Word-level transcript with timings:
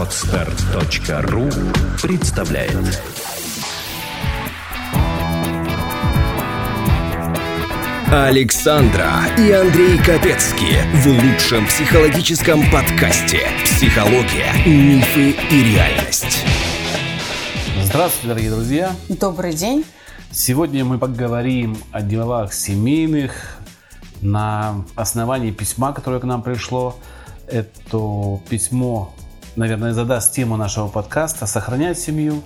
Отстар.ру 0.00 1.50
представляет 2.00 3.02
Александра 8.10 9.10
и 9.36 9.50
Андрей 9.50 9.98
Капецки 9.98 10.78
в 10.94 11.06
лучшем 11.06 11.66
психологическом 11.66 12.62
подкасте 12.70 13.40
«Психология, 13.66 14.54
мифы 14.64 15.32
и 15.50 15.74
реальность». 15.74 16.46
Здравствуйте, 17.82 18.28
дорогие 18.28 18.50
друзья! 18.52 18.96
Добрый 19.10 19.52
день! 19.52 19.84
Сегодня 20.30 20.82
мы 20.82 20.96
поговорим 20.96 21.76
о 21.92 22.00
делах 22.00 22.54
семейных 22.54 23.58
на 24.22 24.82
основании 24.96 25.50
письма, 25.50 25.92
которое 25.92 26.20
к 26.20 26.24
нам 26.24 26.42
пришло. 26.42 26.96
Это 27.46 28.40
письмо, 28.48 29.12
наверное, 29.60 29.92
задаст 29.92 30.32
тему 30.34 30.56
нашего 30.56 30.88
подкаста 30.88 31.44
«Сохранять 31.46 31.98
семью 31.98 32.42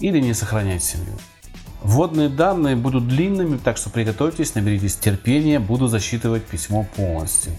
или 0.00 0.18
не 0.18 0.32
сохранять 0.32 0.82
семью». 0.82 1.12
Вводные 1.82 2.30
данные 2.30 2.76
будут 2.76 3.06
длинными, 3.06 3.58
так 3.58 3.76
что 3.76 3.90
приготовьтесь, 3.90 4.54
наберитесь 4.54 4.96
терпения, 4.96 5.60
буду 5.60 5.86
засчитывать 5.86 6.46
письмо 6.46 6.86
полностью. 6.96 7.52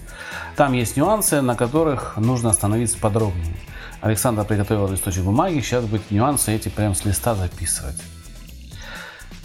Там 0.55 0.73
есть 0.73 0.97
нюансы, 0.97 1.41
на 1.41 1.55
которых 1.55 2.17
нужно 2.17 2.49
остановиться 2.49 2.97
подробнее. 2.97 3.55
Александр 4.01 4.45
приготовил 4.45 4.87
листочек 4.87 5.23
бумаги, 5.23 5.59
сейчас 5.59 5.85
будет 5.85 6.09
нюансы 6.09 6.55
эти 6.55 6.69
прям 6.69 6.95
с 6.95 7.05
листа 7.05 7.35
записывать. 7.35 8.01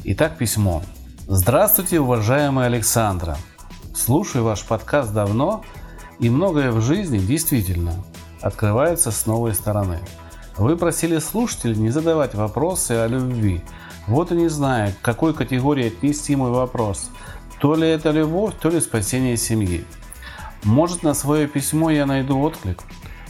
Итак, 0.04 0.38
письмо. 0.38 0.82
Здравствуйте, 1.26 2.00
уважаемая 2.00 2.68
Александра. 2.68 3.36
Слушаю 3.94 4.44
ваш 4.44 4.64
подкаст 4.64 5.12
давно, 5.12 5.62
и 6.20 6.30
многое 6.30 6.70
в 6.70 6.80
жизни 6.80 7.18
действительно 7.18 7.92
открывается 8.40 9.10
с 9.10 9.26
новой 9.26 9.54
стороны. 9.54 9.98
Вы 10.56 10.76
просили 10.76 11.18
слушателей 11.18 11.76
не 11.76 11.90
задавать 11.90 12.34
вопросы 12.34 12.92
о 12.92 13.06
любви. 13.06 13.62
Вот 14.06 14.32
и 14.32 14.34
не 14.34 14.48
знаю, 14.48 14.92
к 14.94 15.04
какой 15.04 15.34
категории 15.34 15.88
отнести 15.88 16.34
мой 16.36 16.50
вопрос. 16.50 17.10
То 17.60 17.74
ли 17.74 17.88
это 17.88 18.10
любовь, 18.10 18.54
то 18.60 18.70
ли 18.70 18.80
спасение 18.80 19.36
семьи. 19.36 19.84
Может 20.62 21.02
на 21.02 21.14
свое 21.14 21.46
письмо 21.46 21.90
я 21.90 22.06
найду 22.06 22.40
отклик? 22.40 22.82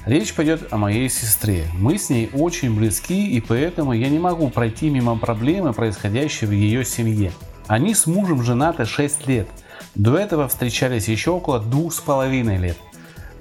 Речь 0.04 0.34
пойдет 0.34 0.72
о 0.72 0.76
моей 0.76 1.08
сестре. 1.10 1.66
Мы 1.74 1.98
с 1.98 2.10
ней 2.10 2.30
очень 2.32 2.76
близки, 2.76 3.28
и 3.28 3.40
поэтому 3.40 3.92
я 3.92 4.08
не 4.08 4.20
могу 4.20 4.50
пройти 4.50 4.88
мимо 4.88 5.18
проблемы, 5.18 5.72
происходящей 5.72 6.46
в 6.46 6.52
ее 6.52 6.84
семье. 6.84 7.32
Они 7.66 7.92
с 7.92 8.06
мужем 8.06 8.44
женаты 8.44 8.84
6 8.84 9.26
лет. 9.26 9.48
До 9.96 10.16
этого 10.16 10.46
встречались 10.46 11.08
еще 11.08 11.32
около 11.32 11.58
двух 11.58 11.92
с 11.92 11.98
половиной 11.98 12.58
лет. 12.58 12.78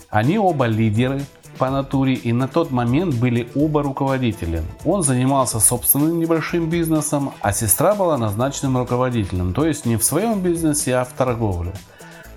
Они 0.10 0.40
оба 0.40 0.66
лидеры 0.66 1.22
по 1.56 1.70
натуре 1.70 2.14
и 2.14 2.34
на 2.34 2.48
тот 2.48 2.72
момент 2.72 3.16
были 3.16 3.50
оба 3.56 3.84
руководители. 3.84 4.64
Он 4.86 5.04
занимался 5.04 5.60
собственным 5.60 6.20
небольшим 6.20 6.70
бизнесом, 6.70 7.32
а 7.42 7.52
сестра 7.54 7.96
была 7.96 8.18
назначенным 8.18 8.78
руководителем, 8.78 9.54
то 9.54 9.66
есть 9.66 9.86
не 9.86 9.98
в 9.98 10.04
своем 10.04 10.42
бизнесе, 10.42 10.96
а 10.96 11.06
в 11.06 11.14
торговле. 11.14 11.74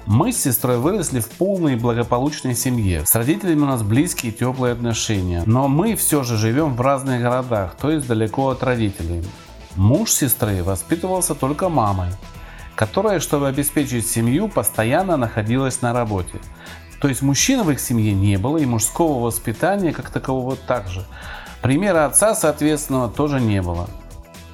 Мы 0.07 0.33
с 0.33 0.43
сестрой 0.43 0.79
выросли 0.79 1.21
в 1.21 1.29
полной 1.29 1.75
и 1.75 1.77
благополучной 1.77 2.55
семье. 2.55 3.05
С 3.05 3.15
родителями 3.15 3.61
у 3.61 3.67
нас 3.67 3.83
близкие 3.83 4.33
и 4.33 4.35
теплые 4.35 4.73
отношения. 4.73 5.43
Но 5.45 5.69
мы 5.69 5.97
все 5.97 6.23
же 6.23 6.39
живем 6.39 6.77
в 6.77 6.81
разных 6.81 7.21
городах, 7.21 7.77
то 7.79 7.91
есть 7.91 8.07
далеко 8.07 8.49
от 8.49 8.63
родителей. 8.63 9.23
Муж 9.77 10.11
сестры 10.11 10.63
воспитывался 10.63 11.35
только 11.35 11.69
мамой, 11.69 12.09
которая, 12.75 13.21
чтобы 13.21 13.49
обеспечить 13.49 14.07
семью, 14.07 14.49
постоянно 14.49 15.19
находилась 15.19 15.83
на 15.83 15.93
работе. 15.93 16.39
То 17.01 17.09
есть 17.09 17.23
мужчин 17.23 17.63
в 17.63 17.71
их 17.71 17.81
семье 17.81 18.13
не 18.13 18.37
было 18.37 18.59
и 18.59 18.67
мужского 18.67 19.25
воспитания 19.25 19.93
как 19.93 20.11
такового 20.11 20.57
также. 20.57 21.05
Примера 21.63 22.07
отца, 22.07 22.35
соответственно, 22.35 23.09
тоже 23.09 23.41
не 23.41 23.63
было. 23.63 23.89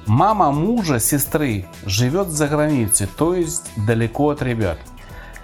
Мама 0.05 0.51
мужа 0.51 0.99
сестры 0.99 1.65
живет 1.85 2.29
за 2.29 2.47
границей, 2.47 3.07
то 3.07 3.33
есть 3.33 3.69
далеко 3.75 4.29
от 4.29 4.41
ребят– 4.41 4.77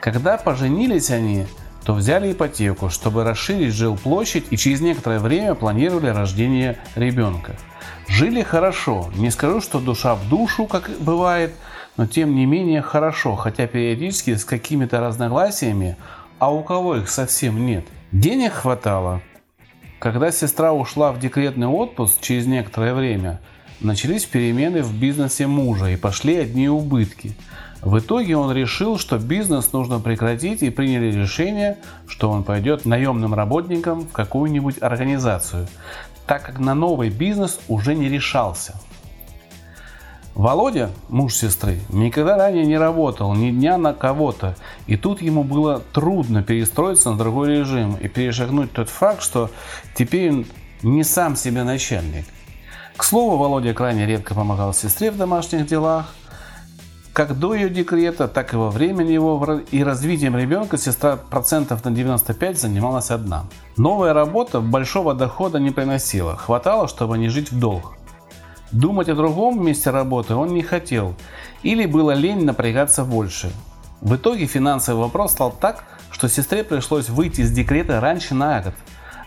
когда 0.02 0.38
поженились 0.38 1.12
они, 1.12 1.46
то 1.86 1.94
взяли 1.94 2.32
ипотеку, 2.32 2.90
чтобы 2.90 3.24
расширить 3.24 3.74
жилплощадь 3.76 4.48
и 4.50 4.58
через 4.58 4.82
некоторое 4.82 5.20
время 5.20 5.54
планировали 5.54 6.08
рождение 6.08 6.80
ребенка. 6.96 7.56
Жили 8.08 8.42
хорошо, 8.42 9.12
не 9.16 9.30
скажу, 9.30 9.62
что 9.62 9.80
душа 9.80 10.16
в 10.16 10.28
душу, 10.28 10.66
как 10.66 10.90
бывает, 11.00 11.54
но 11.98 12.08
тем 12.08 12.34
не 12.34 12.48
менее 12.48 12.82
хорошо, 12.82 13.36
хотя 13.36 13.68
периодически 13.68 14.34
с 14.34 14.44
какими-то 14.44 15.00
разногласиями, 15.02 15.98
а 16.42 16.52
у 16.52 16.64
кого 16.64 16.96
их 16.96 17.08
совсем 17.08 17.68
нет. 17.68 17.86
Денег 18.12 18.54
хватало. 18.54 19.22
Когда 20.00 20.32
сестра 20.32 20.74
ушла 20.74 21.12
в 21.12 21.20
декретный 21.20 21.68
отпуск 21.68 22.20
через 22.20 22.48
некоторое 22.48 22.96
время, 22.96 23.40
начались 23.80 24.26
перемены 24.26 24.82
в 24.82 24.92
бизнесе 24.92 25.46
мужа 25.46 25.92
и 25.92 25.96
пошли 25.96 26.38
одни 26.38 26.68
убытки– 26.68 27.36
в 27.82 27.98
итоге 27.98 28.38
он 28.38 28.56
решил, 28.56 29.00
что 29.00 29.18
бизнес 29.18 29.74
нужно 29.74 30.00
прекратить 30.00 30.62
и 30.62 30.70
приняли 30.70 31.12
решение, 31.12 31.80
что 32.08 32.30
он 32.30 32.44
пойдет 32.44 32.86
наемным 32.86 33.34
работником 33.34 34.02
в 34.02 34.12
какую-нибудь 34.12 34.76
организацию, 34.82 35.68
так 36.28 36.44
как 36.44 36.60
на 36.60 36.76
новый 36.76 37.10
бизнес 37.10 37.60
уже 37.68 37.96
не 37.96 38.08
решался. 38.08 38.76
Володя, 40.42 40.90
муж 41.10 41.36
сестры, 41.36 41.82
никогда 41.90 42.36
ранее 42.36 42.66
не 42.66 42.76
работал 42.76 43.36
ни 43.36 43.52
дня 43.52 43.78
на 43.78 43.94
кого-то, 43.94 44.56
и 44.88 44.98
тут 44.98 45.22
ему 45.22 45.44
было 45.44 45.84
трудно 45.94 46.42
перестроиться 46.42 47.12
на 47.12 47.18
другой 47.20 47.60
режим 47.60 47.94
и 47.94 48.08
перешагнуть 48.08 48.72
тот 48.72 48.90
факт, 48.90 49.22
что 49.22 49.52
теперь 49.94 50.32
он 50.32 50.46
не 50.82 51.04
сам 51.04 51.36
себе 51.36 51.62
начальник. 51.62 52.26
К 52.98 53.04
слову, 53.04 53.38
Володя 53.38 53.76
крайне 53.76 54.08
редко 54.08 54.34
помогал 54.34 54.74
сестре 54.74 55.12
в 55.12 55.18
домашних 55.18 55.68
делах, 55.68 56.12
как 57.14 57.38
до 57.38 57.54
ее 57.54 57.70
декрета, 57.70 58.28
так 58.28 58.56
и 58.56 58.58
во 58.58 58.72
время 58.72 59.06
его 59.06 59.62
и 59.70 59.84
развитием 59.84 60.36
ребенка 60.36 60.80
сестра 60.80 61.18
процентов 61.18 61.86
на 61.86 61.92
95 61.92 62.60
занималась 62.60 63.12
одна. 63.12 63.46
Новая 63.78 64.14
работа 64.14 64.60
большого 64.60 65.14
дохода 65.14 65.60
не 65.60 65.70
приносила, 65.70 66.36
хватало, 66.36 66.88
чтобы 66.88 67.20
не 67.20 67.30
жить 67.30 67.52
в 67.52 67.60
долг. 67.60 67.94
Думать 68.72 69.10
о 69.10 69.16
другом 69.16 69.64
месте 69.66 69.90
работы 69.90 70.36
он 70.36 70.54
не 70.54 70.64
хотел, 70.64 71.16
или 71.64 71.86
было 71.86 72.12
лень 72.12 72.46
напрягаться 72.46 73.04
больше. 73.04 73.52
В 74.00 74.16
итоге 74.16 74.46
финансовый 74.46 75.00
вопрос 75.00 75.34
стал 75.34 75.52
так, 75.52 75.84
что 76.12 76.30
сестре 76.30 76.64
пришлось 76.64 77.10
выйти 77.10 77.42
из 77.42 77.52
декрета 77.52 78.00
раньше 78.00 78.34
на 78.34 78.62
год, 78.62 78.74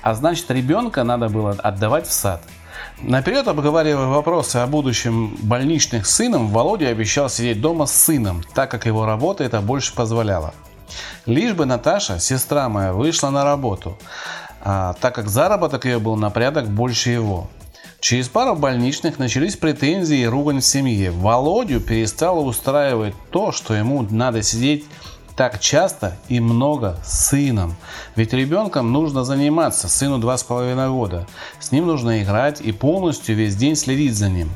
а 0.02 0.14
значит 0.14 0.50
ребенка 0.50 1.04
надо 1.04 1.28
было 1.28 1.50
отдавать 1.52 2.06
в 2.06 2.12
сад– 2.12 2.42
Наперед 3.00 3.46
обговаривая 3.48 4.06
вопросы 4.06 4.56
о 4.56 4.66
будущем 4.66 5.36
больничных 5.42 6.06
с 6.06 6.14
сыном, 6.14 6.48
Володя 6.48 6.88
обещал 6.88 7.28
сидеть 7.28 7.60
дома 7.60 7.86
с 7.86 7.92
сыном, 7.92 8.42
так 8.54 8.70
как 8.70 8.86
его 8.86 9.04
работа 9.04 9.44
это 9.44 9.60
больше 9.60 9.94
позволяла. 9.94 10.54
Лишь 11.26 11.54
бы 11.54 11.66
Наташа, 11.66 12.18
сестра 12.18 12.68
моя, 12.68 12.92
вышла 12.92 13.30
на 13.30 13.44
работу, 13.44 13.98
а, 14.60 14.94
так 15.00 15.14
как 15.14 15.28
заработок 15.28 15.84
ее 15.84 15.98
был 15.98 16.16
на 16.16 16.30
порядок 16.30 16.68
больше 16.68 17.10
его. 17.10 17.48
Через 18.04 18.28
пару 18.28 18.54
больничных 18.54 19.18
начались 19.18 19.56
претензии 19.56 20.18
и 20.18 20.26
ругань 20.26 20.60
в 20.60 20.64
семье. 20.66 21.10
Володю 21.10 21.80
перестало 21.80 22.40
устраивать 22.40 23.14
то, 23.30 23.50
что 23.50 23.72
ему 23.72 24.06
надо 24.10 24.42
сидеть 24.42 24.84
так 25.36 25.58
часто 25.58 26.14
и 26.28 26.38
много 26.38 26.98
с 27.02 27.28
сыном. 27.28 27.76
Ведь 28.14 28.34
ребенком 28.34 28.92
нужно 28.92 29.24
заниматься, 29.24 29.88
сыну 29.88 30.18
два 30.18 30.36
с 30.36 30.42
половиной 30.42 30.90
года. 30.90 31.26
С 31.60 31.72
ним 31.72 31.86
нужно 31.86 32.22
играть 32.22 32.60
и 32.60 32.72
полностью 32.72 33.36
весь 33.36 33.56
день 33.56 33.74
следить 33.74 34.14
за 34.14 34.28
ним. 34.28 34.50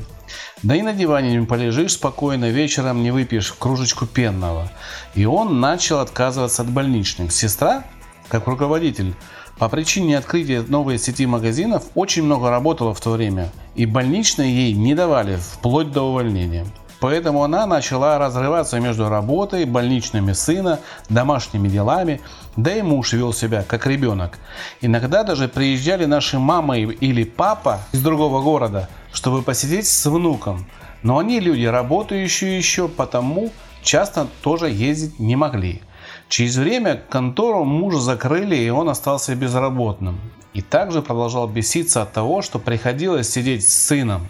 Да 0.61 0.75
и 0.75 0.83
на 0.83 0.93
диване 0.93 1.35
не 1.35 1.43
полежишь 1.43 1.93
спокойно, 1.93 2.51
вечером 2.51 3.01
не 3.01 3.09
выпьешь 3.09 3.51
кружечку 3.53 4.05
пенного. 4.05 4.71
И 5.15 5.25
он 5.25 5.59
начал 5.59 6.01
отказываться 6.01 6.61
от 6.61 6.69
больничных. 6.69 7.31
Сестра, 7.31 7.83
как 8.27 8.45
руководитель, 8.45 9.15
по 9.59 9.67
причине 9.67 10.17
открытия 10.17 10.61
новой 10.61 10.97
сети 10.97 11.25
магазинов 11.25 11.83
очень 11.93 12.23
много 12.23 12.49
работала 12.49 12.93
в 12.93 13.01
то 13.01 13.11
время, 13.11 13.49
и 13.75 13.85
больничные 13.85 14.67
ей 14.67 14.73
не 14.73 14.95
давали, 14.95 15.35
вплоть 15.35 15.91
до 15.91 16.03
увольнения. 16.03 16.65
Поэтому 17.01 17.43
она 17.43 17.65
начала 17.65 18.17
разрываться 18.17 18.79
между 18.79 19.09
работой, 19.09 19.65
больничными 19.65 20.31
сына, 20.31 20.79
домашними 21.09 21.67
делами, 21.67 22.21
да 22.55 22.73
и 22.73 22.81
муж 22.81 23.11
вел 23.11 23.33
себя 23.33 23.63
как 23.67 23.85
ребенок. 23.85 24.37
Иногда 24.79 25.23
даже 25.23 25.49
приезжали 25.49 26.05
наши 26.05 26.39
мама 26.39 26.77
или 26.77 27.23
папа 27.25 27.81
из 27.91 28.01
другого 28.01 28.41
города, 28.41 28.89
чтобы 29.11 29.41
посидеть 29.41 29.87
с 29.87 30.05
внуком. 30.05 30.67
Но 31.03 31.17
они 31.17 31.41
люди 31.41 31.65
работающие 31.65 32.57
еще, 32.57 32.87
потому 32.87 33.51
часто 33.83 34.27
тоже 34.41 34.69
ездить 34.69 35.19
не 35.19 35.35
могли. 35.35 35.81
Через 36.29 36.57
время 36.57 37.01
контору 37.09 37.63
мужа 37.63 37.97
закрыли, 37.99 38.55
и 38.55 38.69
он 38.69 38.87
остался 38.87 39.35
безработным. 39.35 40.19
И 40.53 40.61
также 40.61 41.01
продолжал 41.01 41.47
беситься 41.47 42.03
от 42.03 42.13
того, 42.13 42.43
что 42.43 42.59
приходилось 42.59 43.29
сидеть 43.29 43.67
с 43.67 43.87
сыном. 43.87 44.27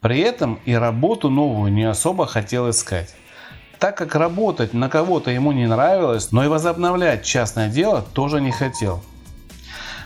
При 0.00 0.20
этом 0.20 0.60
и 0.64 0.74
работу 0.74 1.30
новую 1.30 1.72
не 1.72 1.84
особо 1.84 2.26
хотел 2.26 2.70
искать. 2.70 3.14
Так 3.80 3.96
как 3.96 4.14
работать 4.14 4.74
на 4.74 4.88
кого-то 4.88 5.32
ему 5.32 5.50
не 5.50 5.66
нравилось, 5.66 6.30
но 6.30 6.44
и 6.44 6.48
возобновлять 6.48 7.24
частное 7.24 7.68
дело 7.68 8.04
тоже 8.12 8.40
не 8.40 8.52
хотел. 8.52 9.02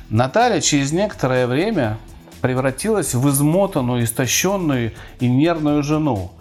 Наталья 0.08 0.62
через 0.62 0.92
некоторое 0.92 1.46
время 1.46 1.98
превратилась 2.40 3.14
в 3.14 3.28
измотанную, 3.28 4.04
истощенную 4.04 4.94
и 5.20 5.28
нервную 5.28 5.82
жену. 5.82 6.32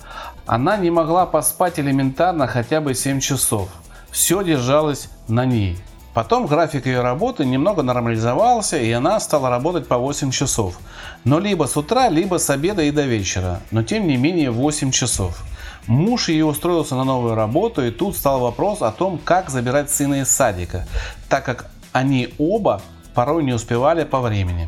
Она 0.45 0.77
не 0.77 0.91
могла 0.91 1.25
поспать 1.25 1.77
элементарно 1.77 2.47
хотя 2.47 2.79
бы 2.79 2.93
7 2.93 3.19
часов. 3.19 3.69
Все 4.17 4.43
держалось 4.43 5.09
на 5.27 5.45
ней. 5.45 5.77
Потом 6.15 6.47
график 6.47 6.87
ее 6.87 7.01
работы 7.01 7.45
немного 7.45 7.83
нормализовался, 7.83 8.75
и 8.75 8.91
она 8.91 9.19
стала 9.19 9.51
работать 9.51 9.87
по 9.87 9.99
8 9.99 10.31
часов. 10.31 10.79
Но 11.23 11.37
либо 11.37 11.65
с 11.65 11.77
утра, 11.77 12.09
либо 12.09 12.39
с 12.39 12.49
обеда 12.49 12.81
и 12.81 12.89
до 12.89 13.03
вечера. 13.03 13.61
Но 13.69 13.83
тем 13.83 14.07
не 14.07 14.17
менее 14.17 14.49
8 14.49 14.89
часов. 14.89 15.43
Муж 15.85 16.29
ее 16.29 16.45
устроился 16.45 16.95
на 16.95 17.03
новую 17.03 17.35
работу, 17.35 17.85
и 17.85 17.91
тут 17.91 18.17
стал 18.17 18.39
вопрос 18.39 18.81
о 18.81 18.91
том, 18.91 19.19
как 19.23 19.51
забирать 19.51 19.91
сына 19.91 20.21
из 20.21 20.31
садика, 20.31 20.87
так 21.29 21.45
как 21.45 21.69
они 21.91 22.33
оба 22.39 22.81
порой 23.13 23.43
не 23.43 23.53
успевали 23.53 24.03
по 24.03 24.19
времени. 24.19 24.67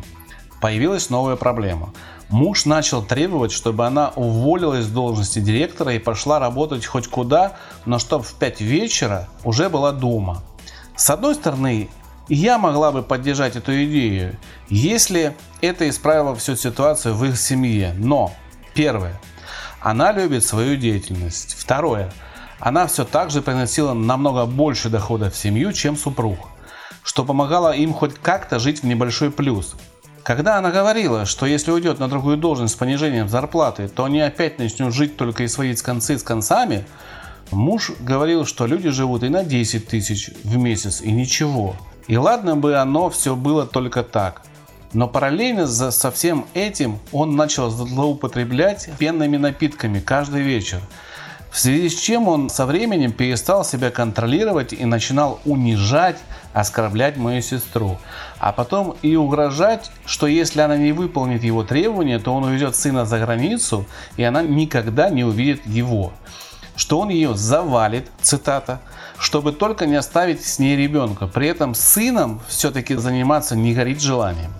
Появилась 0.62 1.10
новая 1.10 1.38
проблема. 1.38 1.92
Муж 2.30 2.66
начал 2.66 3.02
требовать, 3.02 3.52
чтобы 3.52 3.88
она 3.88 4.10
уволилась 4.16 4.86
с 4.86 4.90
должности 4.90 5.40
директора 5.40 5.94
и 5.94 6.00
пошла 6.00 6.40
работать 6.40 6.86
хоть 6.86 7.08
куда, 7.08 7.58
но 7.86 7.98
чтобы 7.98 8.24
в 8.24 8.34
5 8.36 8.62
вечера 8.62 9.28
уже 9.44 9.68
была 9.68 9.92
дома. 9.92 10.44
С 10.96 11.10
одной 11.10 11.34
стороны, 11.34 11.90
я 12.28 12.60
могла 12.60 12.92
бы 12.92 13.02
поддержать 13.02 13.56
эту 13.56 13.74
идею, 13.86 14.38
если 14.70 15.36
это 15.62 15.90
исправило 15.90 16.36
всю 16.36 16.56
ситуацию 16.56 17.16
в 17.16 17.26
их 17.26 17.40
семье. 17.40 17.96
Но, 17.98 18.31
первое, 18.76 19.20
она 19.81 20.12
любит 20.12 20.46
свою 20.46 20.76
деятельность. 20.76 21.56
Второе, 21.58 22.14
она 22.60 22.86
все 22.86 23.06
так 23.06 23.31
же 23.31 23.42
приносила 23.42 23.94
намного 23.94 24.46
больше 24.46 24.90
дохода 24.90 25.31
в 25.31 25.36
семью, 25.36 25.74
чем 25.74 25.98
супруг, 25.98 26.38
что 27.04 27.26
помогало 27.26 27.72
им 27.72 27.92
хоть 27.92 28.14
как-то 28.16 28.60
жить 28.60 28.84
в 28.84 28.86
небольшой 28.86 29.31
плюс. 29.31 29.74
Когда 30.24 30.57
она 30.57 30.71
говорила, 30.71 31.25
что 31.25 31.45
если 31.45 31.71
уйдет 31.71 32.00
на 32.00 32.07
другую 32.07 32.38
должность 32.38 32.74
с 32.74 32.77
понижением 32.77 33.30
зарплаты, 33.30 33.88
то 33.88 34.04
они 34.04 34.21
опять 34.21 34.60
начнут 34.60 34.94
жить 34.94 35.18
только 35.18 35.44
и 35.44 35.48
сводить 35.48 35.81
концы 35.81 36.18
с 36.18 36.24
концами– 36.24 36.86
Муж 37.51 37.92
говорил, 38.00 38.45
что 38.45 38.68
люди 38.68 38.89
живут 38.89 39.24
и 39.24 39.30
на 39.30 39.44
10 39.44 39.88
тысяч 39.88 40.30
в 40.44 40.57
месяц, 40.57 41.01
и 41.01 41.12
ничего. 41.12 41.75
И 42.07 42.16
ладно 42.16 42.56
бы 42.56 42.75
оно 42.75 43.10
все 43.10 43.36
было 43.36 43.66
только 43.66 44.04
так. 44.04 44.44
Но 44.94 45.07
параллельно 45.07 45.68
со 45.68 46.12
всем 46.12 46.45
этим 46.54 47.00
он 47.12 47.36
начал 47.36 47.69
злоупотреблять 47.69 48.89
пенными 48.98 49.38
напитками 49.38 50.00
каждый 50.00 50.42
вечер. 50.42 50.80
В 51.51 51.60
связи 51.60 51.90
с 51.90 52.00
чем 52.00 52.28
он 52.28 52.50
со 52.50 52.66
временем 52.66 53.12
перестал 53.12 53.66
себя 53.66 53.90
контролировать 53.90 54.72
и 54.72 54.86
начинал 54.86 55.40
унижать, 55.46 56.18
оскорблять 56.54 57.18
мою 57.18 57.42
сестру. 57.42 57.98
А 58.38 58.51
потом 58.51 58.96
и 59.01 59.16
угрожать, 59.16 59.92
что 60.06 60.28
если 60.28 60.62
она 60.62 60.78
не 60.78 60.92
выполнит 60.92 61.44
его 61.44 61.63
требования, 61.63 62.19
то 62.19 62.34
он 62.34 62.44
увезет 62.44 62.75
сына 62.75 63.06
за 63.06 63.19
границу, 63.19 63.86
и 64.16 64.24
она 64.24 64.44
никогда 64.44 65.10
не 65.10 65.24
увидит 65.24 65.66
его 65.66 66.13
что 66.80 67.01
он 67.01 67.10
ее 67.10 67.36
завалит, 67.36 68.10
цитата, 68.22 68.80
чтобы 69.18 69.52
только 69.52 69.86
не 69.86 69.98
оставить 69.98 70.45
с 70.45 70.60
ней 70.60 70.78
ребенка. 70.78 71.28
При 71.28 71.45
этом 71.50 71.75
сыном 71.75 72.40
все-таки 72.48 72.95
заниматься 72.95 73.57
не 73.57 73.74
горит 73.74 74.00
желанием. 74.00 74.54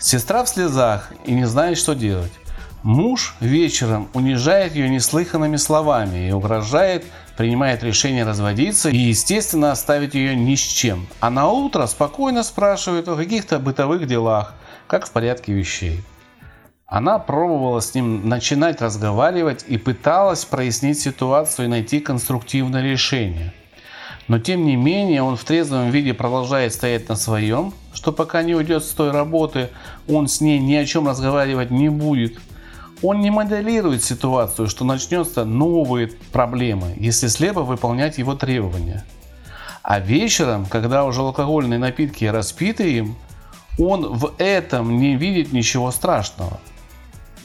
Сестра 0.00 0.42
в 0.42 0.48
слезах 0.48 1.12
и 1.24 1.32
не 1.32 1.44
знает, 1.44 1.78
что 1.78 1.94
делать. 1.94 2.32
Муж 2.82 3.36
вечером 3.38 4.08
унижает 4.12 4.74
ее 4.74 4.88
неслыханными 4.88 5.56
словами 5.56 6.28
и 6.28 6.32
угрожает, 6.32 7.04
принимает 7.36 7.84
решение 7.84 8.24
разводиться 8.24 8.88
и, 8.88 8.96
естественно, 8.96 9.70
оставить 9.70 10.14
ее 10.14 10.34
ни 10.34 10.56
с 10.56 10.60
чем. 10.60 11.06
А 11.20 11.30
на 11.30 11.48
утро 11.48 11.86
спокойно 11.86 12.42
спрашивает 12.42 13.06
о 13.08 13.14
каких-то 13.14 13.60
бытовых 13.60 14.08
делах, 14.08 14.54
как 14.88 15.06
в 15.06 15.12
порядке 15.12 15.52
вещей. 15.52 16.02
Она 16.86 17.20
пробовала 17.20 17.80
с 17.80 17.94
ним 17.94 18.28
начинать 18.28 18.82
разговаривать 18.82 19.64
и 19.68 19.78
пыталась 19.78 20.44
прояснить 20.44 20.98
ситуацию 20.98 21.66
и 21.66 21.70
найти 21.70 22.00
конструктивное 22.00 22.82
решение. 22.82 23.54
Но 24.26 24.40
тем 24.40 24.64
не 24.64 24.74
менее 24.74 25.22
он 25.22 25.36
в 25.36 25.44
трезвом 25.44 25.90
виде 25.90 26.14
продолжает 26.14 26.74
стоять 26.74 27.08
на 27.08 27.14
своем, 27.14 27.72
что 27.94 28.12
пока 28.12 28.42
не 28.42 28.54
уйдет 28.56 28.84
с 28.84 28.90
той 28.90 29.12
работы, 29.12 29.68
он 30.08 30.26
с 30.26 30.40
ней 30.40 30.58
ни 30.58 30.74
о 30.74 30.84
чем 30.84 31.08
разговаривать 31.08 31.70
не 31.70 31.88
будет. 31.88 32.38
Он 33.02 33.20
не 33.20 33.30
моделирует 33.30 34.04
ситуацию, 34.04 34.68
что 34.68 34.84
начнется 34.84 35.44
новые 35.44 36.08
проблемы, 36.32 36.94
если 36.96 37.26
слепо 37.26 37.62
выполнять 37.62 38.18
его 38.18 38.34
требования. 38.34 39.04
А 39.82 39.98
вечером, 39.98 40.66
когда 40.66 41.04
уже 41.04 41.20
алкогольные 41.20 41.78
напитки 41.78 42.24
распиты 42.24 42.92
им, 42.92 43.16
он 43.78 44.12
в 44.12 44.34
этом 44.38 44.98
не 44.98 45.16
видит 45.16 45.52
ничего 45.52 45.90
страшного– 45.90 46.60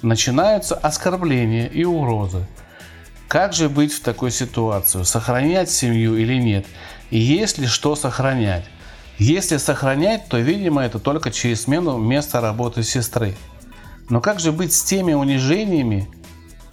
начинаются 0.01 0.75
оскорбления 0.75 1.67
и 1.67 1.83
угрозы. 1.83 2.45
Как 3.27 3.53
же 3.53 3.69
быть 3.69 3.93
в 3.93 4.01
такой 4.01 4.31
ситуации? 4.31 5.03
Сохранять 5.03 5.69
семью 5.69 6.15
или 6.15 6.35
нет? 6.35 6.65
И 7.09 7.17
есть 7.17 7.57
ли 7.57 7.67
что 7.67 7.95
сохранять? 7.95 8.65
Если 9.17 9.57
сохранять, 9.57 10.27
то, 10.29 10.37
видимо, 10.37 10.83
это 10.83 10.99
только 10.99 11.31
через 11.31 11.63
смену 11.63 11.97
места 11.97 12.39
работы 12.39 12.83
сестры. 12.83 13.35
Но 14.09 14.21
как 14.21 14.39
же 14.39 14.51
быть 14.51 14.73
с 14.73 14.83
теми 14.83 15.13
унижениями 15.13 16.07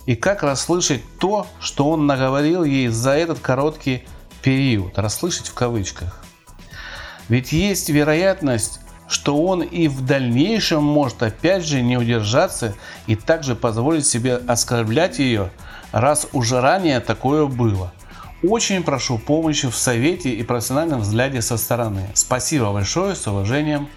и 0.07 0.15
как 0.15 0.43
расслышать 0.43 1.03
то, 1.19 1.47
что 1.61 1.91
он 1.91 2.07
наговорил 2.07 2.65
ей 2.65 2.89
за 2.89 3.13
этот 3.13 3.41
короткий 3.41 4.05
период? 4.43 4.99
Расслышать 4.99 5.49
в 5.49 5.55
кавычках. 5.55 6.25
Ведь 7.29 7.53
есть 7.53 7.89
вероятность, 7.89 8.81
что 9.09 9.43
он 9.43 9.63
и 9.63 9.89
в 9.89 10.05
дальнейшем 10.05 10.83
может 10.83 11.23
опять 11.23 11.65
же 11.65 11.83
не 11.83 11.97
удержаться 11.97 12.75
и 13.07 13.17
также 13.17 13.55
позволить 13.55 14.07
себе 14.07 14.37
оскорблять 14.37 15.19
ее, 15.19 15.51
раз 15.93 16.29
уже 16.33 16.61
ранее 16.61 17.01
такое 17.01 17.47
было. 17.47 17.93
Очень 18.43 18.83
прошу 18.83 19.19
помощи 19.19 19.69
в 19.71 19.77
совете 19.77 20.31
и 20.31 20.43
профессиональном 20.43 21.01
взгляде 21.01 21.41
со 21.41 21.57
стороны. 21.57 22.07
Спасибо 22.15 22.73
большое, 22.73 23.15
с 23.15 23.27
уважением, 23.27 23.89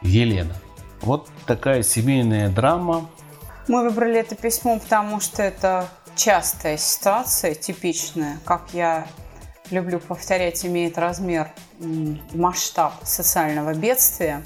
Елена. 0.00 0.56
Вот 1.02 1.28
такая 1.46 1.82
семейная 1.82 2.48
драма. 2.48 3.08
Мы 3.68 3.82
выбрали 3.82 4.18
это 4.18 4.34
письмо, 4.34 4.78
потому 4.78 5.20
что 5.20 5.42
это 5.42 5.88
частая 6.16 6.76
ситуация, 6.76 7.54
типичная, 7.54 8.38
как 8.44 8.68
я 8.72 9.06
люблю 9.70 9.98
повторять, 10.00 10.64
имеет 10.66 10.98
размер, 10.98 11.50
масштаб 12.34 12.94
социального 13.04 13.74
бедствия. 13.74 14.44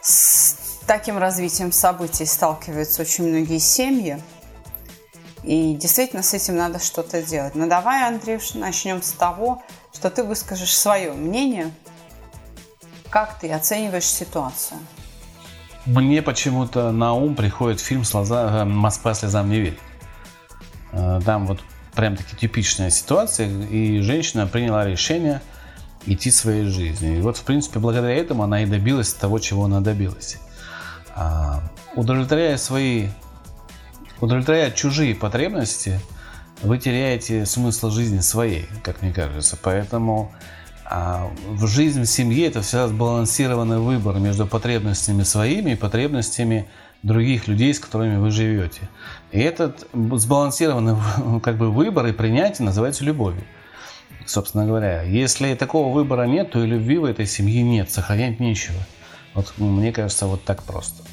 С 0.00 0.80
таким 0.86 1.18
развитием 1.18 1.72
событий 1.72 2.24
сталкиваются 2.24 3.02
очень 3.02 3.28
многие 3.28 3.58
семьи. 3.58 4.22
И 5.42 5.74
действительно 5.74 6.22
с 6.22 6.34
этим 6.34 6.56
надо 6.56 6.78
что-то 6.78 7.22
делать. 7.22 7.54
Но 7.54 7.66
давай, 7.66 8.06
Андрюш, 8.06 8.54
начнем 8.54 9.02
с 9.02 9.12
того, 9.12 9.62
что 9.92 10.10
ты 10.10 10.22
выскажешь 10.22 10.76
свое 10.76 11.12
мнение. 11.12 11.70
Как 13.10 13.38
ты 13.38 13.50
оцениваешь 13.50 14.04
ситуацию? 14.04 14.78
Мне 15.86 16.22
почему-то 16.22 16.92
на 16.92 17.14
ум 17.14 17.34
приходит 17.34 17.80
фильм 17.80 18.04
«Слеза... 18.04 18.64
«Москва 18.64 19.14
слезам 19.14 19.48
не 19.48 19.60
верит». 19.60 19.78
Э, 20.92 21.20
там 21.24 21.46
вот 21.46 21.60
прям 21.94 22.16
таки 22.16 22.36
типичная 22.36 22.90
ситуация, 22.90 23.48
и 23.48 24.00
женщина 24.00 24.46
приняла 24.46 24.84
решение 24.84 25.40
идти 26.06 26.30
своей 26.30 26.64
жизнью. 26.66 27.18
И 27.18 27.20
вот, 27.20 27.36
в 27.36 27.44
принципе, 27.44 27.78
благодаря 27.78 28.14
этому 28.14 28.42
она 28.42 28.62
и 28.62 28.66
добилась 28.66 29.12
того, 29.12 29.38
чего 29.38 29.64
она 29.64 29.80
добилась. 29.80 30.38
А, 31.14 31.62
удовлетворяя 31.94 32.56
свои, 32.56 33.08
удовлетворяя 34.20 34.70
чужие 34.70 35.14
потребности, 35.14 36.00
вы 36.62 36.78
теряете 36.78 37.46
смысл 37.46 37.90
жизни 37.90 38.20
своей, 38.20 38.68
как 38.82 39.02
мне 39.02 39.12
кажется. 39.12 39.58
Поэтому 39.60 40.32
а, 40.90 41.30
в 41.46 41.68
жизнь 41.68 42.02
в 42.02 42.06
семье 42.06 42.48
это 42.48 42.62
всегда 42.62 42.88
сбалансированный 42.88 43.78
выбор 43.78 44.18
между 44.18 44.44
потребностями 44.44 45.22
своими 45.22 45.70
и 45.70 45.74
потребностями 45.76 46.68
других 47.04 47.46
людей, 47.46 47.72
с 47.72 47.78
которыми 47.78 48.16
вы 48.16 48.32
живете. 48.32 48.88
И 49.30 49.38
этот 49.38 49.86
сбалансированный 49.92 50.96
как 51.42 51.58
бы, 51.58 51.70
выбор 51.70 52.06
и 52.06 52.12
принятие 52.12 52.66
называется 52.66 53.04
любовью. 53.04 53.44
Собственно 54.26 54.66
говоря, 54.66 55.02
если 55.02 55.54
такого 55.54 55.94
выбора 55.94 56.24
нет, 56.24 56.50
то 56.50 56.62
и 56.62 56.66
любви 56.66 56.98
в 56.98 57.04
этой 57.04 57.26
семье 57.26 57.62
нет, 57.62 57.88
сохранять 57.88 58.40
нечего. 58.40 58.78
Вот 59.34 59.54
мне 59.58 59.92
кажется, 59.92 60.26
вот 60.26 60.44
так 60.44 60.64
просто. 60.64 61.04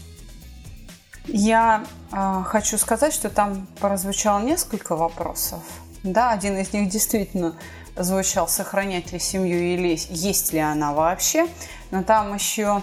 Я 1.28 1.86
э, 2.12 2.44
хочу 2.46 2.80
сказать, 2.80 3.14
что 3.14 3.30
там 3.30 3.68
прозвучало 3.80 4.40
несколько 4.40 4.96
вопросов. 4.96 5.62
Да, 6.02 6.32
один 6.32 6.58
из 6.58 6.74
них 6.74 6.90
действительно 6.90 7.56
звучал, 7.98 8.48
сохранять 8.48 9.12
ли 9.12 9.20
семью 9.20 9.60
или 9.60 10.00
есть 10.10 10.54
ли 10.54 10.60
она 10.60 10.94
вообще. 10.94 11.48
Но 11.92 12.04
там 12.04 12.34
еще 12.34 12.82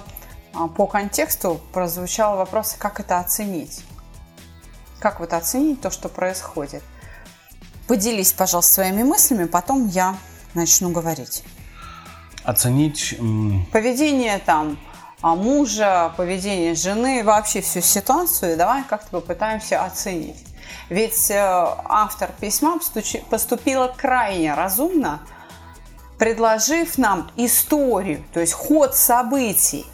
а, 0.54 0.68
по 0.68 0.86
контексту 0.86 1.60
прозвучал 1.72 2.36
вопрос, 2.36 2.76
как 2.78 3.00
это 3.00 3.18
оценить. 3.18 3.84
Как 5.00 5.20
вот 5.20 5.32
оценить 5.32 5.80
то, 5.80 5.90
что 5.90 6.08
происходит. 6.08 6.82
Поделись, 7.86 8.32
пожалуйста, 8.32 8.74
своими 8.74 9.02
мыслями, 9.02 9.44
потом 9.44 9.88
я 9.88 10.16
начну 10.54 10.90
говорить. 10.90 11.44
Оценить... 12.44 13.16
Поведение 13.72 14.38
там 14.38 14.78
мужа, 15.22 16.12
поведение 16.16 16.74
жены, 16.74 17.22
вообще 17.24 17.60
всю 17.62 17.80
ситуацию, 17.80 18.56
давай 18.56 18.84
как-то 18.84 19.20
попытаемся 19.20 19.82
оценить. 19.82 20.36
Ведь 20.88 21.30
э, 21.30 21.36
автор 21.36 22.30
письма 22.40 22.78
поступила 23.30 23.88
крайне 23.96 24.54
разумно, 24.54 25.20
предложив 26.18 26.98
нам 26.98 27.30
историю, 27.36 28.22
то 28.32 28.40
есть 28.40 28.52
ход 28.52 28.94
событий. 28.94 29.86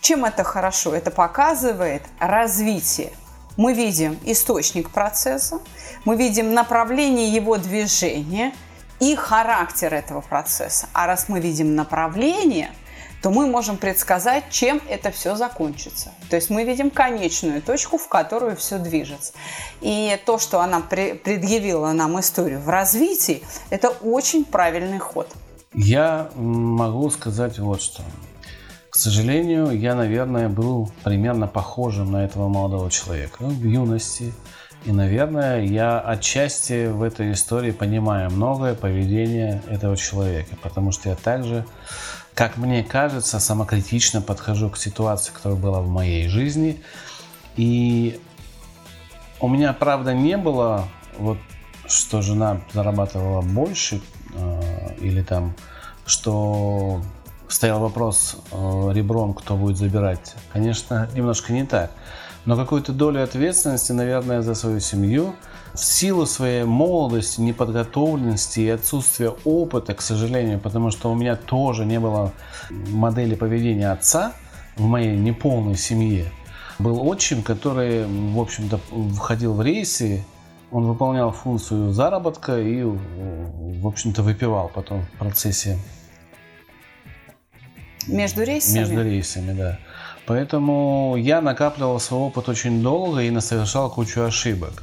Чем 0.00 0.24
это 0.24 0.44
хорошо? 0.44 0.94
Это 0.94 1.10
показывает 1.10 2.02
развитие. 2.18 3.12
Мы 3.56 3.72
видим 3.72 4.18
источник 4.24 4.90
процесса, 4.90 5.60
мы 6.04 6.16
видим 6.16 6.52
направление 6.54 7.32
его 7.32 7.56
движения 7.56 8.52
и 9.00 9.14
характер 9.16 9.94
этого 9.94 10.20
процесса. 10.20 10.88
А 10.92 11.06
раз 11.06 11.28
мы 11.28 11.40
видим 11.40 11.74
направление– 11.74 12.72
то 13.24 13.30
мы 13.30 13.46
можем 13.46 13.78
предсказать, 13.78 14.50
чем 14.50 14.82
это 14.86 15.10
все 15.10 15.34
закончится. 15.34 16.12
То 16.28 16.36
есть 16.36 16.50
мы 16.50 16.64
видим 16.64 16.90
конечную 16.90 17.62
точку, 17.62 17.96
в 17.96 18.06
которую 18.06 18.54
все 18.54 18.78
движется. 18.78 19.32
И 19.80 20.20
то, 20.26 20.38
что 20.38 20.60
она 20.60 20.80
предъявила 20.80 21.92
нам 21.92 22.20
историю 22.20 22.60
в 22.60 22.68
развитии, 22.68 23.42
это 23.70 23.88
очень 23.88 24.44
правильный 24.44 24.98
ход. 24.98 25.26
Я 25.72 26.28
могу 26.34 27.08
сказать 27.08 27.58
вот 27.58 27.80
что. 27.80 28.02
К 28.90 28.96
сожалению, 28.96 29.70
я, 29.70 29.94
наверное, 29.94 30.50
был 30.50 30.92
примерно 31.02 31.46
похожим 31.46 32.12
на 32.12 32.26
этого 32.26 32.48
молодого 32.48 32.90
человека 32.90 33.36
в 33.40 33.64
юности. 33.64 34.34
И, 34.84 34.92
наверное, 34.92 35.62
я 35.62 35.98
отчасти 35.98 36.88
в 36.88 37.02
этой 37.02 37.32
истории 37.32 37.70
понимаю 37.70 38.30
многое 38.30 38.74
поведение 38.74 39.62
этого 39.70 39.96
человека, 39.96 40.56
потому 40.62 40.92
что 40.92 41.08
я 41.08 41.14
также 41.14 41.64
как 42.34 42.56
мне 42.56 42.82
кажется, 42.82 43.38
самокритично 43.38 44.20
подхожу 44.20 44.70
к 44.70 44.76
ситуации, 44.76 45.32
которая 45.32 45.58
была 45.58 45.80
в 45.80 45.88
моей 45.88 46.28
жизни. 46.28 46.82
И 47.56 48.20
у 49.40 49.48
меня, 49.48 49.72
правда, 49.72 50.12
не 50.12 50.36
было 50.36 50.88
вот 51.18 51.38
что 51.86 52.22
жена 52.22 52.60
зарабатывала 52.72 53.42
больше, 53.42 54.00
э, 54.34 54.96
или 55.00 55.22
там, 55.22 55.54
что 56.06 57.02
стоял 57.46 57.78
вопрос 57.78 58.38
э, 58.50 58.90
ребром, 58.92 59.34
кто 59.34 59.56
будет 59.56 59.76
забирать. 59.76 60.34
Конечно, 60.52 61.08
немножко 61.14 61.52
не 61.52 61.64
так. 61.64 61.92
Но 62.46 62.56
какую-то 62.56 62.92
долю 62.92 63.22
ответственности, 63.22 63.92
наверное, 63.92 64.42
за 64.42 64.54
свою 64.54 64.80
семью– 64.80 65.34
в 65.74 65.84
силу 65.84 66.24
своей 66.24 66.62
молодости, 66.62 67.40
неподготовленности 67.40 68.60
и 68.60 68.68
отсутствия 68.68 69.34
опыта, 69.44 69.94
к 69.94 70.00
сожалению, 70.00 70.60
потому 70.60 70.90
что 70.90 71.10
у 71.10 71.16
меня 71.16 71.34
тоже 71.34 71.84
не 71.84 71.98
было 71.98 72.32
модели 72.70 73.34
поведения 73.34 73.90
отца 73.90 74.32
в 74.76 74.82
моей 74.82 75.16
неполной 75.16 75.76
семье, 75.76 76.30
был 76.78 77.06
отчим, 77.06 77.42
который, 77.42 78.04
в 78.06 78.40
общем-то, 78.40 78.78
входил 79.16 79.54
в 79.54 79.62
рейсы, 79.62 80.24
он 80.70 80.86
выполнял 80.86 81.32
функцию 81.32 81.92
заработка 81.92 82.60
и, 82.60 82.82
в 82.82 83.86
общем-то, 83.86 84.22
выпивал 84.22 84.70
потом 84.72 85.02
в 85.02 85.18
процессе. 85.18 85.78
Между 88.06 88.42
рейсами? 88.42 88.78
Между 88.80 89.02
рейсами, 89.02 89.52
да. 89.52 89.78
Поэтому 90.26 91.16
я 91.18 91.40
накапливал 91.40 92.00
свой 92.00 92.20
опыт 92.22 92.48
очень 92.48 92.82
долго 92.82 93.22
и 93.22 93.40
совершал 93.40 93.90
кучу 93.90 94.22
ошибок. 94.22 94.82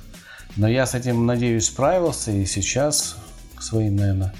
Но 0.57 0.67
я 0.67 0.85
с 0.85 0.93
этим, 0.95 1.25
надеюсь, 1.25 1.67
справился 1.67 2.31
и 2.31 2.45
сейчас 2.45 3.17
к 3.55 3.61
своим, 3.61 3.95
наверное, 3.95 4.33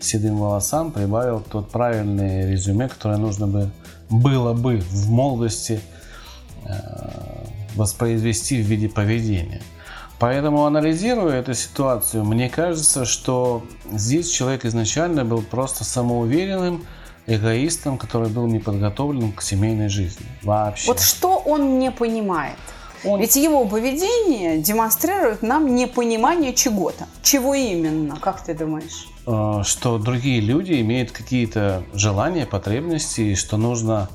седым 0.00 0.38
волосам 0.38 0.92
прибавил 0.92 1.40
тот 1.40 1.70
правильный 1.70 2.50
резюме, 2.50 2.88
которое 2.88 3.18
нужно 3.18 3.46
бы, 3.46 3.70
было 4.10 4.52
бы 4.52 4.78
в 4.78 5.10
молодости 5.10 5.80
э, 6.64 6.72
воспроизвести 7.74 8.62
в 8.62 8.66
виде 8.66 8.88
поведения. 8.88 9.60
Поэтому, 10.18 10.66
анализируя 10.66 11.36
эту 11.36 11.54
ситуацию, 11.54 12.24
мне 12.24 12.48
кажется, 12.48 13.04
что 13.04 13.64
здесь 13.92 14.28
человек 14.30 14.64
изначально 14.64 15.24
был 15.24 15.42
просто 15.42 15.84
самоуверенным, 15.84 16.84
эгоистом, 17.26 17.98
который 17.98 18.28
был 18.28 18.46
не 18.46 18.58
подготовлен 18.58 19.32
к 19.32 19.42
семейной 19.42 19.88
жизни 19.88 20.26
вообще. 20.42 20.88
Вот 20.88 21.00
что 21.00 21.36
он 21.36 21.78
не 21.78 21.90
понимает? 21.90 22.56
Он... 23.04 23.20
Ведь 23.20 23.36
его 23.36 23.64
поведение 23.66 24.58
демонстрирует 24.58 25.42
нам 25.42 25.74
непонимание 25.74 26.52
чего-то. 26.52 27.06
Чего 27.22 27.54
именно, 27.54 28.16
как 28.16 28.42
ты 28.42 28.54
думаешь? 28.54 29.08
Э, 29.26 29.62
что 29.64 29.98
другие 29.98 30.40
люди 30.40 30.80
имеют 30.80 31.12
какие-то 31.12 31.82
желания, 31.94 32.46
потребности, 32.46 33.20
и 33.20 33.34
что 33.34 33.56
нужно 33.56 34.08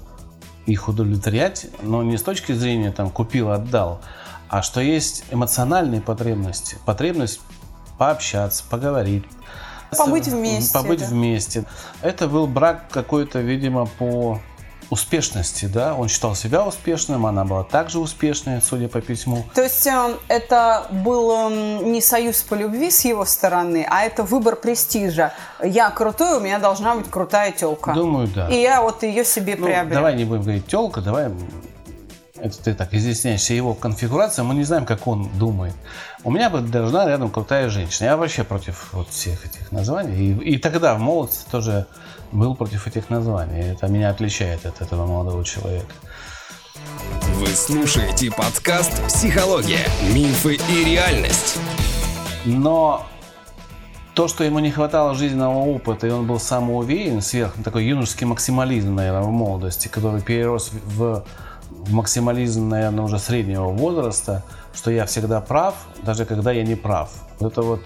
их 0.66 0.88
удовлетворять, 0.88 1.68
но 1.82 2.04
не 2.04 2.18
с 2.18 2.24
точки 2.24 2.54
зрения 2.54 2.92
там 2.92 3.10
купил, 3.10 3.52
отдал, 3.52 4.02
а 4.50 4.62
что 4.62 4.82
есть 4.82 5.26
эмоциональные 5.32 6.02
потребности. 6.02 6.78
Потребность 6.86 7.42
пообщаться, 7.98 8.64
поговорить, 8.70 9.24
побыть 9.98 10.28
вместе. 10.28 10.74
Побыть 10.74 11.00
да. 11.02 11.08
вместе. 11.08 11.66
Это 12.02 12.28
был 12.28 12.48
брак 12.48 12.90
какой-то, 12.90 13.40
видимо, 13.40 13.86
по 13.86 14.40
успешности, 14.90 15.66
да, 15.66 15.96
он 15.96 16.08
считал 16.08 16.36
себя 16.36 16.66
успешным, 16.66 17.26
она 17.26 17.46
была 17.46 17.64
также 17.64 18.00
успешной, 18.00 18.62
судя 18.62 18.88
по 18.88 19.02
письму. 19.02 19.46
То 19.54 19.64
есть 19.64 19.86
э, 19.88 20.16
это 20.28 20.88
был 20.92 21.50
э, 21.50 21.84
не 21.84 22.02
союз 22.02 22.42
по 22.44 22.56
любви 22.56 22.92
с 22.92 23.06
его 23.06 23.26
стороны, 23.26 23.86
а 23.90 24.04
это 24.04 24.24
выбор 24.24 24.56
престижа. 24.56 25.34
Я 25.64 25.90
крутой, 25.90 26.38
у 26.38 26.40
меня 26.40 26.60
должна 26.60 26.96
быть 26.96 27.10
крутая 27.10 27.52
телка. 27.52 27.94
Думаю, 27.94 28.28
да. 28.28 28.50
И 28.50 28.62
я 28.62 28.82
вот 28.82 29.04
ее 29.04 29.26
себе 29.26 29.56
ну, 29.58 29.66
приобрел. 29.66 29.96
Давай 29.96 30.16
не 30.16 30.26
будем 30.26 30.44
говорить 30.44 30.68
телка, 30.68 31.02
давай 31.02 31.32
это 32.44 32.62
ты 32.62 32.74
так 32.74 32.94
изъясняешься 32.94 33.54
его 33.54 33.74
конфигурация, 33.74 34.44
мы 34.44 34.54
не 34.54 34.66
знаем, 34.66 34.86
как 34.86 35.08
он 35.08 35.30
думает. 35.40 35.74
У 36.26 36.32
меня 36.32 36.50
бы 36.50 36.60
должна 36.60 37.08
рядом 37.08 37.30
крутая 37.30 37.70
женщина. 37.70 38.08
Я 38.08 38.18
вообще 38.18 38.44
против 38.44 38.92
вот 38.92 39.08
всех 39.08 39.46
этих 39.46 39.72
названий. 39.72 40.16
И, 40.16 40.56
и 40.56 40.58
тогда 40.58 40.96
в 40.96 41.00
молодости 41.00 41.46
тоже 41.50 41.88
был 42.34 42.56
против 42.56 42.88
этих 42.88 43.10
названий. 43.10 43.62
Это 43.62 43.88
меня 43.88 44.10
отличает 44.10 44.66
от 44.66 44.82
этого 44.82 45.06
молодого 45.06 45.46
человека. 45.46 45.94
Вы 47.36 47.48
слушаете 47.48 48.32
подкаст 48.32 49.02
«Психология. 49.08 49.86
Мифы 50.14 50.58
и 50.70 50.84
реальность». 50.84 51.60
Но 52.46 53.06
то, 54.16 54.28
что 54.28 54.44
ему 54.44 54.60
не 54.60 54.72
хватало 54.72 55.14
жизненного 55.14 55.60
опыта, 55.60 56.08
и 56.08 56.10
он 56.10 56.28
был 56.28 56.40
самоуверен, 56.40 57.22
сверх, 57.22 57.54
такой 57.64 57.86
юношеский 57.86 58.26
максимализм, 58.26 58.96
наверное, 58.96 59.22
в 59.22 59.32
молодости, 59.32 59.88
который 59.88 60.22
перерос 60.22 60.72
в, 60.86 61.24
максимализм, 61.90 62.68
наверное, 62.68 63.06
уже 63.06 63.20
среднего 63.20 63.68
возраста, 63.68 64.44
что 64.74 64.92
я 64.92 65.06
всегда 65.06 65.40
прав, 65.40 65.76
даже 66.04 66.26
когда 66.26 66.52
я 66.52 66.64
не 66.64 66.76
прав. 66.76 67.12
Это 67.40 67.62
вот 67.62 67.82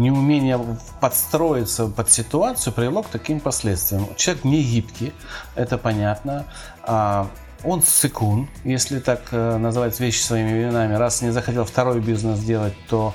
неумение 0.00 0.58
подстроиться 1.00 1.86
под 1.86 2.10
ситуацию 2.10 2.72
привело 2.72 3.02
к 3.02 3.08
таким 3.08 3.38
последствиям. 3.38 4.06
Человек 4.16 4.44
не 4.44 4.62
гибкий, 4.62 5.12
это 5.54 5.78
понятно. 5.78 6.46
А, 6.82 7.28
он 7.62 7.82
сыкун, 7.82 8.48
если 8.64 8.98
так 8.98 9.20
э, 9.32 9.56
называть 9.58 10.00
вещи 10.00 10.20
своими 10.20 10.62
именами. 10.62 10.94
Раз 10.94 11.20
не 11.20 11.30
захотел 11.30 11.64
второй 11.64 12.00
бизнес 12.00 12.40
делать, 12.40 12.74
то 12.88 13.14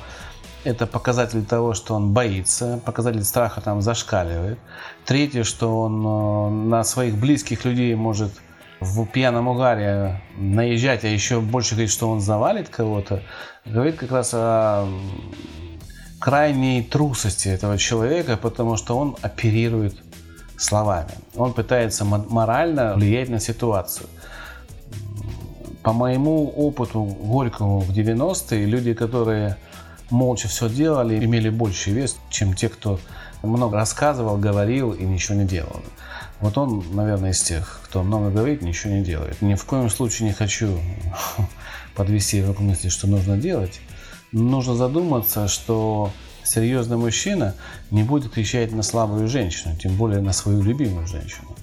это 0.63 0.86
показатель 0.86 1.44
того, 1.44 1.74
что 1.74 1.96
он 1.96 2.13
боится, 2.13 2.80
показатель 2.86 3.24
страха 3.24 3.62
там 3.62 3.82
зашкаливает. 3.82 4.60
Третье, 5.06 5.44
что 5.44 5.82
он 5.82 6.06
э, 6.06 6.70
на 6.70 6.84
своих 6.84 7.15
близких 7.15 7.65
людей 7.65 7.96
может 7.96 8.32
в 8.80 9.08
пьяном 9.08 9.48
угаре 9.48 10.22
наезжать, 10.38 11.04
а 11.04 11.08
еще 11.08 11.42
больше 11.42 11.72
говорит, 11.74 11.92
что 11.92 12.10
он 12.10 12.22
завалит 12.22 12.70
кого-то, 12.70 13.24
говорит 13.65 13.96
как 13.96 14.12
раз 14.12 14.32
о 14.34 14.88
крайней 16.25 16.82
трусости 16.82 17.50
этого 17.50 17.77
человека, 17.77 18.36
потому 18.36 18.77
что 18.77 18.98
он 18.98 19.15
оперирует 19.22 19.96
словами. 20.58 21.12
Он 21.36 21.53
пытается 21.53 22.03
морально 22.03 22.96
влиять 22.96 23.29
на 23.29 23.39
ситуацию. 23.39 24.08
По 25.84 25.94
моему 25.94 26.48
опыту 26.48 27.03
горькому 27.03 27.79
в 27.82 27.91
90-е, 27.91 28.65
люди, 28.65 28.96
которые 28.96 29.58
молча 30.10 30.48
все 30.48 30.67
делали, 30.67 31.24
имели 31.24 31.50
больший 31.50 31.94
вес, 31.94 32.17
чем 32.32 32.55
те, 32.55 32.70
кто 32.70 33.00
много 33.44 33.77
рассказывал, 33.77 34.38
говорил 34.38 34.94
и 34.94 35.05
ничего 35.05 35.38
не 35.38 35.46
делал. 35.46 35.79
Вот 36.41 36.58
он, 36.58 36.84
наверное, 36.94 37.34
из 37.34 37.41
тех, 37.44 37.82
кто 37.84 38.01
много 38.01 38.32
говорит, 38.32 38.63
ничего 38.63 38.94
не 38.94 39.03
делает. 39.03 39.44
Ни 39.44 39.53
в 39.53 39.63
коем 39.65 39.91
случае 39.91 40.29
не 40.29 40.34
хочу 40.34 40.79
подвести 41.96 42.38
его 42.38 42.55
к 42.55 42.62
мысли, 42.62 42.89
что 42.89 43.05
нужно 43.05 43.38
делать 43.38 43.79
нужно 44.36 44.75
задуматься, 44.75 45.48
что 45.48 46.12
серьезный 46.44 46.98
мужчина 46.98 47.56
не 47.89 48.04
будет 48.04 48.32
кричать 48.32 48.72
на 48.72 48.84
слабую 48.84 49.27
женщину, 49.27 49.75
тем 49.75 49.96
более 49.96 50.22
на 50.22 50.34
свою 50.34 50.62
любимую 50.62 51.08
женщину. 51.08 51.56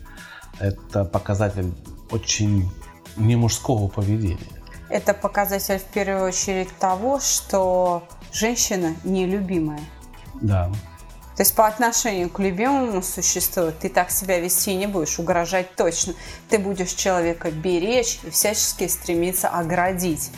Это 0.59 1.05
показатель 1.05 1.73
очень 2.11 2.71
не 3.17 3.37
мужского 3.37 3.89
поведения. 3.89 4.39
Это 4.89 5.15
показатель 5.15 5.79
в 5.79 5.85
первую 5.85 6.25
очередь 6.29 6.69
того, 6.79 7.21
что 7.21 8.09
женщина 8.33 8.95
нелюбимая. 9.05 9.81
Да. 10.41 10.71
То 11.37 11.43
есть 11.43 11.55
по 11.55 11.67
отношению 11.67 12.29
к 12.29 12.39
любимому 12.41 13.03
существу 13.03 13.73
ты 13.81 13.89
так 13.89 14.11
себя 14.11 14.39
вести 14.39 14.75
не 14.75 14.87
будешь, 14.87 15.19
угрожать 15.19 15.75
точно. 15.77 16.15
Ты 16.51 16.59
будешь 16.59 16.93
человека 16.93 17.51
беречь 17.51 18.21
и 18.23 18.31
всячески 18.31 18.87
стремиться 18.87 19.49
оградить 19.49 20.31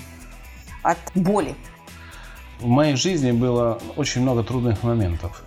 от 0.82 0.98
боли. 1.14 1.56
В 2.64 2.66
моей 2.66 2.96
жизни 2.96 3.30
было 3.30 3.78
очень 3.94 4.22
много 4.22 4.42
трудных 4.42 4.82
моментов. 4.82 5.42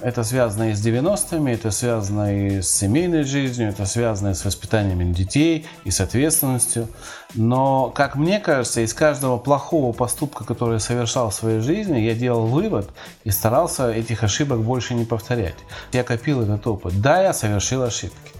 Это 0.00 0.22
связано 0.22 0.70
и 0.70 0.74
с 0.74 0.86
90-ми, 0.86 1.50
это 1.50 1.72
связано 1.72 2.32
и 2.32 2.62
с 2.62 2.70
семейной 2.70 3.24
жизнью, 3.24 3.70
это 3.70 3.86
связано 3.86 4.28
и 4.28 4.34
с 4.34 4.44
воспитанием 4.44 5.12
детей, 5.12 5.66
и 5.82 5.90
с 5.90 6.00
ответственностью. 6.00 6.86
Но, 7.34 7.90
как 7.90 8.14
мне 8.14 8.38
кажется, 8.38 8.82
из 8.82 8.94
каждого 8.94 9.36
плохого 9.36 9.92
поступка, 9.92 10.44
который 10.44 10.74
я 10.74 10.78
совершал 10.78 11.30
в 11.30 11.34
своей 11.34 11.58
жизни, 11.58 11.98
я 11.98 12.14
делал 12.14 12.46
вывод 12.46 12.88
и 13.24 13.32
старался 13.32 13.90
этих 13.90 14.22
ошибок 14.22 14.60
больше 14.60 14.94
не 14.94 15.04
повторять. 15.04 15.56
Я 15.90 16.04
копил 16.04 16.40
этот 16.42 16.64
опыт. 16.68 17.00
Да, 17.00 17.20
я 17.20 17.32
совершил 17.32 17.82
ошибки. 17.82 18.30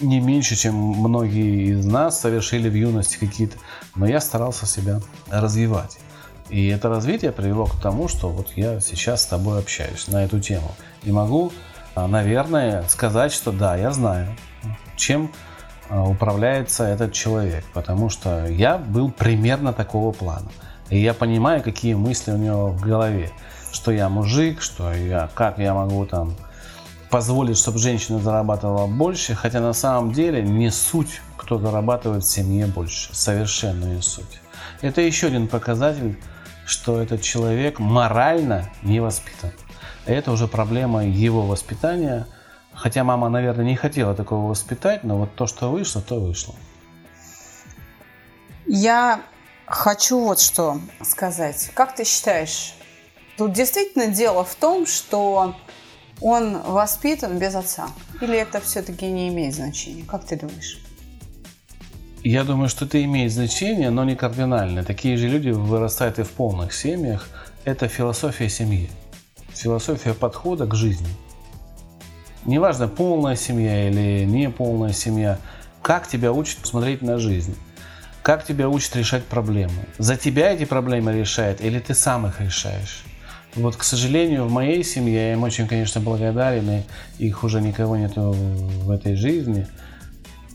Не 0.00 0.18
меньше, 0.18 0.56
чем 0.56 0.74
многие 0.74 1.70
из 1.70 1.86
нас 1.86 2.20
совершили 2.20 2.68
в 2.68 2.74
юности 2.74 3.16
какие-то. 3.16 3.58
Но 3.94 4.08
я 4.08 4.20
старался 4.20 4.66
себя 4.66 5.00
развивать. 5.28 5.98
И 6.50 6.66
это 6.68 6.88
развитие 6.88 7.30
привело 7.30 7.66
к 7.66 7.80
тому, 7.80 8.08
что 8.08 8.28
вот 8.28 8.48
я 8.56 8.80
сейчас 8.80 9.22
с 9.22 9.26
тобой 9.26 9.60
общаюсь 9.60 10.08
на 10.08 10.24
эту 10.24 10.40
тему. 10.40 10.72
И 11.04 11.12
могу, 11.12 11.52
а, 11.94 12.08
наверное, 12.08 12.82
сказать, 12.88 13.32
что 13.32 13.52
да, 13.52 13.76
я 13.76 13.92
знаю, 13.92 14.36
чем 14.96 15.30
а, 15.88 16.02
управляется 16.04 16.84
этот 16.84 17.12
человек. 17.12 17.64
Потому 17.72 18.10
что 18.10 18.46
я 18.46 18.78
был 18.78 19.12
примерно 19.12 19.72
такого 19.72 20.10
плана. 20.12 20.50
И 20.88 20.98
я 20.98 21.14
понимаю, 21.14 21.62
какие 21.62 21.94
мысли 21.94 22.32
у 22.32 22.36
него 22.36 22.68
в 22.70 22.80
голове. 22.80 23.30
Что 23.70 23.92
я 23.92 24.08
мужик, 24.08 24.60
что 24.60 24.92
я, 24.92 25.30
как 25.34 25.58
я 25.58 25.72
могу 25.72 26.04
там 26.04 26.34
позволить, 27.10 27.58
чтобы 27.58 27.78
женщина 27.78 28.18
зарабатывала 28.18 28.88
больше, 28.88 29.36
хотя 29.36 29.60
на 29.60 29.72
самом 29.72 30.12
деле 30.12 30.42
не 30.42 30.70
суть, 30.70 31.20
кто 31.36 31.58
зарабатывает 31.58 32.24
в 32.24 32.28
семье 32.28 32.66
больше, 32.66 33.14
совершенно 33.14 33.84
не 33.84 34.02
суть. 34.02 34.40
Это 34.80 35.00
еще 35.00 35.28
один 35.28 35.46
показатель 35.46 36.18
что 36.70 37.02
этот 37.02 37.20
человек 37.20 37.80
морально 37.80 38.70
не 38.82 39.00
воспитан. 39.00 39.50
Это 40.06 40.30
уже 40.30 40.46
проблема 40.46 41.04
его 41.04 41.42
воспитания. 41.42 42.28
Хотя 42.72 43.02
мама, 43.02 43.28
наверное, 43.28 43.64
не 43.64 43.74
хотела 43.74 44.14
такого 44.14 44.48
воспитать, 44.48 45.02
но 45.02 45.18
вот 45.18 45.34
то, 45.34 45.48
что 45.48 45.72
вышло, 45.72 46.00
то 46.00 46.20
вышло. 46.20 46.54
Я 48.66 49.20
хочу 49.66 50.20
вот 50.20 50.38
что 50.40 50.80
сказать. 51.02 51.70
Как 51.74 51.96
ты 51.96 52.04
считаешь, 52.04 52.74
тут 53.36 53.52
действительно 53.52 54.06
дело 54.06 54.44
в 54.44 54.54
том, 54.54 54.86
что 54.86 55.56
он 56.20 56.62
воспитан 56.62 57.38
без 57.38 57.56
отца? 57.56 57.88
Или 58.20 58.38
это 58.38 58.60
все-таки 58.60 59.06
не 59.10 59.28
имеет 59.28 59.56
значения? 59.56 60.04
Как 60.04 60.24
ты 60.24 60.36
думаешь? 60.36 60.78
Я 62.22 62.44
думаю, 62.44 62.68
что 62.68 62.84
это 62.84 63.02
имеет 63.02 63.32
значение, 63.32 63.88
но 63.88 64.04
не 64.04 64.14
кардинальное. 64.14 64.84
Такие 64.84 65.16
же 65.16 65.26
люди 65.26 65.48
вырастают 65.48 66.18
и 66.18 66.22
в 66.22 66.30
полных 66.30 66.74
семьях. 66.74 67.28
Это 67.64 67.88
философия 67.88 68.50
семьи. 68.50 68.90
Философия 69.54 70.12
подхода 70.12 70.66
к 70.66 70.74
жизни. 70.74 71.08
Неважно, 72.44 72.88
полная 72.88 73.36
семья 73.36 73.88
или 73.88 74.26
не 74.26 74.50
полная 74.50 74.92
семья. 74.92 75.38
Как 75.80 76.08
тебя 76.08 76.30
учат 76.30 76.58
смотреть 76.66 77.00
на 77.00 77.18
жизнь? 77.18 77.56
Как 78.22 78.44
тебя 78.44 78.68
учат 78.68 78.96
решать 78.96 79.24
проблемы? 79.24 79.86
За 79.96 80.14
тебя 80.14 80.52
эти 80.52 80.66
проблемы 80.66 81.18
решает 81.18 81.62
или 81.62 81.78
ты 81.78 81.94
сам 81.94 82.26
их 82.26 82.38
решаешь? 82.42 83.02
Вот, 83.54 83.76
к 83.76 83.82
сожалению, 83.82 84.44
в 84.44 84.52
моей 84.52 84.84
семье, 84.84 85.14
я 85.14 85.32
им 85.32 85.42
очень, 85.42 85.66
конечно, 85.66 86.02
благодарен, 86.02 86.70
и 86.70 87.26
их 87.26 87.44
уже 87.44 87.62
никого 87.62 87.96
нету 87.96 88.32
в 88.32 88.90
этой 88.90 89.16
жизни– 89.16 89.66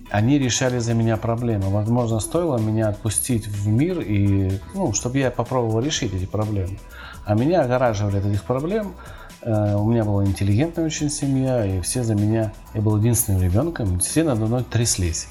они 0.10 0.38
решали 0.38 0.80
за 0.80 0.94
меня 0.94 1.18
проблемы. 1.18 1.70
Возможно, 1.70 2.20
стоило 2.20 2.58
меня 2.58 2.90
отпустить 2.90 3.48
в 3.48 3.68
мир, 3.68 4.00
и, 4.02 4.60
ну, 4.74 4.94
чтобы 4.94 5.18
я 5.18 5.32
попробовал 5.32 5.79
решить 5.79 6.14
эти 6.14 6.25
проблемы. 6.25 6.77
А 7.25 7.34
меня 7.34 7.62
огораживали 7.62 8.18
от 8.18 8.25
этих 8.25 8.44
проблем. 8.44 8.94
Э, 9.42 9.75
у 9.75 9.90
меня 9.90 10.03
была 10.03 10.25
интеллигентная 10.25 10.86
очень 10.86 11.10
семья, 11.10 11.66
и 11.66 11.82
все 11.82 12.03
за 12.03 12.16
меня... 12.16 12.53
Я 12.74 12.82
был 12.82 12.98
единственным 12.98 13.42
ребенком, 13.42 14.00
все 14.00 14.24
надо 14.24 14.46
мной 14.46 14.64
тряслись. 14.64 15.27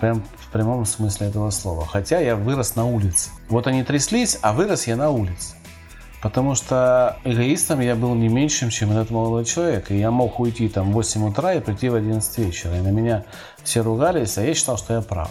Прям 0.00 0.22
в 0.38 0.50
прямом 0.52 0.84
смысле 0.86 1.28
этого 1.28 1.50
слова. 1.50 1.86
Хотя 1.86 2.18
я 2.18 2.34
вырос 2.34 2.76
на 2.76 2.86
улице. 2.86 3.30
Вот 3.48 3.66
они 3.66 3.84
тряслись, 3.84 4.38
а 4.42 4.52
вырос 4.52 4.86
я 4.86 4.96
на 4.96 5.10
улице. 5.10 5.54
Потому 6.22 6.54
что 6.54 7.18
эгоистом 7.24 7.80
я 7.80 7.96
был 7.96 8.14
не 8.14 8.28
меньшим, 8.28 8.70
чем 8.70 8.92
этот 8.92 9.10
молодой 9.10 9.44
человек. 9.44 9.90
И 9.90 9.98
я 9.98 10.12
мог 10.12 10.38
уйти 10.38 10.68
там 10.68 10.92
в 10.92 10.94
8 10.94 11.28
утра 11.28 11.54
и 11.54 11.60
прийти 11.60 11.88
в 11.88 11.96
11 11.96 12.38
вечера. 12.38 12.76
И 12.76 12.80
на 12.80 12.90
меня 12.90 13.24
все 13.64 13.82
ругались, 13.82 14.38
а 14.38 14.42
я 14.42 14.54
считал, 14.54 14.78
что 14.78 14.94
я 14.94 15.00
прав. 15.00 15.30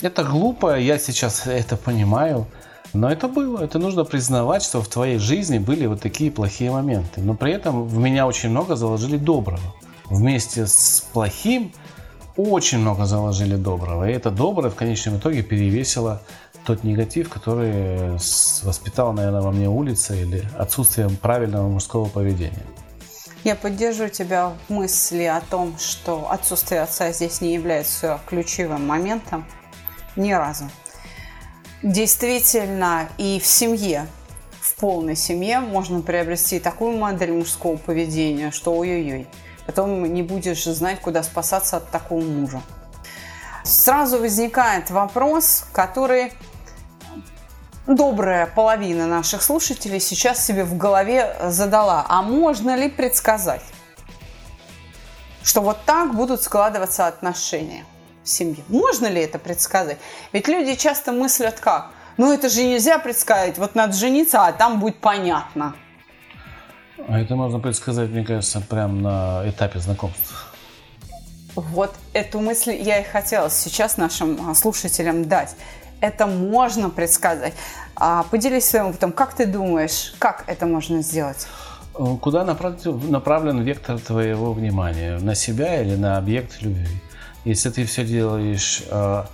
Это 0.00 0.22
глупо, 0.22 0.78
я 0.78 0.98
сейчас 0.98 1.48
это 1.48 1.76
понимаю. 1.76 2.46
Но 2.92 3.10
это 3.10 3.26
было. 3.26 3.62
Это 3.64 3.80
нужно 3.80 4.04
признавать, 4.04 4.62
что 4.62 4.80
в 4.80 4.88
твоей 4.88 5.18
жизни 5.18 5.58
были 5.58 5.86
вот 5.86 6.00
такие 6.00 6.30
плохие 6.30 6.70
моменты. 6.70 7.20
Но 7.20 7.34
при 7.34 7.52
этом 7.52 7.84
в 7.84 7.98
меня 7.98 8.28
очень 8.28 8.50
много 8.50 8.76
заложили 8.76 9.16
доброго. 9.16 9.74
Вместе 10.08 10.68
с 10.68 11.04
плохим 11.12 11.72
очень 12.36 12.78
много 12.78 13.04
заложили 13.04 13.56
доброго. 13.56 14.08
И 14.08 14.12
это 14.12 14.30
доброе 14.30 14.70
в 14.70 14.76
конечном 14.76 15.16
итоге 15.18 15.42
перевесило 15.42 16.22
тот 16.64 16.84
негатив, 16.84 17.28
который 17.28 18.12
воспитала, 18.62 19.12
наверное, 19.12 19.40
во 19.40 19.52
мне 19.52 19.68
улица 19.68 20.14
или 20.14 20.44
отсутствие 20.56 21.08
правильного 21.08 21.68
мужского 21.68 22.08
поведения. 22.08 22.62
Я 23.44 23.54
поддерживаю 23.54 24.10
тебя 24.10 24.52
в 24.68 24.72
мысли 24.72 25.22
о 25.22 25.40
том, 25.40 25.78
что 25.78 26.30
отсутствие 26.30 26.82
отца 26.82 27.12
здесь 27.12 27.40
не 27.40 27.54
является 27.54 28.20
ключевым 28.26 28.86
моментом 28.86 29.46
ни 30.16 30.32
разу. 30.32 30.64
Действительно, 31.82 33.08
и 33.16 33.38
в 33.38 33.46
семье, 33.46 34.06
в 34.60 34.74
полной 34.74 35.14
семье 35.14 35.60
можно 35.60 36.00
приобрести 36.02 36.58
такую 36.58 36.98
модель 36.98 37.32
мужского 37.32 37.76
поведения, 37.76 38.50
что 38.50 38.74
ой-ой-ой. 38.74 39.28
Потом 39.66 40.12
не 40.12 40.22
будешь 40.22 40.64
знать, 40.64 41.00
куда 41.00 41.22
спасаться 41.22 41.76
от 41.76 41.90
такого 41.90 42.22
мужа. 42.22 42.60
Сразу 43.62 44.18
возникает 44.18 44.90
вопрос, 44.90 45.64
который 45.72 46.32
добрая 47.88 48.46
половина 48.46 49.06
наших 49.06 49.42
слушателей 49.42 49.98
сейчас 49.98 50.44
себе 50.44 50.64
в 50.64 50.76
голове 50.76 51.34
задала. 51.48 52.04
А 52.08 52.22
можно 52.22 52.76
ли 52.76 52.88
предсказать, 52.88 53.64
что 55.42 55.62
вот 55.62 55.78
так 55.86 56.14
будут 56.14 56.42
складываться 56.42 57.06
отношения 57.06 57.84
в 58.22 58.28
семье? 58.28 58.62
Можно 58.68 59.06
ли 59.06 59.22
это 59.22 59.38
предсказать? 59.38 59.98
Ведь 60.32 60.48
люди 60.48 60.74
часто 60.74 61.12
мыслят 61.12 61.58
как? 61.60 61.90
Ну 62.18 62.32
это 62.32 62.48
же 62.48 62.64
нельзя 62.64 62.98
предсказать. 62.98 63.58
Вот 63.58 63.74
надо 63.74 63.94
жениться, 63.94 64.44
а 64.44 64.52
там 64.52 64.80
будет 64.80 65.00
понятно. 65.00 65.74
А 67.08 67.18
это 67.18 67.36
можно 67.36 67.58
предсказать, 67.58 68.10
мне 68.10 68.24
кажется, 68.24 68.60
прямо 68.60 68.94
на 68.94 69.48
этапе 69.48 69.78
знакомства. 69.78 70.36
Вот 71.54 71.94
эту 72.12 72.40
мысль 72.40 72.72
я 72.72 73.00
и 73.00 73.04
хотела 73.04 73.50
сейчас 73.50 73.96
нашим 73.96 74.54
слушателям 74.54 75.26
дать 75.26 75.56
это 76.00 76.26
можно 76.26 76.90
предсказать. 76.90 77.54
А, 77.96 78.24
поделись 78.24 78.64
своим 78.64 78.86
опытом. 78.86 79.12
Как 79.12 79.34
ты 79.34 79.46
думаешь, 79.46 80.14
как 80.18 80.44
это 80.46 80.66
можно 80.66 81.02
сделать? 81.02 81.46
Э, 81.98 82.16
куда 82.20 82.44
направлен 82.44 83.60
вектор 83.62 83.98
твоего 83.98 84.52
внимания? 84.52 85.18
На 85.18 85.34
себя 85.34 85.82
или 85.82 85.96
на 85.96 86.16
объект 86.16 86.62
любви? 86.62 87.00
Если 87.44 87.70
ты 87.70 87.84
все 87.84 88.04
делаешь 88.04 88.82
э, 88.88 89.24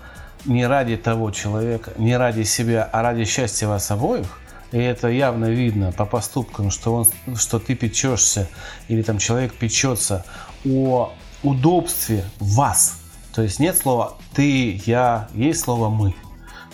не 0.46 0.66
ради 0.66 0.96
того 0.96 1.31
человека, 1.31 1.92
не 1.96 2.16
ради 2.16 2.42
себя, 2.42 2.88
а 2.90 3.03
ради 3.03 3.24
счастья 3.24 3.66
вас 3.66 3.90
обоих, 3.90 4.38
и 4.72 4.79
это 4.79 5.09
явно 5.09 5.46
видно 5.46 5.92
по 5.92 6.05
поступкам, 6.05 6.70
что, 6.70 6.94
он, 6.94 7.37
что 7.37 7.59
ты 7.59 7.74
печешься, 7.74 8.48
или 8.88 9.03
там 9.03 9.18
человек 9.18 9.55
печется 9.55 10.24
о 10.66 11.12
удобстве 11.42 12.24
вас. 12.40 12.98
То 13.35 13.42
есть 13.42 13.61
нет 13.61 13.77
слова 13.77 14.14
«ты», 14.35 14.81
«я», 14.87 15.29
есть 15.35 15.61
слово 15.61 15.90
«мы». 15.90 16.14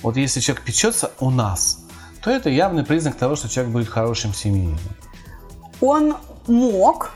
Вот 0.02 0.16
если 0.16 0.40
человек 0.40 0.64
печется 0.64 1.12
у 1.20 1.30
нас, 1.30 1.80
то 2.22 2.30
это 2.30 2.50
явный 2.50 2.84
признак 2.84 3.16
того, 3.16 3.36
что 3.36 3.48
человек 3.48 3.72
будет 3.72 3.88
хорошим 3.88 4.34
семьянином. 4.34 4.78
Он 5.80 6.16
мог 6.46 7.12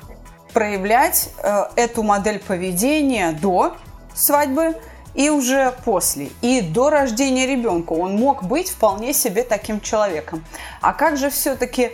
проявлять 0.53 1.31
э, 1.43 1.65
эту 1.77 2.03
модель 2.03 2.39
поведения 2.39 3.33
до 3.33 3.77
свадьбы 4.15 4.77
и 5.15 5.29
уже 5.29 5.75
после. 5.85 6.31
И 6.41 6.61
до 6.61 6.91
рождения 6.91 7.47
ребенка 7.47 7.93
он 7.93 8.17
мог 8.17 8.45
быть 8.45 8.71
вполне 8.71 9.13
себе 9.13 9.43
таким 9.43 9.81
человеком. 9.81 10.45
А 10.81 10.93
как 10.93 11.17
же 11.17 11.31
все-таки 11.31 11.93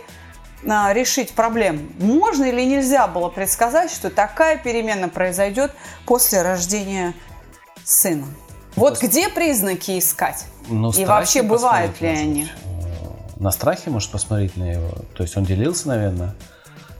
э, 0.63 0.93
решить 0.93 1.33
проблему? 1.33 1.87
Можно 1.99 2.45
или 2.45 2.61
нельзя 2.61 3.07
было 3.07 3.29
предсказать, 3.29 3.91
что 3.91 4.09
такая 4.09 4.57
перемена 4.57 5.09
произойдет 5.09 5.73
после 6.05 6.41
рождения 6.41 7.13
сына? 7.83 8.25
Вот 8.75 8.89
Просто... 8.99 9.07
где 9.07 9.29
признаки 9.29 9.99
искать? 9.99 10.45
Ну, 10.67 10.91
И 10.91 11.05
вообще 11.05 11.41
бывают 11.41 11.99
ли 12.01 12.07
они? 12.07 12.47
На 13.37 13.51
страхе 13.51 13.89
можешь 13.89 14.09
посмотреть 14.09 14.55
на 14.55 14.71
его. 14.71 14.89
То 15.15 15.23
есть 15.23 15.35
он 15.35 15.43
делился, 15.43 15.87
наверное, 15.87 16.35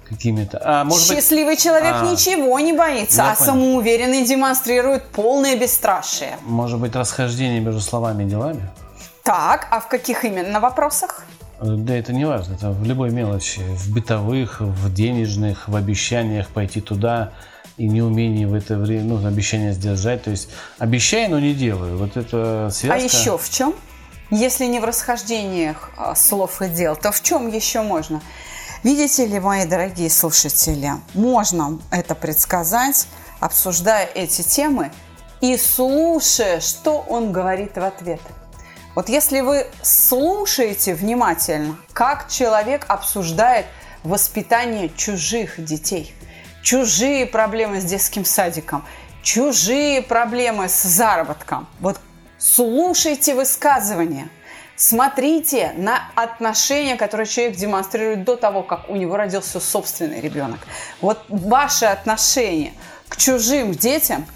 какими-то. 0.10 0.60
А, 0.64 0.84
может 0.84 1.08
быть, 1.08 1.18
Счастливый 1.18 1.56
человек 1.56 1.96
А. 2.02 2.12
ничего 2.12 2.60
не 2.60 2.74
боится, 2.74 3.24
а 3.32 3.36
понял. 3.36 3.52
самоуверенный 3.52 4.26
демонстрирует 4.26 5.06
полное 5.08 5.56
бесстрашие. 5.56 6.38
может 6.44 6.80
быть, 6.80 6.96
расхождение 6.96 7.60
между 7.60 7.80
словами 7.80 8.24
и 8.24 8.26
делами? 8.26 8.68
Так, 9.24 9.68
а 9.70 9.80
в 9.80 9.88
каких 9.88 10.26
именно 10.26 10.60
вопросах? 10.60 11.24
Да 11.62 11.96
это 11.96 12.12
не 12.12 12.26
важно, 12.26 12.56
это 12.56 12.72
в 12.72 12.84
любой 12.84 13.12
мелочи, 13.12 13.60
в 13.60 13.94
бытовых, 13.94 14.62
в 14.62 14.92
денежных, 14.92 15.68
в 15.68 15.76
обещаниях 15.76 16.50
пойти 16.50 16.82
туда 16.82 17.34
и 17.78 17.88
неумении 17.88 18.46
в 18.46 18.54
это 18.54 18.78
время, 18.78 19.04
ну, 19.04 19.28
обещания 19.28 19.74
сдержать. 19.74 20.24
То 20.24 20.32
есть 20.32 20.50
обещаю, 20.78 21.32
но 21.32 21.40
не 21.40 21.54
делаю. 21.54 21.98
Вот 21.98 22.18
это 22.18 22.70
связка. 22.72 23.00
А 23.00 23.04
еще 23.04 23.38
в 23.38 23.50
чем? 23.50 23.74
Если 24.30 24.66
не 24.66 24.80
в 24.80 24.86
расхождениях 24.86 25.92
а, 25.98 26.16
слов 26.16 26.62
и 26.62 26.70
дел, 26.70 26.96
то 26.96 27.12
в 27.12 27.22
чем 27.22 27.50
еще 27.50 27.82
можно? 27.82 28.22
Видите 28.84 29.26
ли, 29.26 29.40
мои 29.40 29.66
дорогие 29.66 30.10
слушатели, 30.10 30.92
можно 31.14 31.80
это 31.92 32.16
предсказать, 32.16 33.08
обсуждая 33.40 34.06
эти 34.06 34.42
темы 34.42 34.92
и 35.42 35.58
слушая, 35.58 36.62
что 36.62 36.98
он 37.00 37.32
говорит 37.32 37.76
в 37.76 37.84
ответ. 37.84 38.22
Вот 38.96 39.10
если 39.10 39.42
вы 39.42 39.68
слушаете 39.82 40.94
внимательно, 40.94 41.78
как 41.94 42.28
человек 42.30 42.86
обсуждает 42.88 43.66
воспитание 44.04 44.90
чужих 44.96 45.64
детей, 45.64 46.14
чужие 46.62 47.26
проблемы 47.26 47.82
с 47.82 47.86
детским 47.86 48.26
садиком, 48.26 48.86
чужие 49.24 50.02
проблемы 50.02 50.70
с 50.70 50.84
заработком, 50.84 51.68
вот 51.80 52.00
слушайте 52.38 53.36
высказывания, 53.36 54.30
смотрите 54.76 55.74
на 55.78 56.10
отношения, 56.16 56.96
которые 56.96 57.28
человек 57.28 57.56
демонстрирует 57.56 58.24
до 58.24 58.36
того, 58.36 58.64
как 58.64 58.90
у 58.90 58.96
него 58.96 59.18
родился 59.18 59.60
собственный 59.60 60.22
ребенок. 60.22 60.60
Вот 61.02 61.20
ваши 61.30 61.86
отношения 61.86 62.74
к 63.08 63.18
чужим 63.18 63.74
детям– 63.74 64.26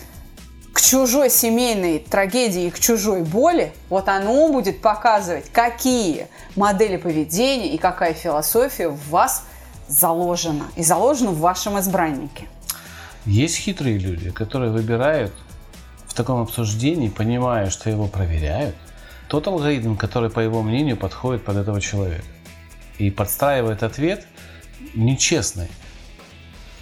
к 0.75 0.81
чужой 0.81 1.29
семейной 1.29 1.99
трагедии 1.99 2.65
и 2.65 2.69
к 2.69 2.81
чужой 2.81 3.23
боли, 3.23 3.71
вот 3.89 4.09
оно 4.09 4.49
будет 4.49 4.81
показывать, 4.81 5.49
какие 5.53 6.27
модели 6.57 6.97
поведения 6.97 7.69
и 7.69 7.77
какая 7.77 8.13
философия 8.13 8.89
в 8.89 9.09
вас 9.09 9.45
заложена 9.87 10.65
и 10.75 10.83
заложена 10.83 11.31
в 11.31 11.39
вашем 11.39 11.79
избраннике. 11.79 12.47
Есть 13.25 13.57
хитрые 13.57 13.97
люди, 13.97 14.31
которые 14.31 14.71
выбирают 14.71 15.33
в 16.07 16.13
таком 16.13 16.41
обсуждении, 16.41 17.09
понимая, 17.09 17.69
что 17.69 17.89
его 17.89 18.07
проверяют, 18.07 18.75
тот 19.27 19.47
алгоритм, 19.47 19.95
который, 19.95 20.29
по 20.29 20.39
его 20.39 20.61
мнению, 20.61 20.97
подходит 20.97 21.43
под 21.43 21.57
этого 21.57 21.81
человека. 21.81 22.25
И 22.97 23.09
подстраивает 23.09 23.83
ответ 23.83 24.25
нечестный. 24.93 25.69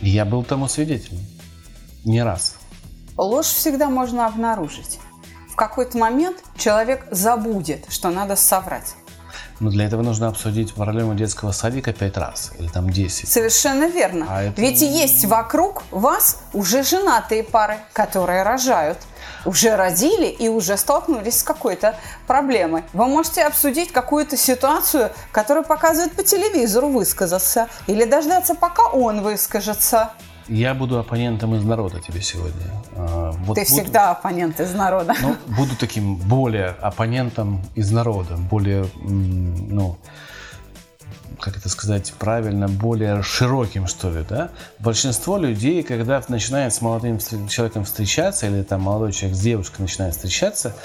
Я 0.02 0.26
был 0.26 0.44
тому 0.44 0.68
свидетелем. 0.68 1.26
Не 2.04 2.24
раз. 2.24 2.58
Ложь 3.18 3.48
всегда 3.48 3.90
можно 3.90 4.28
обнаружить. 4.28 5.00
В 5.50 5.56
какой-то 5.56 5.98
момент 5.98 6.44
человек 6.58 7.08
забудет, 7.12 7.86
что 7.90 8.10
надо 8.10 8.36
соврать. 8.36 8.96
Но 9.60 9.70
для 9.70 9.86
этого 9.86 10.02
нужно 10.02 10.28
обсудить 10.28 10.74
проблему 10.74 11.14
детского 11.16 11.52
садика 11.52 11.94
пять 11.94 12.18
раз. 12.18 12.52
Или 12.60 12.68
там 12.68 12.90
10. 12.90 13.30
Совершенно 13.30 13.86
верно. 13.88 14.26
А 14.30 14.44
это- 14.44 14.60
Ведь 14.62 14.82
и 14.82 14.86
есть 14.86 15.26
вокруг 15.26 15.84
вас 15.92 16.40
уже 16.54 16.84
женатые 16.84 17.44
пары, 17.44 17.78
которые 17.94 18.44
рожают. 18.44 18.98
Уже 19.46 19.76
родили 19.76 20.28
и 20.28 20.50
уже 20.50 20.78
столкнулись 20.78 21.40
с 21.40 21.44
какой-то 21.44 21.96
проблемой. 22.28 22.84
Вы 22.94 23.06
можете 23.08 23.44
обсудить 23.44 23.92
какую-то 23.92 24.36
ситуацию, 24.38 25.12
которую 25.32 25.66
показывают 25.66 26.14
по 26.14 26.24
телевизору, 26.24 26.90
высказаться. 26.90 27.68
Или 27.88 28.06
дождаться, 28.06 28.56
пока 28.56 28.88
он 28.88 29.22
выскажется. 29.22 30.12
Я 30.48 30.74
буду 30.74 31.00
оппонентом 31.00 31.56
из 31.56 31.64
народа 31.64 32.00
тебе 32.00 32.22
сегодня. 32.22 32.66
А, 32.96 33.32
вот 33.32 33.56
Ты 33.56 33.62
буду- 33.62 33.66
всегда 33.66 34.12
оппонент 34.12 34.60
из 34.60 34.74
народа. 34.74 35.14
Ну, 35.22 35.36
буду 35.56 35.76
таким 35.80 36.16
более 36.18 36.68
оппонентом 36.82 37.62
из 37.76 37.92
народа, 37.92 38.36
более, 38.38 38.86
ну, 39.04 39.98
как 41.40 41.58
это 41.58 41.70
сказать 41.70 42.14
правильно, 42.20 42.68
более 42.68 43.22
широким, 43.24 43.88
что 43.88 44.10
ли, 44.12 44.26
да? 44.28 44.50
Большинство 44.80 45.38
людей, 45.38 45.84
когда 45.84 46.22
начинает 46.28 46.74
с 46.74 46.82
молодым 46.82 47.20
человеком 47.48 47.86
встречаться, 47.86 48.48
или 48.48 48.64
там 48.64 48.82
молодой 48.82 49.12
человек 49.12 49.38
с 49.38 49.42
девушкой 49.42 49.82
начинает 49.82 50.14
встречаться, 50.14 50.76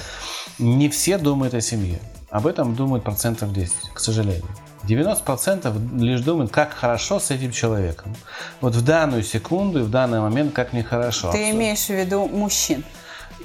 не 0.58 0.88
все 0.88 1.18
думают 1.18 1.54
о 1.54 1.60
семье. 1.60 1.98
Об 2.30 2.46
этом 2.46 2.74
думают 2.74 3.04
процентов 3.04 3.52
10, 3.52 3.90
к 3.94 4.00
сожалению. 4.00 4.44
90% 4.88 6.00
лишь 6.00 6.20
думают, 6.20 6.50
как 6.50 6.72
хорошо 6.72 7.20
с 7.20 7.30
этим 7.30 7.52
человеком. 7.52 8.14
Вот 8.60 8.74
в 8.74 8.84
данную 8.84 9.22
секунду 9.22 9.80
и 9.80 9.82
в 9.82 9.90
данный 9.90 10.20
момент, 10.20 10.54
как 10.54 10.72
нехорошо. 10.72 11.30
Ты 11.30 11.50
имеешь 11.50 11.86
в 11.86 11.90
виду 11.90 12.26
мужчин. 12.26 12.84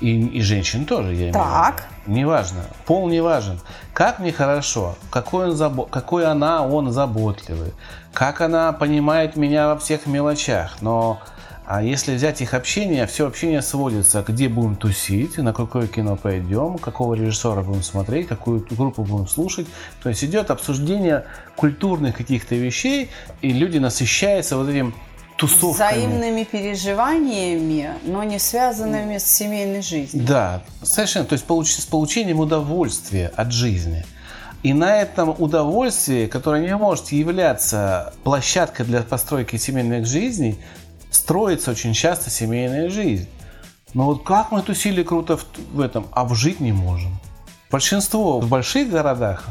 И, 0.01 0.25
и 0.27 0.41
женщин 0.41 0.85
тоже, 0.85 1.11
я 1.13 1.15
имею. 1.15 1.33
Так. 1.33 1.85
Неважно. 2.07 2.63
Пол 2.85 3.07
не 3.09 3.21
важен. 3.21 3.59
Как 3.93 4.19
мне 4.19 4.31
хорошо, 4.31 4.95
какой, 5.09 5.49
он 5.49 5.55
забо... 5.55 5.85
какой 5.85 6.25
она, 6.25 6.65
он 6.65 6.91
заботливый, 6.91 7.73
как 8.11 8.41
она 8.41 8.73
понимает 8.73 9.35
меня 9.35 9.67
во 9.67 9.77
всех 9.77 10.05
мелочах. 10.05 10.81
Но 10.81 11.21
а 11.65 11.81
если 11.81 12.15
взять 12.15 12.41
их 12.41 12.53
общение, 12.53 13.07
все 13.07 13.25
общение 13.27 13.61
сводится, 13.61 14.23
где 14.27 14.49
будем 14.49 14.75
тусить, 14.75 15.37
на 15.37 15.53
какое 15.53 15.87
кино 15.87 16.17
пойдем, 16.17 16.77
какого 16.77 17.13
режиссера 17.13 17.61
будем 17.61 17.83
смотреть, 17.83 18.27
какую 18.27 18.65
группу 18.69 19.03
будем 19.03 19.27
слушать. 19.27 19.67
То 20.01 20.09
есть 20.09 20.23
идет 20.23 20.51
обсуждение 20.51 21.25
культурных 21.55 22.17
каких-то 22.17 22.55
вещей, 22.55 23.09
и 23.41 23.51
люди 23.51 23.77
насыщаются 23.77 24.57
вот 24.57 24.69
этим 24.69 24.93
тусовками. 25.37 25.97
Взаимными 25.97 26.43
переживаниями, 26.43 27.91
но 28.03 28.23
не 28.23 28.39
связанными 28.39 29.17
с 29.17 29.25
семейной 29.25 29.81
жизнью. 29.81 30.25
Да, 30.27 30.63
совершенно. 30.81 31.25
То 31.25 31.33
есть 31.33 31.45
получ- 31.45 31.79
с 31.79 31.85
получением 31.85 32.39
удовольствия 32.39 33.31
от 33.35 33.51
жизни. 33.51 34.05
И 34.63 34.73
на 34.73 35.01
этом 35.01 35.35
удовольствии, 35.37 36.27
которое 36.27 36.61
не 36.61 36.75
может 36.77 37.11
являться 37.11 38.13
площадкой 38.23 38.85
для 38.85 39.01
постройки 39.01 39.57
семейных 39.57 40.05
жизней, 40.05 40.57
строится 41.13 41.71
очень 41.71 41.93
часто 41.93 42.29
семейная 42.29 42.89
жизнь. 42.89 43.29
Но 43.93 44.05
вот 44.05 44.23
как 44.23 44.51
мы 44.51 44.61
тусили 44.61 45.03
круто 45.03 45.37
в, 45.37 45.45
в 45.71 45.79
этом, 45.79 46.07
а 46.11 46.25
вжить 46.25 46.59
не 46.59 46.71
можем. 46.71 47.17
Большинство 47.69 48.39
в 48.39 48.49
больших 48.49 48.89
городах, 48.89 49.45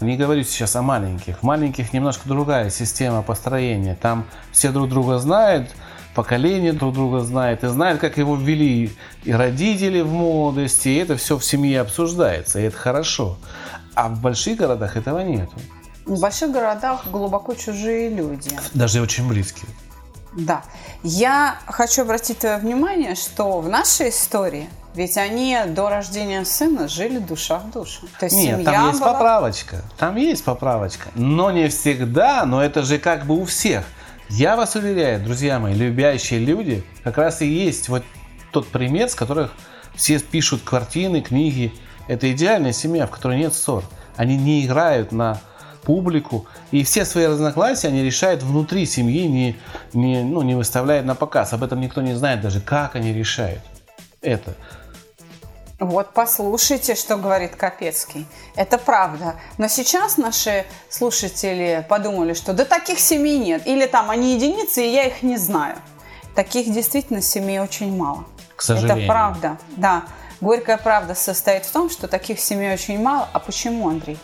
не 0.00 0.16
говорю 0.16 0.44
сейчас 0.44 0.76
о 0.76 0.82
маленьких, 0.82 1.38
в 1.38 1.42
маленьких 1.42 1.92
немножко 1.92 2.28
другая 2.28 2.70
система 2.70 3.22
построения. 3.22 3.96
Там 4.00 4.26
все 4.52 4.70
друг 4.70 4.88
друга 4.88 5.18
знают, 5.18 5.70
поколение 6.14 6.72
друг 6.72 6.94
друга 6.94 7.20
знает, 7.20 7.64
и 7.64 7.68
знают, 7.68 8.00
как 8.00 8.18
его 8.18 8.36
ввели 8.36 8.92
и 9.24 9.32
родители 9.32 10.00
в 10.00 10.12
молодости, 10.12 10.88
и 10.88 10.96
это 10.96 11.16
все 11.16 11.38
в 11.38 11.44
семье 11.44 11.80
обсуждается, 11.80 12.60
и 12.60 12.64
это 12.64 12.76
хорошо. 12.76 13.38
А 13.94 14.08
в 14.08 14.20
больших 14.20 14.58
городах 14.58 14.96
этого 14.96 15.20
нету. 15.20 15.52
В 16.06 16.20
больших 16.20 16.50
городах 16.50 17.06
глубоко 17.10 17.54
чужие 17.54 18.08
люди. 18.10 18.50
Даже 18.74 19.00
очень 19.00 19.28
близкие. 19.28 19.68
Да. 20.32 20.62
Я 21.02 21.56
хочу 21.66 22.02
обратить 22.02 22.38
твое 22.38 22.58
внимание, 22.58 23.14
что 23.14 23.60
в 23.60 23.68
нашей 23.68 24.10
истории 24.10 24.68
ведь 24.94 25.16
они 25.16 25.56
до 25.68 25.88
рождения 25.88 26.44
сына 26.44 26.88
жили 26.88 27.18
душа 27.18 27.58
в 27.58 27.70
душу. 27.70 28.08
То 28.18 28.26
есть 28.26 28.36
Нет, 28.36 28.58
семья 28.58 28.72
там 28.72 28.88
есть 28.88 29.00
была... 29.00 29.12
поправочка. 29.12 29.82
Там 29.96 30.16
есть 30.16 30.44
поправочка. 30.44 31.10
Но 31.14 31.50
не 31.52 31.68
всегда, 31.68 32.44
но 32.44 32.62
это 32.62 32.82
же 32.82 32.98
как 32.98 33.24
бы 33.24 33.40
у 33.40 33.44
всех. 33.44 33.84
Я 34.28 34.56
вас 34.56 34.74
уверяю, 34.74 35.22
друзья 35.22 35.58
мои, 35.58 35.74
любящие 35.74 36.40
люди, 36.40 36.84
как 37.04 37.18
раз 37.18 37.40
и 37.40 37.46
есть 37.46 37.88
вот 37.88 38.02
тот 38.52 38.66
пример, 38.68 39.08
с 39.08 39.14
которых 39.14 39.52
все 39.94 40.18
пишут 40.18 40.62
картины, 40.62 41.20
книги. 41.20 41.72
Это 42.08 42.30
идеальная 42.32 42.72
семья, 42.72 43.06
в 43.06 43.10
которой 43.10 43.38
нет 43.38 43.54
ссор. 43.54 43.84
Они 44.16 44.36
не 44.36 44.66
играют 44.66 45.12
на 45.12 45.40
публику. 45.82 46.46
И 46.70 46.82
все 46.84 47.04
свои 47.04 47.26
разногласия 47.26 47.88
они 47.88 48.02
решают 48.02 48.42
внутри 48.42 48.86
семьи, 48.86 49.26
не, 49.26 49.56
не, 49.92 50.22
ну, 50.22 50.42
не 50.42 50.54
выставляют 50.54 51.06
на 51.06 51.14
показ. 51.14 51.52
Об 51.52 51.62
этом 51.62 51.80
никто 51.80 52.02
не 52.02 52.14
знает 52.14 52.40
даже, 52.40 52.60
как 52.60 52.96
они 52.96 53.12
решают 53.12 53.60
это. 54.20 54.54
Вот 55.78 56.12
послушайте, 56.12 56.94
что 56.94 57.16
говорит 57.16 57.56
Капецкий. 57.56 58.26
Это 58.54 58.76
правда. 58.76 59.36
Но 59.56 59.66
сейчас 59.66 60.18
наши 60.18 60.66
слушатели 60.90 61.86
подумали, 61.88 62.34
что 62.34 62.52
да 62.52 62.66
таких 62.66 63.00
семей 63.00 63.38
нет. 63.38 63.66
Или 63.66 63.86
там 63.86 64.10
они 64.10 64.34
единицы, 64.34 64.86
и 64.86 64.92
я 64.92 65.04
их 65.06 65.22
не 65.22 65.38
знаю. 65.38 65.76
Таких 66.34 66.70
действительно 66.70 67.22
семей 67.22 67.60
очень 67.60 67.96
мало. 67.96 68.26
К 68.56 68.62
сожалению. 68.62 69.04
Это 69.04 69.06
правда, 69.06 69.58
да. 69.76 70.04
Горькая 70.42 70.76
правда 70.76 71.14
состоит 71.14 71.64
в 71.64 71.72
том, 71.72 71.88
что 71.88 72.08
таких 72.08 72.40
семей 72.40 72.74
очень 72.74 73.00
мало. 73.00 73.26
А 73.32 73.38
почему, 73.38 73.88
Андрей? 73.88 74.18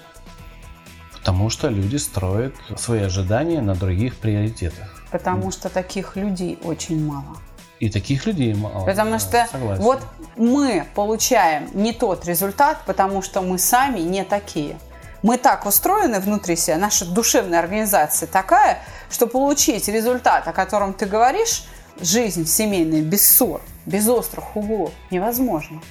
Потому 1.27 1.51
что 1.51 1.67
люди 1.67 1.97
строят 1.97 2.55
свои 2.77 3.03
ожидания 3.03 3.61
на 3.61 3.75
других 3.75 4.17
приоритетах. 4.17 5.05
Потому 5.11 5.51
что 5.51 5.69
таких 5.69 6.15
людей 6.15 6.57
очень 6.63 7.05
мало. 7.05 7.39
И 7.81 7.91
таких 7.91 8.27
людей 8.27 8.55
мало. 8.55 8.87
Потому 8.87 9.19
что 9.19 9.45
согласен. 9.51 9.83
вот 9.83 10.03
мы 10.37 10.87
получаем 10.95 11.69
не 11.75 11.93
тот 11.93 12.25
результат, 12.27 12.79
потому 12.87 13.23
что 13.23 13.43
мы 13.43 13.59
сами 13.59 13.99
не 13.99 14.23
такие. 14.23 14.79
Мы 15.23 15.37
так 15.37 15.67
устроены 15.67 16.21
внутри 16.21 16.55
себя, 16.55 16.77
наша 16.77 17.05
душевная 17.05 17.59
организация 17.59 18.29
такая, 18.29 18.79
что 19.11 19.27
получить 19.27 19.89
результат, 19.89 20.47
о 20.47 20.53
котором 20.53 20.95
ты 20.95 21.07
говоришь, 21.07 21.65
жизнь 22.01 22.47
семейная 22.47 23.03
без 23.03 23.29
ссор, 23.29 23.61
без 23.85 24.07
острых 24.07 24.55
углов 24.55 24.93
невозможно. 25.11 25.83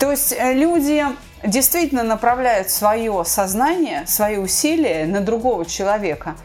То 0.00 0.10
есть 0.10 0.34
э, 0.36 0.52
люди 0.52 1.04
действительно 1.46 2.02
направляют 2.02 2.70
свое 2.70 3.24
сознание, 3.26 4.04
свои 4.06 4.36
усилия 4.36 5.06
на 5.06 5.20
другого 5.20 5.64
человека. 5.64 6.36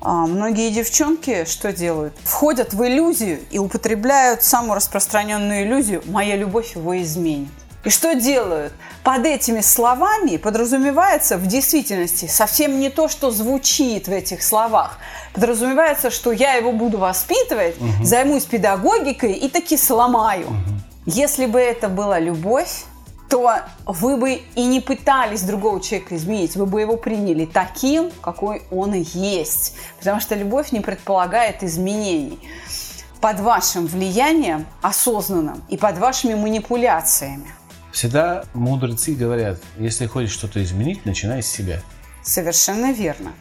А 0.00 0.26
многие 0.26 0.70
девчонки 0.70 1.46
что 1.46 1.72
делают? 1.72 2.14
Входят 2.24 2.74
в 2.74 2.86
иллюзию 2.86 3.40
и 3.50 3.58
употребляют 3.58 4.42
самую 4.42 4.74
распространенную 4.74 5.64
иллюзию 5.64 6.02
«моя 6.06 6.36
любовь 6.36 6.76
его 6.76 7.00
изменит». 7.00 7.48
И 7.84 7.90
что 7.90 8.14
делают? 8.14 8.72
Под 9.02 9.26
этими 9.26 9.60
словами 9.60 10.38
подразумевается 10.38 11.36
в 11.36 11.46
действительности 11.46 12.26
совсем 12.26 12.80
не 12.80 12.88
то, 12.88 13.08
что 13.08 13.30
звучит 13.30 14.08
в 14.08 14.12
этих 14.12 14.42
словах. 14.42 14.98
Подразумевается, 15.34 16.10
что 16.10 16.32
я 16.32 16.54
его 16.54 16.72
буду 16.72 16.98
воспитывать, 16.98 17.76
угу. 17.78 18.04
займусь 18.04 18.44
педагогикой 18.44 19.32
и 19.32 19.48
таки 19.48 19.76
сломаю. 19.76 20.46
Угу. 20.46 20.56
Если 21.06 21.44
бы 21.44 21.60
это 21.60 21.88
была 21.88 22.18
любовь, 22.18 22.84
то 23.28 23.60
вы 23.86 24.16
бы 24.16 24.42
и 24.54 24.64
не 24.66 24.80
пытались 24.80 25.42
другого 25.42 25.80
человека 25.80 26.16
изменить, 26.16 26.56
вы 26.56 26.66
бы 26.66 26.80
его 26.80 26.96
приняли 26.96 27.46
таким, 27.46 28.10
какой 28.20 28.62
он 28.70 28.94
и 28.94 29.04
есть. 29.12 29.76
Потому 29.98 30.20
что 30.20 30.34
любовь 30.34 30.72
не 30.72 30.80
предполагает 30.80 31.62
изменений 31.62 32.38
под 33.20 33.40
вашим 33.40 33.86
влиянием 33.86 34.66
осознанным 34.82 35.64
и 35.68 35.76
под 35.76 35.98
вашими 35.98 36.34
манипуляциями. 36.34 37.46
Всегда 37.92 38.44
мудрецы 38.54 39.14
говорят, 39.14 39.58
если 39.78 40.06
хочешь 40.06 40.32
что-то 40.32 40.62
изменить, 40.62 41.06
начинай 41.06 41.42
с 41.42 41.46
себя. 41.46 41.80
Совершенно 42.22 42.92
верно. 42.92 43.32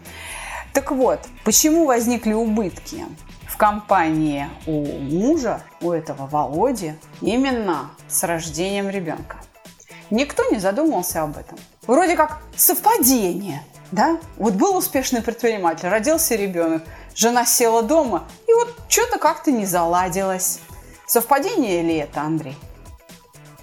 Так 0.73 0.91
вот, 0.91 1.19
почему 1.43 1.85
возникли 1.85 2.33
убытки 2.33 3.05
в 3.47 3.57
компании 3.57 4.47
у 4.65 4.85
мужа, 4.85 5.61
у 5.81 5.91
этого 5.91 6.25
Володи, 6.27 6.95
именно 7.21 7.91
с 8.07 8.23
рождением 8.23 8.89
ребенка? 8.89 9.37
Никто 10.09 10.43
не 10.49 10.59
задумывался 10.59 11.23
об 11.23 11.37
этом. 11.37 11.57
Вроде 11.87 12.15
как 12.15 12.39
совпадение, 12.55 13.63
да? 13.91 14.19
Вот 14.37 14.53
был 14.53 14.75
успешный 14.77 15.21
предприниматель, 15.21 15.87
родился 15.87 16.35
ребенок, 16.35 16.83
жена 17.15 17.45
села 17.45 17.83
дома, 17.83 18.23
и 18.47 18.53
вот 18.53 18.73
что-то 18.87 19.19
как-то 19.19 19.51
не 19.51 19.65
заладилось. 19.65 20.59
Совпадение 21.05 21.81
ли 21.81 21.95
это, 21.97 22.21
Андрей? 22.21 22.57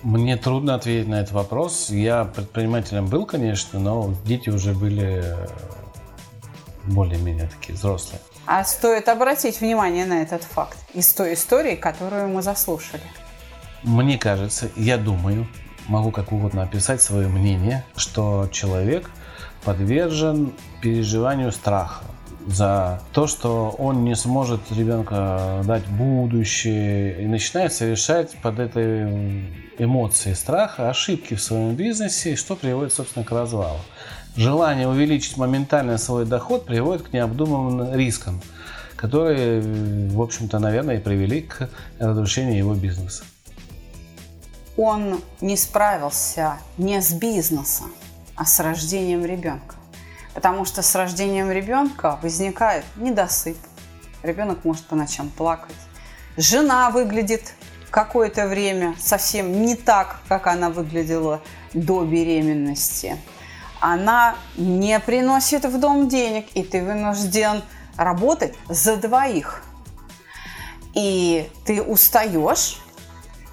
Мне 0.02 0.36
трудно 0.36 0.76
ответить 0.76 1.08
на 1.08 1.20
этот 1.20 1.32
вопрос. 1.32 1.90
Я 1.90 2.24
предпринимателем 2.24 3.06
был, 3.06 3.26
конечно, 3.26 3.78
но 3.78 4.14
дети 4.24 4.48
уже 4.48 4.72
были 4.72 5.22
э, 5.22 5.46
более-менее 6.84 7.48
такие 7.48 7.74
взрослые. 7.74 8.20
А 8.46 8.64
стоит 8.64 9.08
обратить 9.08 9.60
внимание 9.60 10.06
на 10.06 10.22
этот 10.22 10.42
факт 10.42 10.78
из 10.94 11.12
той 11.12 11.34
истории, 11.34 11.76
которую 11.76 12.28
мы 12.28 12.40
заслушали. 12.40 13.02
Мне 13.82 14.18
кажется, 14.18 14.70
я 14.76 14.96
думаю, 14.96 15.46
могу 15.90 16.12
как 16.12 16.32
угодно 16.32 16.62
описать 16.62 17.02
свое 17.02 17.28
мнение, 17.28 17.84
что 17.96 18.48
человек 18.52 19.10
подвержен 19.64 20.52
переживанию 20.80 21.52
страха 21.52 22.04
за 22.46 23.02
то, 23.12 23.26
что 23.26 23.70
он 23.70 24.04
не 24.04 24.14
сможет 24.14 24.60
ребенка 24.70 25.62
дать 25.64 25.86
будущее 25.86 27.22
и 27.22 27.26
начинает 27.26 27.72
совершать 27.72 28.36
под 28.40 28.60
этой 28.60 29.44
эмоцией 29.78 30.34
страха 30.34 30.88
ошибки 30.88 31.34
в 31.34 31.42
своем 31.42 31.74
бизнесе, 31.74 32.36
что 32.36 32.56
приводит, 32.56 32.94
собственно, 32.94 33.24
к 33.24 33.30
развалу. 33.30 33.80
Желание 34.36 34.88
увеличить 34.88 35.36
моментально 35.36 35.98
свой 35.98 36.24
доход 36.24 36.64
приводит 36.64 37.08
к 37.08 37.12
необдуманным 37.12 37.94
рискам, 37.94 38.40
которые, 38.96 39.60
в 39.60 40.22
общем-то, 40.22 40.60
наверное, 40.60 40.96
и 40.96 41.00
привели 41.00 41.42
к 41.42 41.68
разрушению 41.98 42.56
его 42.56 42.74
бизнеса. 42.74 43.24
Он 44.82 45.20
не 45.42 45.58
справился 45.58 46.56
не 46.78 47.02
с 47.02 47.12
бизнесом, 47.12 47.92
а 48.34 48.46
с 48.46 48.60
рождением 48.60 49.26
ребенка. 49.26 49.74
Потому 50.32 50.64
что 50.64 50.80
с 50.80 50.94
рождением 50.94 51.50
ребенка 51.50 52.18
возникает 52.22 52.86
недосып. 52.96 53.58
Ребенок 54.22 54.64
может 54.64 54.86
по 54.86 54.96
ночам 54.96 55.28
плакать. 55.28 55.76
Жена 56.38 56.88
выглядит 56.88 57.52
какое-то 57.90 58.48
время 58.48 58.94
совсем 58.98 59.66
не 59.66 59.76
так, 59.76 60.20
как 60.28 60.46
она 60.46 60.70
выглядела 60.70 61.42
до 61.74 62.02
беременности. 62.02 63.18
Она 63.80 64.34
не 64.56 64.98
приносит 64.98 65.66
в 65.66 65.78
дом 65.78 66.08
денег, 66.08 66.46
и 66.54 66.62
ты 66.62 66.82
вынужден 66.82 67.62
работать 67.98 68.54
за 68.66 68.96
двоих. 68.96 69.62
И 70.94 71.50
ты 71.66 71.82
устаешь 71.82 72.78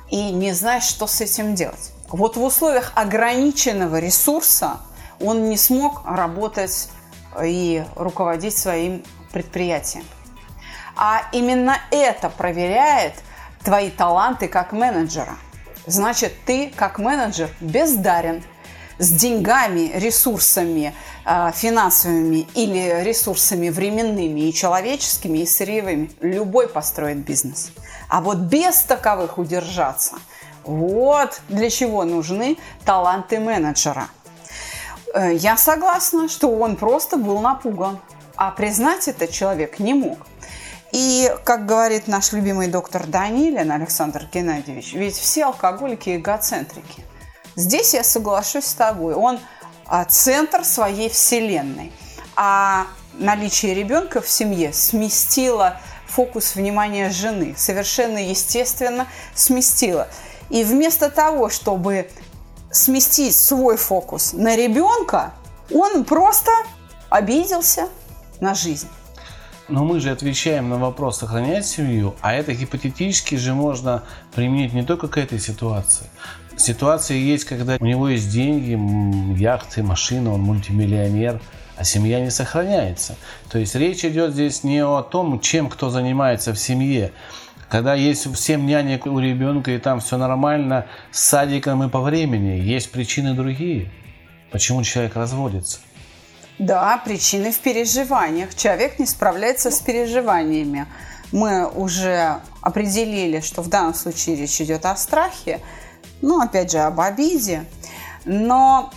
и 0.09 0.31
не 0.31 0.53
знаешь, 0.53 0.83
что 0.83 1.07
с 1.07 1.21
этим 1.21 1.55
делать. 1.55 1.91
Вот 2.09 2.37
в 2.37 2.43
условиях 2.43 2.91
ограниченного 2.95 3.99
ресурса 3.99 4.77
он 5.19 5.49
не 5.49 5.57
смог 5.57 6.05
работать 6.05 6.89
и 7.43 7.83
руководить 7.95 8.57
своим 8.57 9.03
предприятием. 9.31 10.05
А 10.95 11.23
именно 11.31 11.77
это 11.91 12.29
проверяет 12.29 13.13
твои 13.63 13.89
таланты 13.89 14.47
как 14.47 14.71
менеджера. 14.71 15.35
Значит, 15.85 16.33
ты 16.45 16.71
как 16.75 16.99
менеджер 16.99 17.49
бездарен 17.59 18.43
с 18.97 19.09
деньгами, 19.11 19.91
ресурсами 19.93 20.93
э, 21.23 21.51
финансовыми 21.53 22.47
или 22.55 23.03
ресурсами 23.03 23.69
временными 23.69 24.49
и 24.49 24.53
человеческими, 24.53 25.39
и 25.39 25.45
сырьевыми. 25.45 26.11
Любой 26.21 26.67
построит 26.67 27.17
бизнес. 27.17 27.71
А 28.09 28.21
вот 28.21 28.37
без 28.37 28.81
таковых 28.81 29.37
удержаться– 29.37 30.15
вот 30.63 31.41
для 31.47 31.69
чего 31.69 32.03
нужны 32.03 32.57
таланты 32.83 33.39
менеджера– 33.39 34.09
Э, 35.13 35.33
я 35.33 35.57
согласна, 35.57 36.29
что 36.29 36.49
он 36.49 36.75
просто 36.75 37.17
был 37.17 37.39
напуган, 37.39 37.99
а 38.35 38.51
признать 38.51 39.07
это 39.07 39.27
человек 39.27 39.79
не 39.79 39.93
мог. 39.93 40.19
И, 40.91 41.33
как 41.43 41.65
говорит 41.65 42.07
наш 42.07 42.31
любимый 42.31 42.67
доктор 42.67 43.05
Данилин 43.07 43.71
Александр 43.71 44.27
Геннадьевич, 44.31 44.93
ведь 44.93 45.15
все 45.15 45.45
алкоголики 45.45 46.15
эгоцентрики. 46.15 47.03
Здесь 47.55 47.93
я 47.93 48.03
соглашусь 48.03 48.65
с 48.65 48.73
тобой. 48.73 49.15
Он 49.15 49.39
а, 49.85 50.05
центр 50.05 50.63
своей 50.63 51.09
вселенной. 51.09 51.91
А 52.35 52.85
наличие 53.13 53.73
ребенка 53.73 54.21
в 54.21 54.29
семье 54.29 54.71
сместило 54.71 55.81
фокус 56.17 56.55
внимания 56.55 57.11
жены. 57.11 57.53
Совершенно 57.55 58.17
естественно 58.17 59.05
сместило. 59.35 60.07
И 60.49 60.63
вместо 60.63 61.11
того, 61.11 61.51
чтобы 61.51 62.09
сместить 62.71 63.35
свой 63.35 63.77
фокус 63.77 64.33
на 64.33 64.55
ребенка, 64.55 65.33
он 65.71 66.03
просто 66.05 66.49
обиделся 67.09 67.87
на 68.39 68.55
жизнь. 68.55 68.87
Но 69.67 69.85
мы 69.85 69.99
же 69.99 70.09
отвечаем 70.09 70.69
на 70.69 70.79
вопрос 70.79 71.19
сохранять 71.19 71.67
семью, 71.67 72.15
а 72.21 72.33
это 72.33 72.51
гипотетически 72.51 73.35
же 73.35 73.53
можно 73.53 74.03
применить 74.33 74.73
не 74.73 74.83
только 74.83 75.07
к 75.07 75.17
этой 75.19 75.39
ситуации. 75.39 76.07
Ситуация 76.55 77.17
есть, 77.17 77.43
когда 77.43 77.77
у 77.79 77.85
него 77.85 78.09
есть 78.09 78.31
деньги, 78.31 78.75
яхты, 79.39 79.83
машина, 79.83 80.33
он 80.33 80.41
мультимиллионер, 80.41 81.39
а 81.77 81.83
семья 81.83 82.19
не 82.19 82.31
сохраняется. 82.31 83.15
То 83.49 83.59
есть 83.59 83.75
речь 83.75 84.03
идет 84.03 84.33
здесь 84.33 84.63
не 84.63 84.83
о 84.83 85.01
том, 85.03 85.39
чем 85.39 85.69
кто 85.69 85.89
занимается 85.89 86.53
в 86.53 86.59
семье, 86.59 87.11
когда 87.69 87.93
есть 87.93 88.35
7 88.35 88.65
нянек 88.65 89.05
у 89.05 89.19
ребенка, 89.19 89.71
и 89.71 89.77
там 89.77 89.99
все 89.99 90.17
нормально, 90.17 90.87
с 91.11 91.19
садиком 91.19 91.83
и 91.83 91.89
по 91.89 92.01
времени, 92.01 92.59
есть 92.59 92.91
причины 92.91 93.33
другие. 93.33 93.91
Почему 94.51 94.83
человек 94.83 95.15
разводится? 95.15 95.79
Да, 96.59 96.97
причины 97.03 97.51
в 97.51 97.59
переживаниях. 97.59 98.55
Человек 98.55 98.97
не 98.97 99.05
справляется 99.05 99.69
с 99.69 99.79
переживаниями. 99.79 100.87
Мы 101.31 101.69
уже 101.69 102.37
определили, 102.61 103.41
что 103.41 103.61
в 103.61 103.67
данном 103.67 103.93
случае 103.93 104.37
речь 104.37 104.59
идет 104.61 104.85
о 104.85 104.95
страхе, 104.95 105.59
ну, 106.21 106.41
опять 106.41 106.71
же, 106.71 106.79
об 106.79 106.99
обиде. 106.99 107.65
Но 108.25 108.91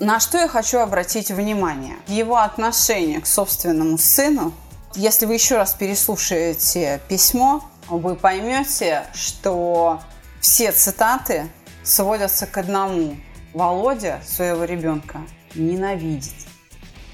на 0.00 0.20
что 0.20 0.38
я 0.38 0.48
хочу 0.48 0.78
обратить 0.78 1.30
внимание? 1.30 1.96
Его 2.08 2.38
отношение 2.38 3.20
к 3.20 3.26
собственному 3.26 3.98
сыну. 3.98 4.52
Если 4.94 5.26
вы 5.26 5.34
еще 5.34 5.56
раз 5.56 5.74
переслушаете 5.74 7.00
письмо, 7.08 7.64
вы 7.88 8.14
поймете, 8.14 9.04
что 9.12 10.00
все 10.40 10.72
цитаты 10.72 11.48
сводятся 11.82 12.46
к 12.46 12.56
одному. 12.58 13.16
Володя 13.52 14.20
своего 14.26 14.64
ребенка 14.64 15.20
ненавидит. 15.54 16.34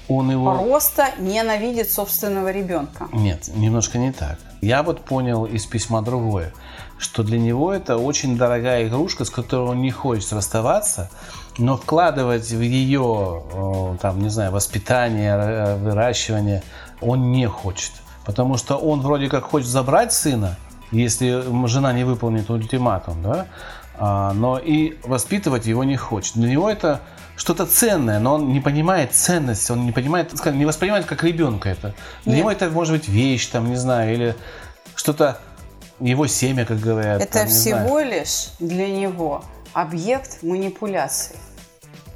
Он 0.07 0.31
его... 0.31 0.55
Просто 0.55 1.11
ненавидит 1.19 1.91
собственного 1.91 2.51
ребенка. 2.51 3.07
Нет, 3.13 3.49
немножко 3.55 3.97
не 3.97 4.11
так. 4.11 4.39
Я 4.61 4.83
вот 4.83 5.05
понял 5.05 5.45
из 5.45 5.65
письма 5.65 6.01
другое, 6.01 6.53
что 6.97 7.23
для 7.23 7.39
него 7.39 7.73
это 7.73 7.97
очень 7.97 8.37
дорогая 8.37 8.87
игрушка, 8.87 9.25
с 9.25 9.29
которой 9.29 9.69
он 9.69 9.81
не 9.81 9.91
хочет 9.91 10.33
расставаться, 10.33 11.09
но 11.61 11.77
вкладывать 11.77 12.49
в 12.49 12.61
ее, 12.61 13.97
там, 14.01 14.21
не 14.21 14.29
знаю, 14.29 14.51
воспитание, 14.51 15.35
э, 15.35 15.77
выращивание 15.77 16.63
он 16.99 17.31
не 17.31 17.47
хочет. 17.47 17.91
Потому 18.25 18.57
что 18.57 18.77
он 18.77 19.01
вроде 19.01 19.29
как 19.29 19.45
хочет 19.45 19.67
забрать 19.67 20.13
сына, 20.13 20.57
если 20.91 21.43
жена 21.67 21.93
не 21.93 22.03
выполнит 22.03 22.49
ультиматум, 22.49 23.21
да, 23.23 23.47
а, 23.97 24.33
но 24.33 24.59
и 24.59 24.97
воспитывать 25.03 25.65
его 25.65 25.83
не 25.83 25.95
хочет. 25.95 26.35
Для 26.35 26.49
него 26.49 26.69
это 26.69 27.01
что-то 27.35 27.65
ценное, 27.65 28.19
но 28.19 28.35
он 28.35 28.51
не 28.53 28.59
понимает 28.59 29.13
ценность, 29.13 29.69
он 29.71 29.85
не 29.85 29.91
понимает, 29.91 30.33
не 30.45 30.65
воспринимает 30.65 31.05
как 31.05 31.23
ребенка 31.23 31.69
это. 31.69 31.95
Для 32.25 32.33
Нет. 32.33 32.39
него 32.39 32.51
это 32.51 32.69
может 32.69 32.93
быть 32.93 33.07
вещь, 33.07 33.47
там, 33.47 33.69
не 33.69 33.77
знаю, 33.77 34.13
или 34.13 34.35
что-то 34.95 35.39
его 35.99 36.27
семя, 36.27 36.65
как 36.65 36.79
говорят. 36.79 37.21
Это 37.21 37.39
там, 37.39 37.47
всего 37.47 37.77
знаю. 37.77 38.09
лишь 38.11 38.49
для 38.59 38.87
него 38.87 39.43
объект 39.73 40.43
манипуляции. 40.43 41.37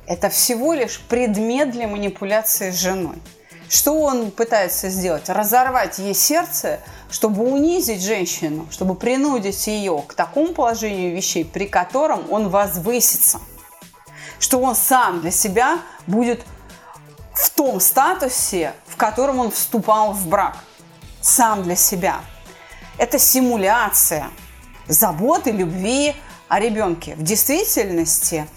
Это 0.08 0.30
всего 0.30 0.74
лишь 0.74 1.00
предмет 1.00 1.72
для 1.72 1.88
манипуляции 1.88 2.72
с 2.72 2.80
женой. 2.80 3.16
Что 3.68 4.00
он 4.00 4.30
пытается 4.30 4.90
сделать? 4.90 5.28
Разорвать 5.30 5.98
ей 5.98 6.14
сердце, 6.14 6.80
чтобы 7.10 7.44
унизить 7.44 8.02
женщину, 8.02 8.68
чтобы 8.70 8.94
принудить 8.94 9.66
ее 9.66 10.04
к 10.08 10.14
такому 10.14 10.54
положению 10.54 11.16
вещей, 11.16 11.44
при 11.44 11.66
котором 11.66 12.32
он 12.32 12.50
возвысится. 12.50 13.40
Что 14.40 14.60
он 14.60 14.76
сам 14.76 15.22
для 15.22 15.32
себя 15.32 15.80
будет 16.06 16.46
в 17.34 17.50
том 17.50 17.80
статусе, 17.80 18.74
в 18.86 18.96
котором 18.98 19.40
он 19.40 19.52
вступал 19.52 20.14
в 20.14 20.28
брак. 20.28 20.58
Сам 21.22 21.64
для 21.64 21.76
себя. 21.76 22.20
Это 23.00 23.18
симуляция 23.18 24.30
заботы, 24.88 25.50
любви 25.52 26.16
о 26.48 26.60
ребенке. 26.60 27.16
В 27.16 27.24
действительности 27.24 28.48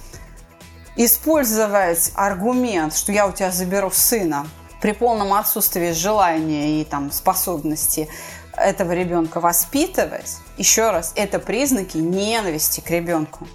использовать 0.98 2.12
аргумент, 2.14 2.94
что 2.94 3.12
я 3.12 3.26
у 3.26 3.32
тебя 3.32 3.50
заберу 3.50 3.90
сына, 3.90 4.46
при 4.80 4.92
полном 4.92 5.32
отсутствии 5.32 5.92
желания 5.92 6.80
и 6.80 6.84
там, 6.84 7.10
способности 7.10 8.08
этого 8.56 8.92
ребенка 8.92 9.40
воспитывать, 9.40 10.36
еще 10.56 10.90
раз, 10.90 11.12
это 11.14 11.38
признаки 11.38 11.98
ненависти 11.98 12.80
к 12.80 12.90
ребенку. 12.90 13.46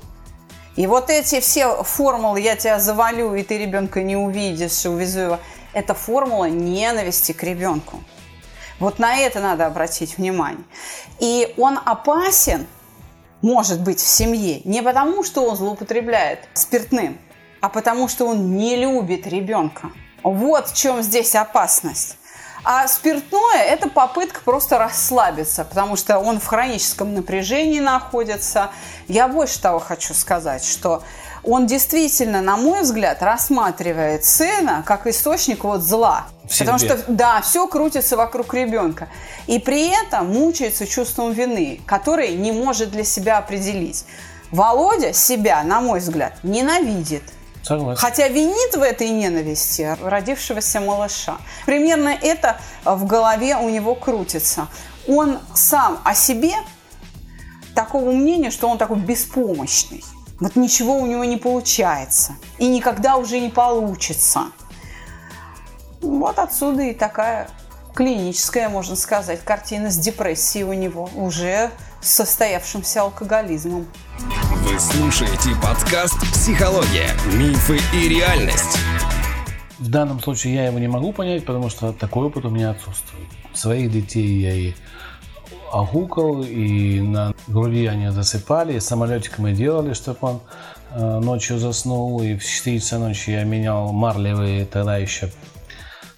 И 0.76 0.88
вот 0.88 1.10
эти 1.10 1.40
все 1.40 1.84
формулы 1.84 2.40
«я 2.42 2.56
тебя 2.56 2.80
завалю, 2.80 3.36
и 3.36 3.44
ты 3.44 3.58
ребенка 3.58 4.02
не 4.02 4.16
увидишь, 4.16 4.86
увезу 4.86 5.20
его»– 5.20 5.40
это 5.74 5.94
формула 5.94 6.46
ненависти 6.46 7.32
к 7.34 7.44
ребенку. 7.44 8.02
Вот 8.80 9.00
на 9.00 9.18
это 9.18 9.40
надо 9.40 9.66
обратить 9.66 10.18
внимание. 10.18 10.64
И 11.20 11.54
он 11.58 11.80
опасен, 11.84 12.66
может 13.42 13.82
быть, 13.82 14.00
в 14.00 14.08
семье 14.08 14.62
не 14.64 14.82
потому, 14.82 15.24
что 15.24 15.46
он 15.46 15.56
злоупотребляет 15.56 16.48
спиртным, 16.54 17.20
а 17.64 17.70
потому, 17.70 18.10
что 18.10 18.28
он 18.28 18.58
не 18.58 18.76
любит 18.76 19.26
ребенка– 19.26 19.90
вот 20.24 20.70
в 20.70 20.76
чем 20.76 21.02
здесь 21.02 21.34
опасность. 21.36 22.18
А 22.66 22.88
спиртное– 22.88 23.62
это 23.70 23.90
попытка 23.90 24.40
просто 24.40 24.78
расслабиться, 24.78 25.66
потому 25.66 25.98
что 25.98 26.20
он 26.20 26.40
в 26.40 26.46
хроническом 26.46 27.14
напряжении 27.14 27.80
находится. 27.82 28.72
Я 29.10 29.28
больше 29.28 29.62
того 29.62 29.80
хочу 29.80 30.14
сказать, 30.14 30.66
что 30.66 31.04
он 31.44 31.66
действительно, 31.66 32.42
на 32.42 32.56
мой 32.56 32.82
взгляд, 32.84 33.22
рассматривает 33.22 34.24
сына 34.24 34.84
как 34.86 35.08
источник 35.08 35.66
вот 35.66 35.82
зла. 35.82 36.28
В 36.46 36.58
потому 36.58 36.80
что, 36.80 36.98
да, 37.08 37.42
все 37.42 37.68
крутится 37.68 38.16
вокруг 38.16 38.54
ребенка. 38.54 39.10
И 39.48 39.60
при 39.60 39.90
этом 39.90 40.34
мучается 40.34 40.88
чувством 40.88 41.32
вины, 41.32 41.82
которое 41.86 42.36
не 42.36 42.54
может 42.54 42.92
для 42.92 43.04
себя 43.04 43.40
определить. 43.40 44.06
Володя 44.52 45.12
себя, 45.12 45.64
на 45.64 45.82
мой 45.82 46.00
взгляд, 46.00 46.34
ненавидит– 46.44 47.24
Согласен. 47.64 48.00
Хотя 48.00 48.28
винит 48.28 48.76
в 48.76 48.82
этой 48.82 49.10
ненависти 49.10 49.96
родившегося 50.02 50.82
малыша. 50.82 51.38
Примерно 51.66 52.10
это 52.10 52.58
в 52.84 53.06
голове 53.06 53.56
у 53.56 53.70
него 53.70 53.96
крутится. 53.96 54.68
Он 55.08 55.40
сам 55.54 56.00
о 56.04 56.14
себе 56.14 56.54
такого 57.74 58.12
мнения, 58.12 58.52
что 58.52 58.70
он 58.70 58.78
такой 58.78 59.00
беспомощный. 59.00 60.04
Вот 60.40 60.56
ничего 60.56 60.98
у 60.98 61.06
него 61.06 61.24
не 61.24 61.38
получается. 61.38 62.36
И 62.58 62.68
никогда 62.68 63.16
уже 63.16 63.40
не 63.40 63.50
получится. 63.50 64.48
Вот 66.02 66.38
отсюда 66.40 66.84
и 66.84 66.94
такая 66.94 67.48
клиническая, 67.96 68.68
можно 68.68 68.98
сказать, 68.98 69.42
картина 69.44 69.90
с 69.90 69.98
депрессией 69.98 70.66
у 70.66 70.74
него, 70.74 71.10
уже 71.16 71.72
состоявшимся 72.02 73.04
алкоголизмом. 73.04 73.88
Вы 74.66 74.80
слушаете 74.80 75.50
подкаст 75.62 76.18
«Психология. 76.32 77.10
Мифы 77.38 77.80
и 77.94 78.08
реальность». 78.08 78.80
В 79.78 79.90
данном 79.90 80.22
случае 80.22 80.56
я 80.56 80.68
его 80.68 80.80
не 80.80 80.88
могу 80.88 81.12
понять, 81.12 81.46
потому 81.46 81.70
что 81.70 81.92
такой 81.92 82.28
опыт 82.28 82.46
у 82.46 82.50
меня 82.50 82.70
отсутствует. 82.72 83.28
Своих 83.54 83.92
детей 83.92 84.26
я 84.42 84.54
и 84.54 84.74
огукал, 85.70 86.44
и 86.44 87.02
на 87.02 87.34
груди 87.48 87.88
они 87.88 88.10
засыпали, 88.10 88.78
и 88.78 88.80
самолетик 88.80 89.38
мы 89.38 89.52
делали, 89.52 89.94
чтобы 89.94 90.20
он 90.22 90.40
э, 90.92 91.20
ночью 91.20 91.60
заснул, 91.60 92.22
и 92.22 92.38
в 92.38 92.46
4 92.46 92.80
часа 92.80 93.00
ночи 93.00 93.32
я 93.32 93.44
менял 93.44 93.92
марлевые 93.92 94.66
тогда 94.66 94.96
еще 94.98 95.30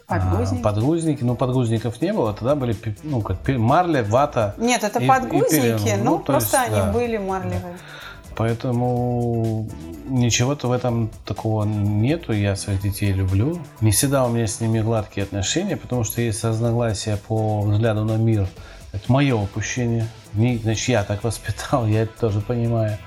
Подгузники? 0.06 0.62
А, 0.62 0.64
подгузники. 0.64 1.24
Ну, 1.24 1.36
подгузников 1.36 2.00
не 2.00 2.14
было, 2.14 2.32
тогда 2.32 2.54
были 2.54 2.76
ну, 3.02 3.22
как 3.22 3.38
марля, 3.48 4.04
вата. 4.04 4.54
Нет, 4.60 4.84
это 4.84 5.00
и, 5.00 5.08
подгузники, 5.08 5.88
и 5.88 5.96
ну, 5.98 6.18
ну 6.18 6.20
просто 6.20 6.58
есть, 6.58 6.70
они 6.70 6.80
да. 6.80 6.92
были 6.92 7.18
марлевые. 7.18 7.60
Да. 7.62 8.05
Поэтому 8.36 9.70
ничего-то 10.08 10.68
в 10.68 10.72
этом 10.72 11.10
такого 11.26 11.64
нету. 11.64 12.34
Я 12.34 12.56
своих 12.56 12.82
детей 12.82 13.12
люблю. 13.12 13.60
Не 13.82 13.92
всегда 13.92 14.26
у 14.26 14.30
меня 14.30 14.46
с 14.48 14.60
ними 14.60 14.82
гладкие 14.82 15.24
отношения, 15.24 15.78
потому 15.78 16.04
что 16.04 16.22
есть 16.22 16.44
разногласия 16.44 17.18
по 17.18 17.62
взгляду 17.62 18.04
на 18.04 18.18
мир. 18.18 18.48
Это 18.92 19.12
мое 19.12 19.36
упущение. 19.36 20.08
Не, 20.34 20.58
значит, 20.58 20.90
я 20.90 21.04
так 21.04 21.24
воспитал, 21.24 21.88
я 21.88 22.04
это 22.04 22.20
тоже 22.20 22.42
понимаю. 22.42 22.98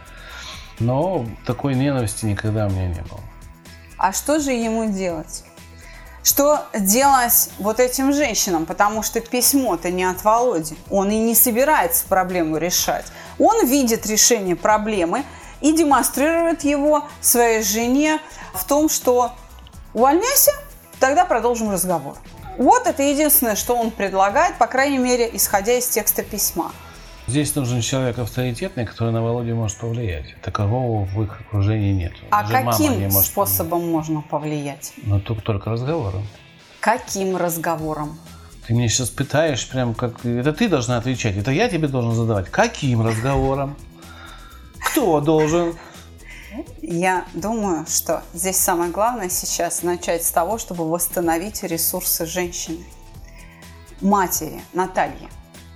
Но 0.80 1.26
такой 1.46 1.74
ненависти 1.74 2.26
никогда 2.26 2.66
у 2.66 2.70
меня 2.70 2.88
не 2.88 3.02
было. 3.02 3.20
А 3.98 4.12
что 4.12 4.38
же 4.38 4.52
ему 4.52 4.90
делать? 4.90 5.44
Что 6.28 6.66
делать 6.78 7.48
вот 7.58 7.80
этим 7.80 8.12
женщинам? 8.12 8.66
Потому 8.66 9.02
что 9.02 9.18
письмо-то 9.22 9.90
не 9.90 10.04
от 10.04 10.22
Володи. 10.24 10.76
Он 10.90 11.10
и 11.10 11.16
не 11.16 11.34
собирается 11.34 12.04
проблему 12.06 12.58
решать. 12.58 13.06
Он 13.38 13.66
видит 13.66 14.04
решение 14.04 14.54
проблемы 14.54 15.24
и 15.62 15.72
демонстрирует 15.72 16.64
его 16.64 17.08
своей 17.22 17.62
жене 17.62 18.20
в 18.52 18.66
том, 18.66 18.90
что 18.90 19.32
увольняйся, 19.94 20.52
тогда 21.00 21.24
продолжим 21.24 21.70
разговор. 21.70 22.18
Вот 22.58 22.86
это 22.86 23.02
единственное, 23.02 23.56
что 23.56 23.74
он 23.74 23.90
предлагает, 23.90 24.58
по 24.58 24.66
крайней 24.66 24.98
мере, 24.98 25.30
исходя 25.32 25.78
из 25.78 25.88
текста 25.88 26.22
письма. 26.22 26.72
Здесь 27.28 27.54
нужен 27.54 27.82
человек 27.82 28.18
авторитетный, 28.18 28.86
который 28.86 29.12
на 29.12 29.22
Володю 29.22 29.54
может 29.54 29.76
повлиять. 29.76 30.34
Такового 30.40 31.04
в 31.04 31.22
их 31.22 31.42
окружении 31.42 31.92
нет. 31.92 32.12
А 32.30 32.42
Даже 32.42 32.64
каким 32.64 33.02
может 33.10 33.30
способом 33.30 33.80
повлиять. 33.80 33.92
можно 33.92 34.22
повлиять? 34.22 34.92
Ну, 35.02 35.20
только, 35.20 35.42
только 35.42 35.70
разговором. 35.70 36.26
Каким 36.80 37.36
разговором? 37.36 38.18
Ты 38.66 38.72
меня 38.72 38.88
сейчас 38.88 39.10
пытаешь, 39.10 39.68
прям 39.68 39.92
как... 39.92 40.24
Это 40.24 40.54
ты 40.54 40.68
должна 40.70 40.96
отвечать, 40.96 41.36
это 41.36 41.50
я 41.50 41.68
тебе 41.68 41.86
должен 41.88 42.14
задавать. 42.14 42.48
Каким 42.48 43.06
разговором? 43.06 43.76
Кто 44.78 45.20
должен? 45.20 45.74
Я 46.80 47.26
думаю, 47.34 47.84
что 47.86 48.22
здесь 48.32 48.56
самое 48.56 48.90
главное 48.90 49.28
сейчас 49.28 49.82
начать 49.82 50.24
с 50.24 50.30
того, 50.30 50.56
чтобы 50.56 50.88
восстановить 50.88 51.62
ресурсы 51.62 52.24
женщины, 52.24 52.84
матери 54.00 54.62
Натальи 54.72 55.28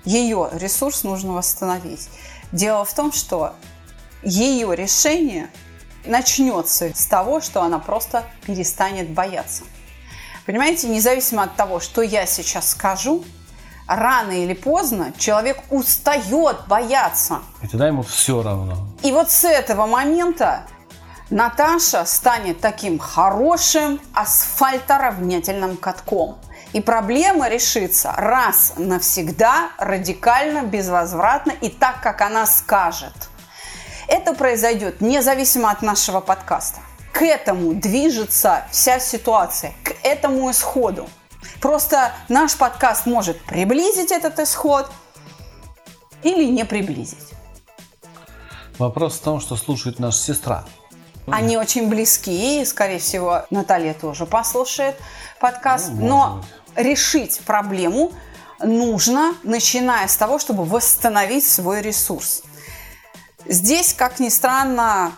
ее 0.05 0.49
ресурс 0.53 1.05
нужно 1.05 1.35
восстановить. 1.35 2.09
Дело 2.51 2.85
в 2.85 2.93
том, 2.95 3.13
что 3.13 3.55
ее 4.23 4.75
решение 4.75 5.51
начнется 6.05 6.95
с 6.95 7.07
того, 7.07 7.41
что 7.41 7.63
она 7.63 7.79
просто 7.79 8.25
перестанет 8.47 9.11
бояться. 9.11 9.65
Понимаете, 10.47 10.89
независимо 10.89 11.45
от 11.45 11.55
того, 11.55 11.81
что 11.81 12.03
я 12.03 12.27
сейчас 12.27 12.71
скажу, 12.71 13.25
рано 13.87 14.33
или 14.33 14.55
поздно 14.55 15.13
человек 15.17 15.63
устает 15.71 16.67
бояться. 16.67 17.41
И 17.63 17.69
тогда 17.69 17.87
ему 17.87 18.03
все 18.03 18.43
равно. 18.43 18.77
И 19.03 19.13
вот 19.13 19.31
с 19.31 19.45
этого 19.45 19.87
момента 19.87 20.67
Наташа 21.31 22.05
станет 22.05 22.61
таким 22.61 22.99
хорошим 22.99 24.01
асфальторовнятельным 24.13 25.77
катком– 25.77 26.39
и 26.73 26.81
проблема 26.81 27.49
решится 27.49 28.13
раз 28.13 28.75
навсегда, 28.77 29.71
радикально, 29.79 30.63
безвозвратно 30.63 31.53
и 31.53 31.69
так, 31.69 32.01
как 32.03 32.21
она 32.21 32.47
скажет. 32.47 33.13
Это 34.09 34.35
произойдет 34.35 35.01
независимо 35.01 35.71
от 35.71 35.83
нашего 35.83 36.21
подкаста. 36.21 36.81
К 37.13 37.23
этому 37.23 37.75
движется 37.75 38.65
вся 38.71 38.99
ситуация, 39.01 39.75
к 39.85 39.95
этому 40.03 40.51
исходу. 40.51 41.09
Просто 41.61 42.13
наш 42.29 42.57
подкаст 42.57 43.07
может 43.07 43.41
приблизить 43.45 44.11
этот 44.11 44.39
исход 44.39 44.91
или 46.23 46.45
не 46.45 46.65
приблизить. 46.65 47.33
Вопрос 48.79 49.19
в 49.19 49.23
том, 49.23 49.41
что 49.41 49.57
слушает 49.57 49.99
наша 49.99 50.19
сестра. 50.19 50.65
Они 51.31 51.57
очень 51.57 51.89
близки, 51.89 52.61
и, 52.61 52.65
скорее 52.65 52.99
всего, 52.99 53.45
Наталья 53.51 53.95
тоже 53.95 54.27
послушает 54.27 54.97
подкаст. 55.39 55.91
Ну, 55.93 56.07
Но 56.07 56.37
быть. 56.37 56.62
Решить 56.77 57.41
проблему 57.41 58.13
нужно, 58.61 59.35
начиная 59.43 60.07
с 60.09 60.17
того, 60.17 60.39
чтобы 60.39 60.65
восстановить 60.65 61.47
свой 61.47 61.83
ресурс. 61.83 62.43
Здесь, 63.47 63.93
как 63.93 64.21
ни 64.21 64.29
странно, 64.29 65.13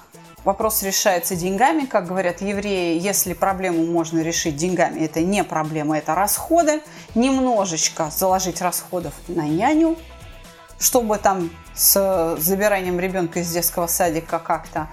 вопрос 0.45 0.83
решается 0.83 1.37
деньгами. 1.37 1.85
Как 1.85 2.07
говорят 2.07 2.41
евреи, 2.41 2.99
если 2.99 3.35
проблему 3.35 3.85
можно 3.85 4.21
решить 4.21 4.57
деньгами, 4.57 5.01
это 5.01 5.21
не 5.21 5.45
проблема, 5.45 5.99
это 5.99 6.15
расходы. 6.15 6.83
Немножечко 7.15 8.11
заложить 8.11 8.63
расходов 8.63 9.13
на 9.29 9.43
няню, 9.43 9.99
чтобы 10.79 11.19
там 11.19 11.51
с 11.75 12.37
забиранием 12.39 12.99
ребенка 12.99 13.41
из 13.41 13.53
детского 13.53 13.87
садика 13.87 14.39
как-то 14.39 14.89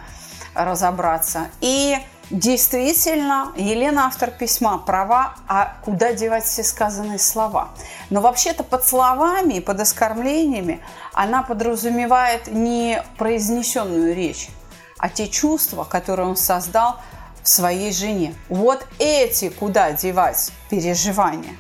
разобраться. 0.53 1.49
И 1.61 1.97
действительно, 2.31 3.51
Елена, 3.55 4.07
автор 4.07 4.31
письма, 4.31 4.77
права, 4.77 5.35
а 5.47 5.75
куда 5.83 6.13
девать 6.13 6.45
все 6.45 6.63
сказанные 6.63 7.19
слова? 7.19 7.69
Но 8.09 8.21
вообще-то 8.21 8.63
под 8.63 8.87
словами 8.87 9.55
и 9.55 9.59
под 9.59 9.79
оскорблениями 9.81 10.81
она 11.13 11.43
подразумевает 11.43 12.47
не 12.47 13.03
произнесенную 13.17 14.15
речь, 14.15 14.49
а 14.97 15.09
те 15.09 15.27
чувства, 15.27 15.83
которые 15.83 16.27
он 16.27 16.37
создал 16.37 16.97
в 17.43 17.49
своей 17.49 17.91
жене. 17.91 18.33
Вот 18.49 18.85
эти 18.97 19.49
куда 19.49 19.91
девать 19.91 20.51
переживания. 20.69 21.55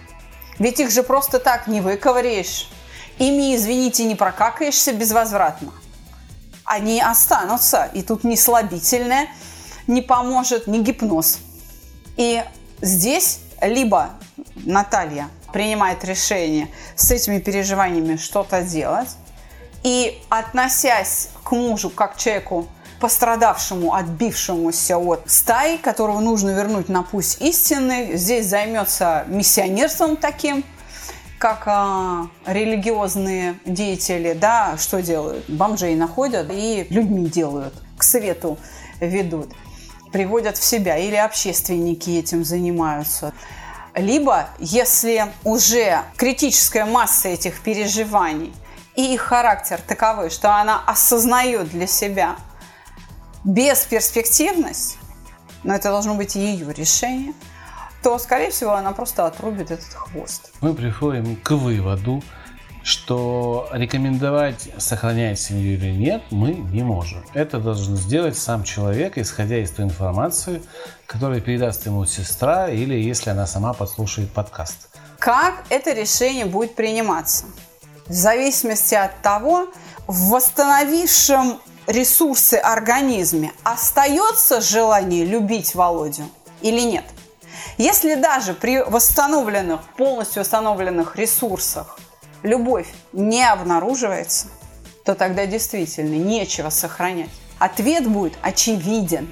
Ведь 0.57 0.79
их 0.79 0.91
же 0.91 1.03
просто 1.03 1.39
так 1.39 1.67
не 1.67 1.81
выковыряешь. 1.81 2.69
Ими, 3.17 3.55
извините, 3.55 4.05
не 4.05 4.15
прокакаешься 4.15 4.93
безвозвратно 4.93 5.71
они 6.71 7.01
останутся. 7.01 7.89
И 7.93 8.01
тут 8.01 8.23
ни 8.23 8.35
слабительное 8.35 9.27
не 9.91 10.01
поможет, 10.01 10.67
ни 10.67 10.79
гипноз. 10.79 11.39
И 12.17 12.43
здесь 12.81 13.39
либо 13.61 14.11
Наталья 14.55 15.27
принимает 15.53 16.03
решение 16.03 16.69
с 16.95 17.11
этими 17.11 17.39
переживаниями 17.39 18.15
что-то 18.15 18.63
делать, 18.63 19.09
и 19.83 20.19
относясь 20.29 21.29
к 21.43 21.51
мужу 21.51 21.89
как 21.89 22.15
к 22.15 22.17
человеку, 22.17 22.67
пострадавшему, 22.99 23.93
отбившемуся 23.93 24.97
от 24.97 25.29
стаи, 25.29 25.77
которого 25.77 26.19
нужно 26.19 26.51
вернуть 26.51 26.87
на 26.87 27.03
путь 27.03 27.37
истины, 27.39 28.11
здесь 28.13 28.47
займется 28.47 29.25
миссионерством 29.27 30.17
таким– 30.17 30.63
как 31.41 31.63
а, 31.65 32.27
религиозные 32.45 33.55
деятели, 33.65 34.33
да, 34.33 34.77
что 34.77 35.01
делают? 35.01 35.49
Бомжей 35.49 35.95
находят 35.95 36.51
и 36.51 36.85
людьми 36.91 37.25
делают, 37.25 37.73
к 37.97 38.03
свету 38.03 38.59
ведут, 38.99 39.49
приводят 40.11 40.57
в 40.57 40.63
себя. 40.63 40.97
Или 40.97 41.15
общественники 41.15 42.09
этим 42.11 42.43
занимаются. 42.43 43.33
Либо, 43.95 44.49
если 44.59 45.25
уже 45.43 46.01
критическая 46.15 46.85
масса 46.85 47.29
этих 47.29 47.61
переживаний 47.61 48.53
и 48.95 49.13
их 49.13 49.21
характер 49.21 49.81
таковы, 49.85 50.29
что 50.29 50.55
она 50.55 50.81
осознает 50.85 51.69
для 51.69 51.87
себя 51.87 52.35
бесперспективность, 53.43 54.97
но 55.63 55.75
это 55.75 55.89
должно 55.89 56.15
быть 56.15 56.35
ее 56.35 56.73
решение– 56.73 57.33
то, 58.01 58.17
скорее 58.17 58.49
всего, 58.51 58.73
она 58.73 58.91
просто 58.91 59.25
отрубит 59.25 59.71
этот 59.71 59.93
хвост. 59.93 60.51
Мы 60.61 60.73
приходим 60.73 61.35
к 61.35 61.51
выводу, 61.51 62.23
что 62.83 63.69
рекомендовать 63.71 64.69
сохранять 64.77 65.39
семью 65.39 65.73
или 65.73 65.91
нет 65.91 66.23
мы 66.31 66.53
не 66.53 66.83
можем. 66.83 67.23
Это 67.33 67.59
должен 67.59 67.95
сделать 67.95 68.37
сам 68.37 68.63
человек, 68.63 69.17
исходя 69.17 69.57
из 69.57 69.71
той 69.71 69.85
информации, 69.85 70.61
которую 71.05 71.41
передаст 71.41 71.85
ему 71.85 72.05
сестра 72.05 72.69
или 72.69 72.95
если 72.95 73.29
она 73.29 73.47
сама 73.47 73.73
подслушает 73.73 74.31
подкаст. 74.31 74.89
Как 75.19 75.63
это 75.69 75.93
решение 75.93 76.45
будет 76.45 76.75
приниматься? 76.75 77.45
В 78.07 78.13
зависимости 78.13 78.95
от 78.95 79.21
того, 79.21 79.67
в 80.07 80.29
восстановившем 80.29 81.59
ресурсы 81.87 82.55
организме 82.55 83.51
остается 83.63 84.61
желание 84.61 85.25
любить 85.25 85.75
Володю 85.75 86.23
или 86.61 86.81
нет– 86.81 87.05
если 87.77 88.15
даже 88.15 88.53
при 88.53 88.81
восстановленных, 88.81 89.81
полностью 89.97 90.41
восстановленных 90.41 91.15
ресурсах 91.15 91.97
любовь 92.43 92.87
не 93.13 93.43
обнаруживается, 93.43 94.47
то 95.05 95.15
тогда 95.15 95.45
действительно 95.45 96.15
нечего 96.15 96.69
сохранять. 96.69 97.29
Ответ 97.59 98.07
будет 98.07 98.33
очевиден. 98.41 99.27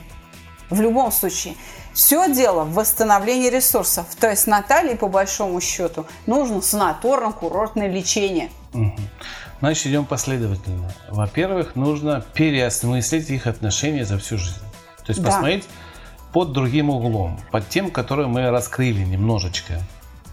В 0.70 0.82
любом 0.82 1.12
случае, 1.12 1.56
все 1.94 2.32
дело 2.32 2.64
в 2.64 2.74
восстановлении 2.74 3.50
ресурсов. 3.50 4.06
То 4.20 4.30
есть 4.30 4.46
Наталье, 4.46 4.96
по 4.96 5.08
большому 5.08 5.60
счету, 5.62 6.06
нужно 6.28 6.58
санаторно-курортное 6.58 7.90
лечение. 7.90 8.52
Угу. 8.74 8.94
Значит, 9.60 9.88
идем 9.88 10.06
последовательно. 10.06 10.92
Во-первых, 11.10 11.76
нужно 11.76 12.24
переосмыслить 12.34 13.30
их 13.30 13.48
отношения 13.48 14.06
за 14.06 14.18
всю 14.20 14.38
жизнь. 14.38 14.62
То 14.98 15.10
есть 15.12 15.22
Да. 15.22 15.32
посмотреть 15.32 15.66
под 16.32 16.54
другим 16.54 16.90
углом, 16.92 17.40
под 17.52 17.68
тем, 17.68 17.90
который 17.90 18.28
мы 18.28 18.50
раскрыли 18.52 19.04
немножечко. 19.04 19.82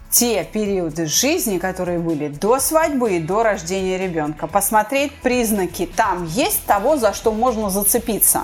Те 0.09 0.43
периоды 0.43 1.05
жизни, 1.05 1.57
которые 1.57 1.99
были 1.99 2.29
до 2.29 2.59
свадьбы 2.59 3.17
и 3.17 3.19
до 3.19 3.43
рождения 3.43 3.97
ребенка. 3.97 4.47
Посмотреть 4.47 5.13
признаки. 5.21 5.85
Там 5.85 6.25
есть 6.25 6.65
того, 6.65 6.97
за 6.97 7.13
что 7.13 7.31
можно 7.33 7.69
зацепиться. 7.69 8.43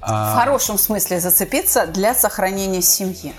В 0.00 0.06
А, 0.06 0.34
хорошем 0.36 0.76
смысле 0.76 1.18
зацепиться 1.20 1.86
для 1.86 2.14
сохранения 2.14 2.82
семьи. 2.82 3.32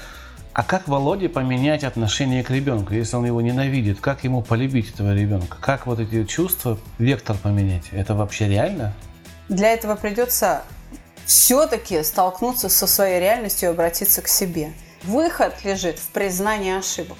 а 0.54 0.64
как 0.64 0.88
Володе 0.88 1.28
поменять 1.30 1.84
отношение 1.84 2.42
к 2.44 2.50
ребенку, 2.50 2.94
если 2.94 3.18
он 3.18 3.26
его 3.26 3.42
ненавидит? 3.42 4.00
Как 4.00 4.24
ему 4.24 4.42
полюбить 4.42 4.90
этого 4.94 5.14
ребенка? 5.14 5.58
Как 5.62 5.86
вот 5.86 6.00
эти 6.00 6.24
чувства, 6.24 6.80
вектор 6.98 7.36
поменять? 7.38 7.84
Это 7.92 8.16
вообще 8.16 8.48
реально? 8.48 8.94
Для 9.50 9.74
этого 9.74 9.96
придется 9.96 10.64
все-таки 11.26 12.02
столкнуться 12.04 12.70
со 12.70 12.88
своей 12.88 13.20
реальностью 13.20 13.70
и 13.70 13.72
обратиться 13.74 14.22
к 14.22 14.28
себе. 14.28 14.74
Выход 15.04 15.54
лежит 15.64 16.00
в 16.00 16.08
признании 16.10 16.78
ошибок. 16.78 17.18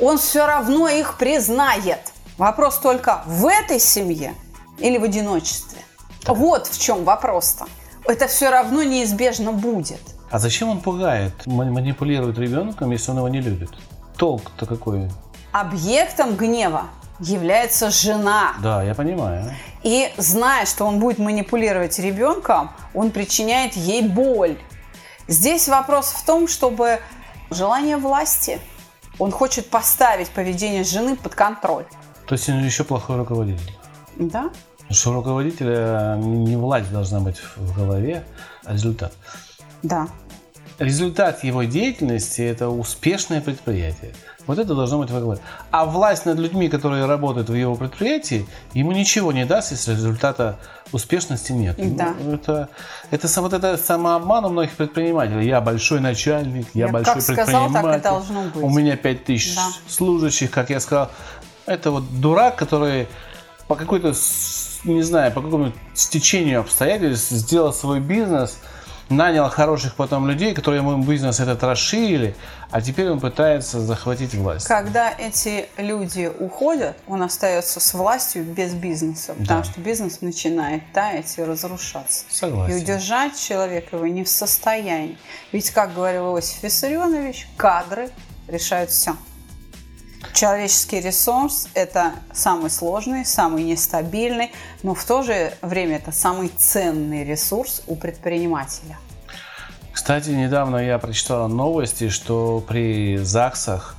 Он 0.00 0.18
все 0.18 0.46
равно 0.46 0.88
их 0.88 1.16
признает. 1.18 2.00
Вопрос 2.38 2.78
только 2.78 3.22
в 3.26 3.46
этой 3.46 3.78
семье 3.78 4.34
или 4.78 4.98
в 4.98 5.04
одиночестве. 5.04 5.78
Вот 6.26 6.66
в 6.66 6.80
чем 6.80 7.04
вопрос-то. 7.04 7.66
Это 8.06 8.26
все 8.26 8.50
равно 8.50 8.82
неизбежно 8.82 9.52
будет. 9.52 10.00
А 10.30 10.38
зачем 10.38 10.68
он 10.68 10.80
пугает, 10.80 11.46
ма- 11.46 11.64
манипулирует 11.66 12.38
ребенком, 12.38 12.90
если 12.90 13.12
он 13.12 13.18
его 13.18 13.28
не 13.28 13.40
любит? 13.40 13.70
Толк-то 14.16 14.66
какой? 14.66 15.10
Объектом 15.52 16.34
гнева 16.34 16.82
является 17.20 17.90
жена. 17.90 18.54
Да, 18.60 18.82
я 18.82 18.94
понимаю. 18.94 19.54
И 19.84 20.12
зная, 20.16 20.66
что 20.66 20.84
он 20.86 20.98
будет 20.98 21.18
манипулировать 21.18 21.98
ребенком, 22.00 22.70
он 22.94 23.10
причиняет 23.10 23.74
ей 23.74 24.02
боль. 24.02 24.58
Здесь 25.28 25.68
вопрос 25.68 26.08
в 26.08 26.24
том, 26.26 26.48
чтобы 26.48 26.98
желание 27.50 27.96
власти. 27.96 28.58
Он 29.18 29.30
хочет 29.30 29.70
поставить 29.70 30.30
поведение 30.30 30.84
жены 30.84 31.16
под 31.16 31.34
контроль. 31.34 31.84
То 32.26 32.34
есть 32.34 32.48
он 32.48 32.64
еще 32.64 32.84
плохой 32.84 33.16
руководитель. 33.16 33.72
Да? 34.16 34.50
Потому 34.78 34.94
что 34.94 35.10
у 35.10 35.14
руководителя 35.14 36.16
не 36.16 36.56
власть 36.56 36.90
должна 36.90 37.20
быть 37.20 37.40
в 37.56 37.76
голове, 37.76 38.24
а 38.64 38.72
результат. 38.72 39.12
Да. 39.82 40.08
Результат 40.78 41.44
его 41.44 41.62
деятельности– 41.62 42.42
это 42.42 42.68
успешное 42.68 43.40
предприятие. 43.40 44.12
Вот 44.46 44.58
это 44.58 44.74
должно 44.74 44.98
быть 44.98 45.10
во 45.10 45.20
главе. 45.20 45.40
А 45.70 45.84
власть 45.84 46.26
над 46.26 46.38
людьми, 46.38 46.68
которые 46.68 47.06
работают 47.06 47.48
в 47.48 47.54
его 47.54 47.74
предприятии, 47.76 48.46
ему 48.74 48.92
ничего 48.92 49.32
не 49.32 49.44
даст, 49.46 49.70
если 49.72 49.92
результата 49.92 50.58
успешности 50.92 51.52
нет. 51.52 51.76
Да. 51.96 52.14
Ну, 52.22 52.34
Это, 52.34 52.68
это, 53.10 53.40
вот 53.40 53.52
это 53.52 53.76
самообман 53.76 54.44
у 54.44 54.48
многих 54.50 54.72
предпринимателей. 54.72 55.46
Я 55.48 55.60
большой 55.60 56.00
начальник, 56.00 56.66
я, 56.74 56.86
Я 56.86 56.92
большой 56.92 57.14
как 57.14 57.22
сказал, 57.22 57.46
так 57.46 57.52
и 57.52 57.72
предприниматель. 57.72 58.02
должно 58.02 58.42
быть. 58.42 58.62
У 58.62 58.68
меня 58.68 58.96
5000 58.96 59.54
Да. 59.56 59.68
служащих, 59.88 60.50
как 60.50 60.70
я 60.70 60.80
сказал. 60.80 61.10
Это 61.66 61.90
вот 61.90 62.04
дурак, 62.20 62.56
который 62.56 63.08
по 63.66 63.74
какой-то, 63.76 64.12
не 64.84 65.02
знаю, 65.02 65.32
по 65.32 65.40
какому 65.40 65.72
стечению 65.94 66.60
обстоятельств 66.60 67.30
сделал 67.30 67.72
свой 67.72 68.00
бизнес, 68.00 68.58
нанял 69.08 69.48
хороших 69.50 69.94
потом 69.94 70.28
людей, 70.28 70.54
которые 70.54 70.80
ему 70.82 71.02
бизнес 71.02 71.40
этот 71.40 71.62
расширили, 71.62 72.34
а 72.70 72.80
теперь 72.80 73.10
он 73.10 73.20
пытается 73.20 73.80
захватить 73.80 74.34
власть. 74.34 74.66
Когда 74.66 75.12
эти 75.16 75.66
люди 75.76 76.30
уходят, 76.38 76.96
он 77.06 77.22
остается 77.22 77.80
с 77.80 77.94
властью 77.94 78.44
без 78.44 78.74
бизнеса, 78.74 79.34
потому 79.38 79.62
Да. 79.62 79.64
что 79.64 79.80
бизнес 79.80 80.20
начинает 80.22 80.82
таять 80.92 81.38
и 81.38 81.42
разрушаться. 81.42 82.24
Согласен. 82.30 82.76
И 82.76 82.82
удержать 82.82 83.38
человека 83.38 83.96
его 83.96 84.06
не 84.06 84.24
в 84.24 84.28
состоянии. 84.28 85.18
Ведь, 85.52 85.70
как 85.70 85.94
говорил 85.94 86.34
Иосиф 86.34 86.62
Виссарионович, 86.62 87.46
кадры 87.56 88.10
решают 88.48 88.90
все. 88.90 89.16
Человеческий 90.32 91.00
ресурс– 91.00 91.68
это 91.74 92.12
самый 92.32 92.70
сложный, 92.70 93.24
самый 93.24 93.62
нестабильный, 93.62 94.52
но 94.82 94.94
в 94.94 95.04
то 95.04 95.22
же 95.22 95.52
время 95.62 95.96
это 95.96 96.12
самый 96.12 96.48
ценный 96.48 97.24
ресурс 97.24 97.82
у 97.86 97.94
предпринимателя. 97.94 98.98
Кстати, 99.92 100.30
недавно 100.30 100.76
я 100.76 100.98
прочитал 100.98 101.48
новости, 101.48 102.08
что 102.08 102.62
при 102.66 103.16
ЗАГСах 103.16 103.96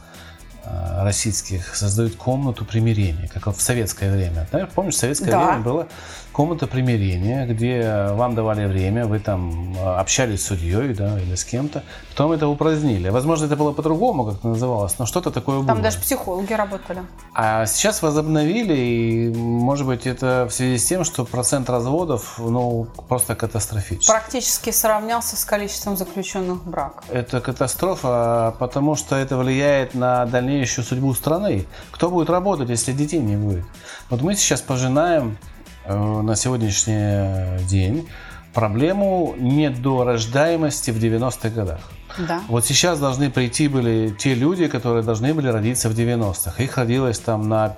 российских 1.00 1.76
создают 1.76 2.16
комнату 2.16 2.66
примирения, 2.66 3.30
как 3.34 3.48
в 3.48 3.62
советское 3.62 4.12
время. 4.12 4.48
Помнишь, 4.74 4.96
в 4.96 4.98
советское 4.98 5.32
Да. 5.32 5.46
время 5.46 5.64
было 5.64 5.88
комната 6.32 6.68
примирения, 6.68 7.46
где 7.46 8.10
вам 8.12 8.36
давали 8.36 8.66
время, 8.66 9.06
вы 9.06 9.20
там 9.20 9.74
э, 9.78 9.96
общались 9.96 10.42
с 10.44 10.48
судьей, 10.48 10.94
да, 10.94 11.18
или 11.18 11.34
с 11.36 11.46
кем-то. 11.46 11.84
Потом 12.10 12.34
это 12.34 12.50
упразднили. 12.50 13.08
Возможно, 13.08 13.46
это 13.46 13.56
было 13.56 13.72
по-другому, 13.72 14.26
как 14.26 14.40
это 14.40 14.48
называлось, 14.50 15.00
но 15.00 15.06
что-то 15.06 15.32
такое 15.32 15.60
было. 15.60 15.68
Там 15.68 15.82
даже 15.82 15.98
психологи 16.00 16.52
работали. 16.52 17.04
А 17.34 17.66
сейчас 17.66 18.02
возобновили, 18.02 18.76
и, 18.76 19.34
может 19.34 19.88
быть, 19.88 20.06
это 20.06 20.46
в 20.50 20.54
связи 20.54 20.78
с 20.78 20.86
тем, 20.86 21.06
что 21.06 21.24
процент 21.24 21.70
разводов, 21.70 22.36
ну, 22.38 22.88
просто 23.08 23.36
катастрофический. 23.36 24.12
Практически 24.12 24.72
сравнялся 24.72 25.38
с 25.38 25.46
количеством 25.46 25.96
заключенных 25.96 26.66
браков. 26.66 27.06
Это 27.10 27.40
катастрофа, 27.40 28.54
потому 28.60 28.96
что 28.96 29.16
это 29.16 29.38
влияет 29.38 29.94
на 29.96 30.26
дальнейшую 30.56 30.86
судьбу 30.86 31.14
страны. 31.14 31.66
Кто 31.92 32.10
будет 32.10 32.30
работать, 32.30 32.70
если 32.70 32.94
детей 32.94 33.20
не 33.20 33.36
будет? 33.36 33.66
Вот 34.10 34.22
мы 34.22 34.36
сейчас 34.36 34.62
пожинаем 34.62 35.38
э, 35.86 36.22
на 36.22 36.36
сегодняшний 36.36 37.60
день 37.68 38.08
проблему 38.54 39.36
недорождаемости 39.38 40.92
в 40.92 40.98
90-х 40.98 41.50
годах. 41.50 41.82
Да. 42.18 42.42
Вот 42.48 42.66
сейчас 42.66 43.00
должны 43.00 43.30
прийти 43.30 43.68
были 43.68 44.16
те 44.18 44.34
люди, 44.34 44.68
которые 44.68 45.04
должны 45.04 45.34
были 45.34 45.50
родиться 45.50 45.90
в 45.90 45.94
90-х. 45.94 46.64
Их 46.64 46.78
родилось 46.78 47.20
там 47.20 47.50
на 47.50 47.76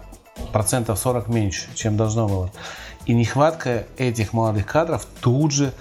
процентов 0.54 1.00
40 1.00 1.30
меньше, 1.30 1.68
чем 1.74 1.98
должно 1.98 2.28
было. 2.28 2.52
И 3.08 3.16
нехватка 3.16 3.88
этих 3.98 4.34
молодых 4.34 4.68
кадров 4.68 5.08
тут 5.22 5.52
же 5.52 5.74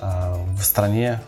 э, 0.00 0.34
в 0.58 0.62
стране 0.62 1.20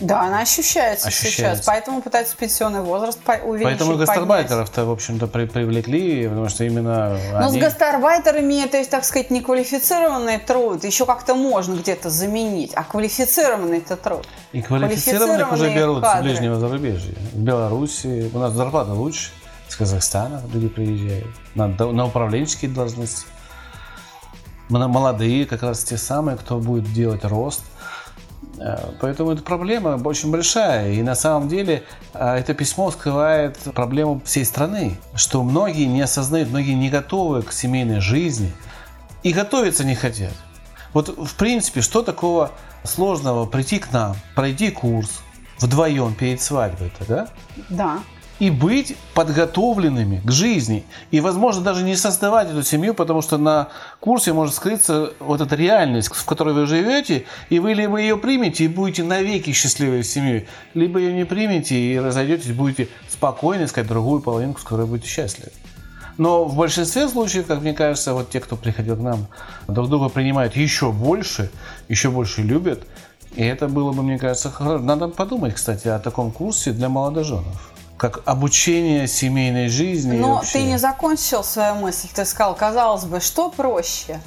Да, 0.00 0.22
она 0.22 0.40
ощущается, 0.40 1.08
Ощущается. 1.08 1.56
сейчас. 1.56 1.66
Поэтому 1.66 2.00
пытаются 2.00 2.34
пенсионный 2.34 2.80
возраст 2.80 3.18
увеличить. 3.44 3.64
Поэтому 3.64 3.98
гастарбайтеров-то, 3.98 4.86
в 4.86 4.90
общем-то, 4.90 5.26
при- 5.26 5.44
привлекли, 5.44 6.26
потому 6.26 6.48
что 6.48 6.64
именно 6.64 7.18
Но 7.32 7.48
они... 7.48 7.58
с 7.58 7.62
гастарбайтерами 7.62 8.64
это, 8.64 8.82
так 8.90 9.04
сказать, 9.04 9.30
неквалифицированный 9.30 10.38
труд. 10.38 10.84
Еще 10.84 11.04
как-то 11.04 11.34
можно 11.34 11.74
где-то 11.76 12.08
заменить. 12.08 12.72
А 12.74 12.82
квалифицированный 12.82 13.78
это 13.78 13.96
труд. 13.96 14.26
И 14.52 14.62
квалифицированных 14.62 15.52
уже 15.52 15.74
берут 15.74 16.02
кадры. 16.02 16.20
с 16.20 16.22
ближнего 16.24 16.58
зарубежья. 16.58 17.14
В 17.32 17.38
Беларуси 17.38 18.30
у 18.32 18.38
нас 18.38 18.54
зарплата 18.54 18.92
лучше, 18.92 19.32
с 19.68 19.76
Казахстана 19.76 20.42
люди 20.52 20.68
приезжают 20.68 21.28
на, 21.54 21.68
на 21.68 22.06
управленческие 22.06 22.70
должности. 22.70 23.26
Молодые, 24.70 25.44
как 25.46 25.62
раз 25.62 25.84
те 25.84 25.98
самые, 25.98 26.38
кто 26.38 26.58
будет 26.58 26.90
делать 26.92 27.24
рост. 27.24 27.62
Э, 28.60 28.92
Поэтому 29.00 29.32
эта 29.32 29.42
проблема 29.42 30.00
очень 30.04 30.30
большая. 30.30 30.92
И 30.92 31.02
на 31.02 31.14
самом 31.14 31.48
деле 31.48 31.82
э, 32.12 32.36
это 32.36 32.54
письмо 32.54 32.90
скрывает 32.90 33.58
проблему 33.74 34.20
всей 34.24 34.44
страны, 34.44 34.98
что 35.14 35.42
многие 35.42 35.86
не 35.86 36.02
осознают, 36.02 36.50
многие 36.50 36.74
не 36.74 36.90
готовы 36.90 37.42
к 37.42 37.52
семейной 37.52 38.00
жизни 38.00 38.52
и 39.22 39.32
готовиться 39.32 39.84
не 39.84 39.94
хотят. 39.94 40.34
Вот 40.92 41.08
в 41.08 41.34
принципе, 41.36 41.80
что 41.80 42.02
такого 42.02 42.50
сложного 42.84 43.46
прийти 43.46 43.78
к 43.78 43.92
нам, 43.92 44.16
пройти 44.34 44.70
курс 44.70 45.20
вдвоем 45.58 46.14
перед 46.14 46.40
свадьбой-то, 46.40 47.04
да? 47.06 47.28
Да. 47.68 47.98
И 48.40 48.50
быть 48.50 48.96
подготовленными 49.14 50.20
к 50.24 50.30
жизни. 50.32 50.84
И, 51.10 51.20
возможно, 51.20 51.62
даже 51.62 51.84
не 51.84 51.94
создавать 51.94 52.50
эту 52.50 52.62
семью, 52.62 52.94
потому 52.94 53.22
что 53.22 53.36
на 53.36 53.68
курсе 54.00 54.32
может 54.32 54.54
скрыться 54.54 55.12
вот 55.20 55.40
эта 55.42 55.54
реальность, 55.54 56.12
в 56.12 56.24
которой 56.24 56.54
вы 56.54 56.66
живете, 56.66 57.26
и 57.50 57.60
вы 57.60 57.74
либо 57.74 57.98
ее 57.98 58.16
примете 58.16 58.64
и 58.64 58.68
будете 58.68 59.04
навеки 59.04 59.52
счастливой 59.52 60.02
семьей, 60.02 60.48
либо 60.74 60.98
ее 60.98 61.12
не 61.12 61.24
примете 61.24 61.76
и 61.76 61.98
разойдетесь, 61.98 62.52
будете 62.52 62.88
спокойно 63.08 63.64
искать 63.64 63.86
другую 63.86 64.22
половинку, 64.22 64.60
с 64.60 64.64
которой 64.64 64.86
будете 64.86 65.08
счастливы. 65.08 65.52
Но 66.16 66.44
в 66.44 66.56
большинстве 66.56 67.08
случаев, 67.08 67.46
как 67.46 67.60
мне 67.60 67.74
кажется, 67.74 68.14
вот 68.14 68.30
те, 68.30 68.40
кто 68.40 68.56
приходил 68.56 68.96
к 68.96 69.00
нам, 69.00 69.26
друг 69.68 69.88
друга 69.88 70.08
принимают 70.08 70.56
еще 70.56 70.92
больше, 70.92 71.50
еще 71.88 72.10
больше 72.10 72.42
любят. 72.42 72.86
И 73.36 73.44
это 73.44 73.68
было 73.68 73.92
бы, 73.92 74.02
мне 74.02 74.18
кажется, 74.18 74.50
хорошо. 74.50 74.82
Надо 74.82 75.08
подумать, 75.08 75.54
кстати, 75.54 75.88
о 75.88 75.98
таком 75.98 76.30
курсе 76.30 76.72
для 76.72 76.88
молодоженов. 76.88 77.70
Как 78.00 78.22
обучение 78.24 79.06
семейной 79.06 79.68
жизни. 79.68 80.16
Но 80.16 80.36
вообще. 80.36 80.52
ты 80.52 80.62
не 80.62 80.78
закончил 80.78 81.44
свою 81.44 81.74
мысль. 81.74 82.08
Ты 82.14 82.24
сказал, 82.24 82.54
казалось 82.54 83.04
бы, 83.04 83.20
что 83.20 83.50
проще? 83.50 84.22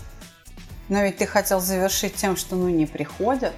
Но 0.89 1.01
ведь 1.01 1.17
ты 1.17 1.26
хотел 1.26 1.59
завершить 1.59 2.13
тем, 2.13 2.38
что 2.38 2.55
ну 2.55 2.69
не 2.69 2.86
приходят. 2.86 3.55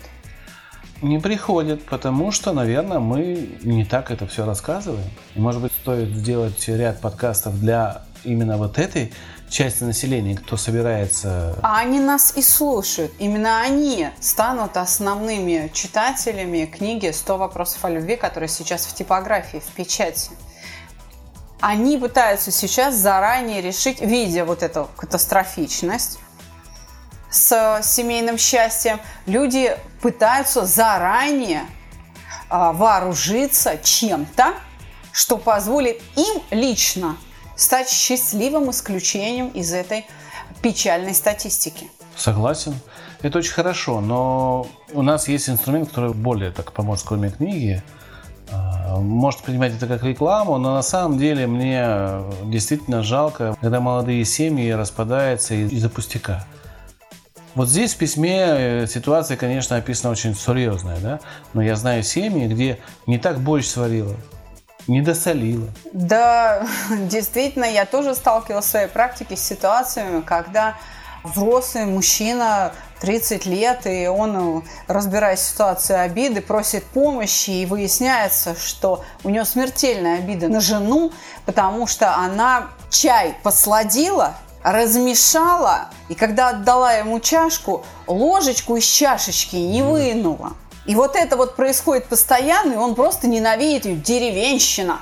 Не 1.02 1.20
приходят, 1.20 1.84
потому 1.84 2.32
что, 2.32 2.54
наверное, 2.54 3.00
мы 3.00 3.58
не 3.62 3.84
так 3.84 4.10
это 4.10 4.26
все 4.26 4.46
рассказываем. 4.46 5.10
И, 5.36 5.40
может 5.42 5.62
быть, 5.62 5.74
стоит 5.74 6.16
сделать 6.16 6.66
ряд 6.70 7.02
подкастов 7.02 7.60
для 7.60 8.04
именно 8.24 8.56
вот 8.56 8.80
этой 8.80 9.12
части 9.56 9.84
населения, 9.84 10.36
кто 10.36 10.58
собирается 10.58 11.58
А 11.62 11.80
они 11.80 12.00
нас 12.00 12.34
и 12.36 12.42
слушают. 12.42 13.14
Именно 13.20 13.62
они 13.62 14.10
станут 14.20 14.76
основными 14.76 15.72
читателями 15.74 16.66
книги 16.66 17.08
«100 17.08 17.38
вопросов 17.38 17.86
о 17.86 17.90
любви», 17.90 18.18
которая 18.18 18.50
сейчас 18.50 18.86
в 18.86 18.94
типографии, 18.94 19.60
в 19.60 19.68
печати. 19.74 20.32
Они 21.62 21.98
пытаются 21.98 22.52
сейчас 22.52 22.96
заранее 22.96 23.62
решить, 23.62 24.02
видя 24.02 24.44
вот 24.44 24.62
эту 24.62 24.90
катастрофичность 24.98 26.20
с 27.30 27.80
семейным 27.82 28.38
счастьем, 28.38 29.00
люди 29.26 29.76
пытаются 30.02 30.66
заранее 30.66 31.66
а, 32.50 32.74
вооружиться 32.74 33.78
чем-то, 33.82 34.54
что 35.14 35.38
позволит 35.38 36.02
им 36.18 36.42
лично 36.52 37.16
стать 37.56 37.90
счастливым 37.90 38.70
исключением 38.72 39.48
из 39.50 39.74
этой 39.74 40.06
печальной 40.62 41.14
статистики. 41.14 41.88
Согласен. 42.16 42.76
Это 43.22 43.40
очень 43.40 43.54
хорошо, 43.54 44.02
но 44.02 44.68
у 44.94 45.02
нас 45.02 45.28
есть 45.28 45.50
инструмент, 45.50 45.90
который 45.90 46.14
более 46.14 46.52
так 46.52 46.72
поможет, 46.72 47.06
кроме 47.08 47.30
книги. 47.32 47.82
А, 48.52 48.98
Может 49.00 49.42
принимать 49.42 49.74
это 49.74 49.88
как 49.88 50.04
рекламу, 50.04 50.58
но 50.58 50.74
на 50.76 50.82
самом 50.84 51.18
деле 51.18 51.48
мне 51.48 52.22
действительно 52.46 53.04
жалко, 53.04 53.56
когда 53.60 53.80
молодые 53.80 54.24
семьи 54.26 54.70
распадаются 54.72 55.56
из- 55.56 55.72
из-за 55.72 55.90
пустяка. 55.90 56.46
Вот 57.56 57.70
здесь 57.70 57.94
в 57.94 57.98
письме 57.98 58.38
э, 58.48 58.88
ситуация, 58.88 59.38
конечно, 59.38 59.78
описана 59.78 60.12
очень 60.12 60.36
серьезная, 60.36 60.98
да? 61.00 61.20
Но 61.54 61.62
я 61.62 61.76
знаю 61.78 62.04
семьи, 62.04 62.48
где 62.48 62.80
не 63.08 63.18
так 63.18 63.40
борщ 63.40 63.66
сварила, 63.66 64.16
не 64.88 65.02
досолила. 65.02 65.68
Да, 65.94 66.68
действительно, 66.90 67.66
я 67.66 67.86
тоже 67.86 68.16
сталкивалась 68.16 68.66
в 68.66 68.70
своей 68.70 68.88
практике 68.88 69.36
с 69.36 69.42
ситуациями, 69.42 70.22
когда 70.22 70.76
взрослый 71.24 71.86
мужчина 71.86 72.72
30 73.02 73.46
лет, 73.46 73.86
и 73.86 74.08
он, 74.08 74.60
э, 74.60 74.62
разбираясь 74.88 75.40
в 75.40 75.50
ситуации 75.50 75.96
обиды, 75.96 76.42
просит 76.42 76.84
помощи, 76.86 77.50
и 77.50 77.66
выясняется, 77.66 78.56
что 78.56 79.04
у 79.24 79.30
него 79.30 79.46
смертельная 79.46 80.20
обида 80.20 80.48
на 80.48 80.62
жену, 80.62 81.12
потому 81.46 81.88
что 81.88 82.16
она 82.16 82.68
чай 82.90 83.36
посладила, 83.44 84.36
размешала, 84.64 85.90
и 86.10 86.16
когда 86.16 86.50
отдала 86.50 86.94
ему 86.94 87.20
чашку, 87.20 87.84
ложечку 88.08 88.78
из 88.78 88.86
чашечки 88.86 89.56
не 89.56 89.84
вынула. 89.84 90.54
И 90.86 90.96
вот 90.96 91.16
это 91.16 91.36
вот 91.36 91.56
происходит 91.56 92.06
постоянно, 92.06 92.74
и 92.74 92.78
он 92.78 92.96
просто 92.96 93.28
ненавидит 93.28 93.86
ее, 93.86 93.96
деревенщина. 93.96 95.00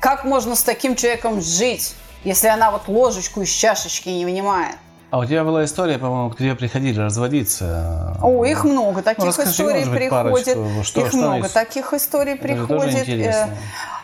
Как 0.00 0.24
можно 0.24 0.54
с 0.54 0.62
таким 0.62 0.94
человеком 0.96 1.40
жить, 1.40 1.94
если 2.24 2.48
она 2.48 2.70
вот 2.70 2.88
ложечку 2.88 3.42
из 3.42 3.50
чашечки 3.50 4.08
не 4.08 4.24
вынимает? 4.24 4.76
А 5.10 5.18
у 5.18 5.26
тебя 5.26 5.44
была 5.44 5.64
история, 5.64 5.98
по-моему, 5.98 6.30
к 6.30 6.38
тебе 6.38 6.54
приходили 6.54 6.98
разводиться. 6.98 8.16
О, 8.22 8.44
их 8.46 8.64
много 8.64 9.02
таких 9.02 9.24
Ну, 9.24 9.28
расскажи, 9.28 9.50
историй 9.50 9.84
быть, 9.84 9.90
приходит. 9.94 10.54
парочку, 10.54 10.84
что 10.84 11.00
их 11.02 11.06
осталось? 11.08 11.26
много 11.26 11.48
таких 11.50 11.92
историй 11.92 12.32
Это 12.32 12.42
приходит. 12.42 13.08
Э, 13.08 13.48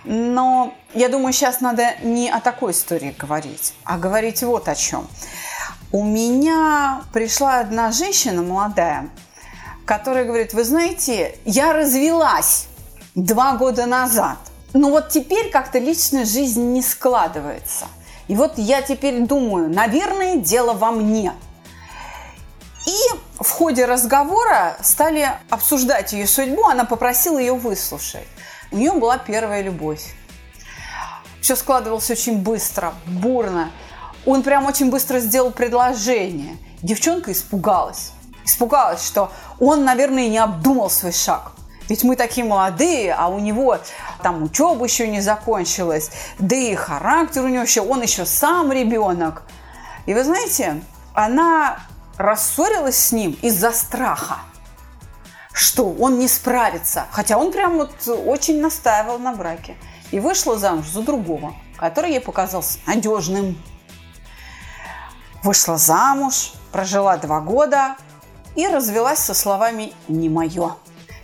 Но 0.04 0.74
я 0.92 1.08
думаю, 1.08 1.32
сейчас 1.32 1.60
надо 1.62 1.92
не 2.02 2.28
о 2.28 2.40
такой 2.40 2.72
истории 2.72 3.14
говорить, 3.18 3.72
а 3.84 3.96
говорить 3.96 4.42
вот 4.42 4.68
о 4.68 4.74
чем. 4.74 5.08
У 5.92 6.04
меня 6.04 7.00
пришла 7.14 7.60
одна 7.60 7.90
женщина 7.90 8.42
молодая, 8.42 9.08
которая 9.88 10.26
говорит, 10.26 10.52
вы 10.52 10.64
знаете, 10.64 11.34
я 11.46 11.72
развелась 11.72 12.66
два 13.14 13.56
года 13.56 13.86
назад, 13.86 14.36
но 14.74 14.90
вот 14.90 15.08
теперь 15.08 15.50
как-то 15.50 15.78
личная 15.78 16.26
жизнь 16.26 16.62
не 16.74 16.82
складывается. 16.82 17.86
И 18.28 18.34
вот 18.34 18.58
я 18.58 18.82
теперь 18.82 19.20
думаю, 19.20 19.70
наверное, 19.70 20.36
дело 20.36 20.74
во 20.74 20.90
мне. 20.90 21.32
И 22.86 23.42
в 23.42 23.48
ходе 23.48 23.86
разговора 23.86 24.76
стали 24.82 25.26
обсуждать 25.48 26.12
ее 26.12 26.26
судьбу, 26.26 26.68
она 26.68 26.84
попросила 26.84 27.38
ее 27.38 27.54
выслушать. 27.54 28.28
У 28.70 28.76
нее 28.76 28.92
была 28.92 29.16
первая 29.16 29.62
любовь. 29.62 30.04
Все 31.40 31.56
складывалось 31.56 32.10
очень 32.10 32.36
быстро, 32.42 32.92
бурно. 33.06 33.70
Он 34.26 34.42
прям 34.42 34.66
очень 34.66 34.90
быстро 34.90 35.18
сделал 35.18 35.50
предложение. 35.50 36.58
Девчонка 36.82 37.32
испугалась. 37.32 38.12
Испугалась, 38.48 39.06
что 39.06 39.30
он, 39.60 39.84
наверное, 39.84 40.26
не 40.26 40.38
обдумал 40.38 40.88
свой 40.88 41.12
шаг. 41.12 41.52
Ведь 41.90 42.02
мы 42.02 42.16
такие 42.16 42.46
молодые, 42.46 43.12
а 43.12 43.28
у 43.28 43.38
него 43.38 43.76
там 44.22 44.42
учеба 44.42 44.82
еще 44.84 45.06
не 45.06 45.20
закончилась, 45.20 46.10
да 46.38 46.56
и 46.56 46.74
характер 46.74 47.44
у 47.44 47.48
него 47.48 47.64
еще, 47.64 47.82
он 47.82 48.00
еще 48.00 48.24
сам 48.24 48.72
ребенок. 48.72 49.42
И 50.06 50.14
вы 50.14 50.24
знаете, 50.24 50.82
она 51.12 51.78
рассорилась 52.16 52.96
с 52.96 53.12
ним 53.12 53.36
из-за 53.42 53.70
страха, 53.70 54.38
что 55.52 55.90
он 55.92 56.18
не 56.18 56.26
справится. 56.26 57.04
Хотя 57.10 57.36
он 57.36 57.52
прям 57.52 57.76
вот 57.76 57.90
очень 58.08 58.62
настаивал 58.62 59.18
на 59.18 59.34
браке. 59.34 59.76
И 60.10 60.20
вышла 60.20 60.56
замуж 60.56 60.88
за 60.88 61.02
другого, 61.02 61.54
который 61.76 62.12
ей 62.12 62.20
показался 62.20 62.78
надежным. 62.86 63.62
Вышла 65.42 65.76
замуж, 65.76 66.54
прожила 66.72 67.18
два 67.18 67.40
года 67.40 67.96
и 68.56 68.66
развелась 68.66 69.18
со 69.18 69.34
словами 69.34 69.92
«не 70.08 70.28
мое». 70.28 70.74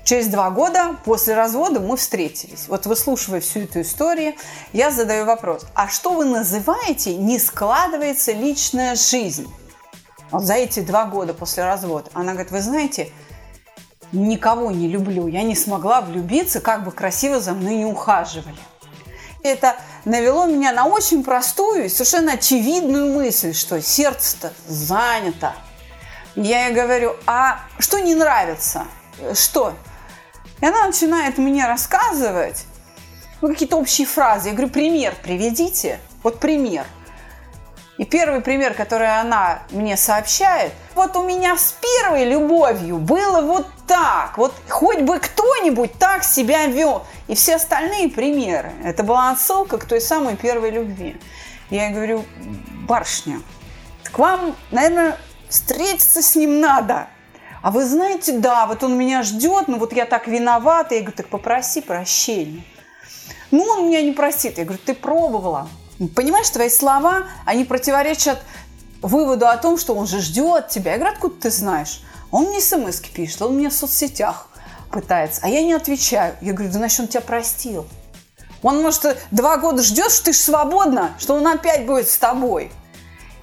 Через 0.05 0.27
два 0.27 0.51
года 0.51 0.97
после 1.05 1.35
развода 1.35 1.81
мы 1.81 1.97
встретились. 1.97 2.68
Вот 2.68 2.85
выслушивая 2.85 3.41
всю 3.41 3.61
эту 3.61 3.81
историю, 3.81 4.35
я 4.75 4.91
задаю 4.91 5.25
вопрос, 5.25 5.64
а 5.75 5.89
что 5.89 6.12
вы 6.12 6.27
называете 6.27 7.16
«не 7.16 7.39
складывается 7.39 8.33
личная 8.33 8.97
жизнь»? 8.97 9.51
Вот 10.31 10.45
за 10.45 10.55
эти 10.55 10.81
два 10.81 11.07
года 11.07 11.33
после 11.33 11.64
развода. 11.64 12.11
Она 12.12 12.33
говорит, 12.33 12.51
вы 12.51 12.61
знаете, 12.61 13.12
никого 14.12 14.70
не 14.70 14.89
люблю. 14.89 15.27
Я 15.27 15.43
не 15.43 15.55
смогла 15.55 16.01
влюбиться, 16.01 16.61
как 16.61 16.85
бы 16.85 16.93
красиво 16.93 17.41
за 17.41 17.53
мной 17.53 17.77
не 17.77 17.85
ухаживали. 17.85 18.57
Это 19.43 19.77
навело 20.05 20.47
меня 20.47 20.72
на 20.72 20.87
очень 20.87 21.22
простую 21.22 21.85
и 21.85 21.89
совершенно 21.89 22.33
очевидную 22.33 23.14
мысль, 23.14 23.55
что 23.55 23.81
сердце-то 23.81 24.53
занято. 24.66 25.55
Я 26.37 26.66
ей 26.66 26.74
говорю, 26.74 27.16
а 27.26 27.61
что 27.78 28.01
не 28.01 28.14
нравится? 28.14 28.87
Что? 29.35 29.74
И 30.61 30.66
она 30.66 30.87
начинает 30.87 31.39
мне 31.39 31.66
рассказывать 31.66 32.64
ну, 33.41 33.49
какие-то 33.49 33.76
общие 33.76 34.07
фразы. 34.07 34.49
Я 34.49 34.55
говорю, 34.55 34.72
пример 34.72 35.14
приведите. 35.22 36.01
Вот 36.22 36.41
пример. 36.41 36.87
И 37.99 38.05
первый 38.05 38.41
пример, 38.41 38.74
который 38.74 39.20
она 39.20 39.62
мне 39.70 39.97
сообщает, 39.97 40.72
вот 40.97 41.14
у 41.14 41.24
меня 41.24 41.57
с 41.57 41.76
первой 41.80 42.24
любовью 42.24 42.99
было 42.99 43.41
вот 43.41 43.68
так. 43.87 44.37
Вот 44.37 44.53
хоть 44.68 45.03
бы 45.03 45.20
кто-нибудь 45.20 45.93
так 45.99 46.24
себя 46.24 46.66
вел. 46.66 47.07
И 47.28 47.37
все 47.37 47.55
остальные 47.57 48.09
примеры. 48.09 48.72
Это 48.82 49.05
была 49.05 49.30
отсылка 49.30 49.78
к 49.78 49.85
той 49.85 50.01
самой 50.01 50.37
первой 50.37 50.70
любви. 50.70 51.20
Я 51.70 51.91
говорю, 51.91 52.24
барышня, 52.89 53.41
к 54.03 54.18
вам, 54.18 54.57
наверное, 54.72 55.16
встретиться 55.55 56.20
с 56.20 56.34
ним 56.34 56.61
надо. 56.61 57.07
А 57.62 57.70
вы 57.70 57.86
знаете, 57.86 58.38
да, 58.38 58.66
вот 58.66 58.82
он 58.82 58.98
меня 58.98 59.22
ждет, 59.22 59.68
но 59.68 59.78
вот 59.78 59.92
я 59.92 60.05
так 60.05 60.26
виновата. 60.26 60.96
Я 60.96 61.02
говорю, 61.02 61.16
так 61.16 61.28
попроси 61.28 61.80
прощения. 61.80 62.64
Ну, 63.52 63.62
он 63.62 63.86
меня 63.86 64.02
не 64.02 64.11
простит. 64.11 64.59
Я 64.59 64.64
говорю, 64.64 64.80
ты 64.84 64.94
пробовала. 64.94 65.68
Понимаешь, 66.16 66.50
твои 66.50 66.68
слова, 66.68 67.28
они 67.46 67.64
противоречат 67.64 68.42
выводу 69.00 69.46
о 69.46 69.57
том, 69.57 69.78
что 69.78 69.94
он 69.94 70.09
же 70.09 70.20
ждет 70.20 70.68
тебя. 70.68 70.92
Я 70.92 70.98
говорю, 70.98 71.14
откуда 71.14 71.42
ты 71.42 71.50
знаешь? 71.50 72.02
Он 72.32 72.46
мне 72.46 72.61
смс 72.61 73.00
пишет, 73.00 73.40
он 73.40 73.55
мне 73.55 73.68
в 73.68 73.72
соцсетях 73.72 74.48
пытается, 74.90 75.40
а 75.44 75.48
я 75.48 75.62
не 75.62 75.72
отвечаю. 75.72 76.34
Я 76.40 76.52
говорю, 76.52 76.72
да 76.72 76.78
значит, 76.78 76.98
он 76.98 77.07
тебя 77.07 77.20
простил. 77.20 77.86
Он, 78.62 78.82
может, 78.82 79.16
два 79.30 79.57
года 79.59 79.84
ждет, 79.84 80.11
что 80.11 80.24
ты 80.24 80.32
же 80.32 80.38
свободна, 80.40 81.12
что 81.18 81.34
он 81.34 81.46
опять 81.46 81.86
будет 81.86 82.09
с 82.09 82.18
тобой. 82.18 82.72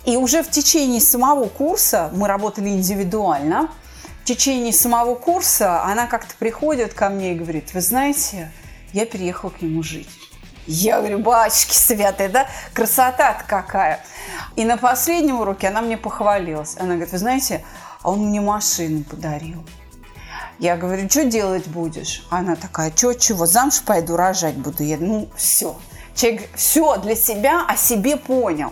И 0.06 0.18
уже 0.18 0.44
в 0.44 0.50
течение 0.50 1.02
самого 1.02 1.46
курса 1.46 2.10
мы 2.14 2.28
работали 2.28 2.70
индивидуально– 2.70 3.70
в 4.22 4.24
течение 4.24 4.72
самого 4.72 5.16
курса 5.16 5.84
она 5.84 6.06
как-то 6.06 6.36
приходит 6.38 6.94
ко 6.94 7.10
мне 7.10 7.32
и 7.32 7.36
говорит, 7.36 7.74
вы 7.74 7.82
знаете, 7.82 8.52
я 8.94 9.08
переехала 9.08 9.50
к 9.50 9.64
нему 9.64 9.82
жить. 9.82 10.10
Я 10.68 11.00
говорю, 11.00 11.20
батюшки 11.20 11.74
святые, 11.74 12.30
да? 12.30 12.48
Красота-то 12.74 13.44
какая. 13.48 14.00
И 14.56 14.64
на 14.64 14.78
последнем 14.78 15.42
уроке 15.42 15.70
она 15.70 15.82
мне 15.82 15.98
похвалилась. 15.98 16.76
Она 16.78 16.90
говорит, 16.90 17.12
вы 17.12 17.18
знаете, 17.18 17.66
а 18.04 18.12
он 18.12 18.28
мне 18.28 18.42
машину 18.42 19.04
подарил. 19.04 19.66
Я 20.60 20.78
говорю, 20.78 21.10
что 21.10 21.26
делать 21.26 21.66
будешь? 21.66 22.28
Она 22.30 22.56
такая, 22.56 22.94
что, 22.96 23.14
чего, 23.16 23.48
замуж 23.48 23.82
пойду, 23.82 24.16
рожать 24.16 24.56
буду. 24.56 24.84
Я, 24.84 24.98
ну, 24.98 25.30
все. 25.36 25.76
Человек 26.14 26.48
все 26.56 26.98
для 26.98 27.16
себя 27.16 27.66
о 27.68 27.76
себе 27.76 28.18
понял. 28.18 28.72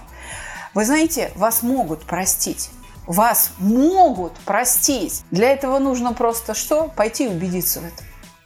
Вы 0.74 0.86
знаете, 0.86 1.32
вас 1.36 1.64
могут 1.64 2.04
простить 2.06 2.70
вас 3.10 3.54
могут 3.58 4.34
простить. 4.46 5.24
Для 5.32 5.50
этого 5.50 5.80
нужно 5.80 6.14
просто 6.14 6.54
что? 6.54 6.90
Пойти 6.96 7.28
убедиться 7.28 7.80
в 7.80 7.86
этом. 7.86 8.06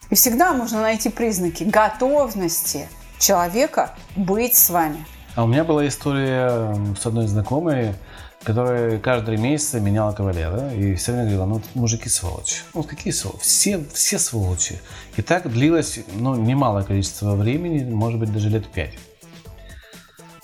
И 0.10 0.16
всегда 0.16 0.54
можно 0.54 0.82
найти 0.82 1.10
признаки 1.10 1.66
готовности 1.66 2.88
человека 3.20 3.94
быть 4.16 4.56
с 4.56 4.70
вами. 4.70 5.06
А 5.36 5.44
у 5.44 5.48
меня 5.48 5.66
была 5.66 5.86
история 5.88 6.78
с 6.98 7.06
одной 7.06 7.28
знакомой, 7.28 7.94
которая 8.44 9.00
каждый 9.00 9.36
месяц 9.38 9.74
меняла 9.74 10.14
кавалера 10.14 10.74
и 10.74 10.96
все 10.96 11.12
время 11.12 11.26
говорила, 11.26 11.46
ну, 11.46 11.62
мужики 11.74 12.08
сволочи. 12.08 12.58
Ну, 12.74 12.84
какие 12.84 13.12
сволочи? 13.12 13.42
Все, 13.42 13.84
все 13.94 14.18
сволочи. 14.18 14.80
И 15.18 15.22
так 15.22 15.50
длилось, 15.52 16.00
ну, 16.14 16.36
немалое 16.36 16.84
количество 16.84 17.36
времени, 17.36 17.84
может 17.84 18.20
быть, 18.20 18.32
даже 18.32 18.48
лет 18.48 18.68
пять. 18.68 18.94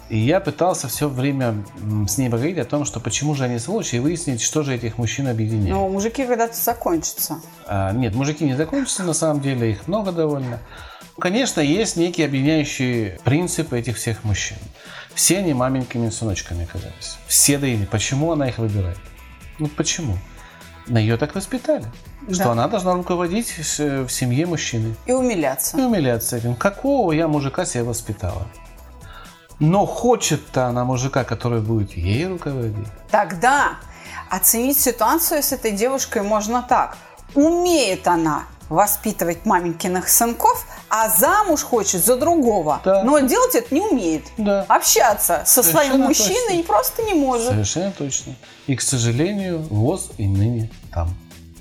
И 0.09 0.17
я 0.17 0.39
пытался 0.39 0.87
все 0.87 1.07
время 1.07 1.63
с 2.07 2.17
ней 2.17 2.29
поговорить 2.29 2.57
о 2.57 2.65
том, 2.65 2.83
что 2.83 2.99
почему 2.99 3.35
же 3.35 3.43
они 3.43 3.59
сволочи, 3.59 3.95
и 3.95 3.99
выяснить, 3.99 4.41
что 4.41 4.63
же 4.63 4.73
этих 4.73 4.97
мужчин 4.97 5.27
объединяет. 5.27 5.69
Ну, 5.69 5.87
мужики 5.87 6.25
когда-то 6.25 6.55
закончатся. 6.55 7.39
А, 7.67 7.91
нет, 7.91 8.15
мужики 8.15 8.43
не 8.43 8.55
закончатся, 8.55 9.03
на 9.03 9.13
самом 9.13 9.41
деле, 9.41 9.71
их 9.71 9.87
много 9.87 10.11
довольно. 10.11 10.59
Конечно, 11.19 11.61
есть 11.61 11.95
некие 11.95 12.25
объединяющие 12.25 13.19
принципы 13.23 13.77
этих 13.77 13.97
всех 13.97 14.23
мужчин. 14.23 14.57
Все 15.13 15.39
они 15.39 15.53
маменькими 15.53 16.09
сыночками 16.09 16.63
оказались. 16.63 17.17
Все 17.27 17.59
до 17.59 17.67
да 17.67 17.85
Почему 17.91 18.31
она 18.31 18.49
их 18.49 18.57
выбирает? 18.57 18.97
Ну, 19.59 19.67
почему? 19.67 20.17
На 20.87 20.97
ее 20.97 21.17
так 21.17 21.35
воспитали. 21.35 21.85
Да. 22.21 22.33
Что 22.33 22.51
она 22.51 22.67
должна 22.67 22.93
руководить 22.93 23.53
в 23.57 24.09
семье 24.09 24.47
мужчины. 24.47 24.95
И 25.05 25.11
умиляться. 25.11 25.77
И 25.77 25.81
умиляться 25.81 26.37
этим. 26.37 26.55
Какого 26.55 27.11
я 27.11 27.27
мужика 27.27 27.65
себя 27.65 27.83
воспитала? 27.83 28.47
Но 29.59 29.85
хочет-то 29.85 30.67
она 30.67 30.85
мужика, 30.85 31.23
который 31.23 31.61
будет 31.61 31.91
ей 31.91 32.27
руководить. 32.27 32.87
Тогда 33.11 33.73
оценить 34.29 34.79
ситуацию 34.79 35.43
с 35.43 35.51
этой 35.51 35.71
девушкой 35.71 36.21
можно 36.21 36.61
так. 36.67 36.97
Умеет 37.35 38.07
она 38.07 38.43
воспитывать 38.69 39.45
маменькиных 39.45 40.07
сынков, 40.09 40.65
а 40.89 41.09
замуж 41.09 41.63
хочет 41.63 42.05
за 42.05 42.15
другого. 42.15 42.79
Да. 42.85 43.03
Но 43.03 43.19
делать 43.19 43.55
это 43.55 43.73
не 43.73 43.81
умеет. 43.81 44.23
Да. 44.37 44.65
Общаться 44.69 45.41
со 45.45 45.63
Совершенно 45.63 45.87
своим 45.89 46.01
мужчиной 46.03 46.57
точно. 46.57 46.63
просто 46.63 47.03
не 47.03 47.13
может. 47.15 47.49
Совершенно 47.49 47.91
точно. 47.91 48.35
И, 48.67 48.75
к 48.75 48.81
сожалению, 48.81 49.59
ВОЗ 49.69 50.11
и 50.17 50.27
ныне 50.27 50.69
там. 50.93 51.09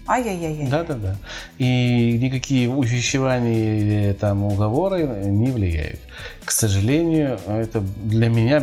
Ай-яй-яй. 0.09 0.69
Да-да-да. 0.69 1.17
И 1.59 2.19
никакие 2.21 2.71
увещевания 2.71 3.79
или 3.79 4.13
там 4.15 4.43
уговоры 4.45 5.05
не 5.27 5.51
влияют. 5.51 6.01
К 6.45 6.51
сожалению, 6.51 7.39
это 7.47 7.81
для 7.81 8.29
меня 8.29 8.63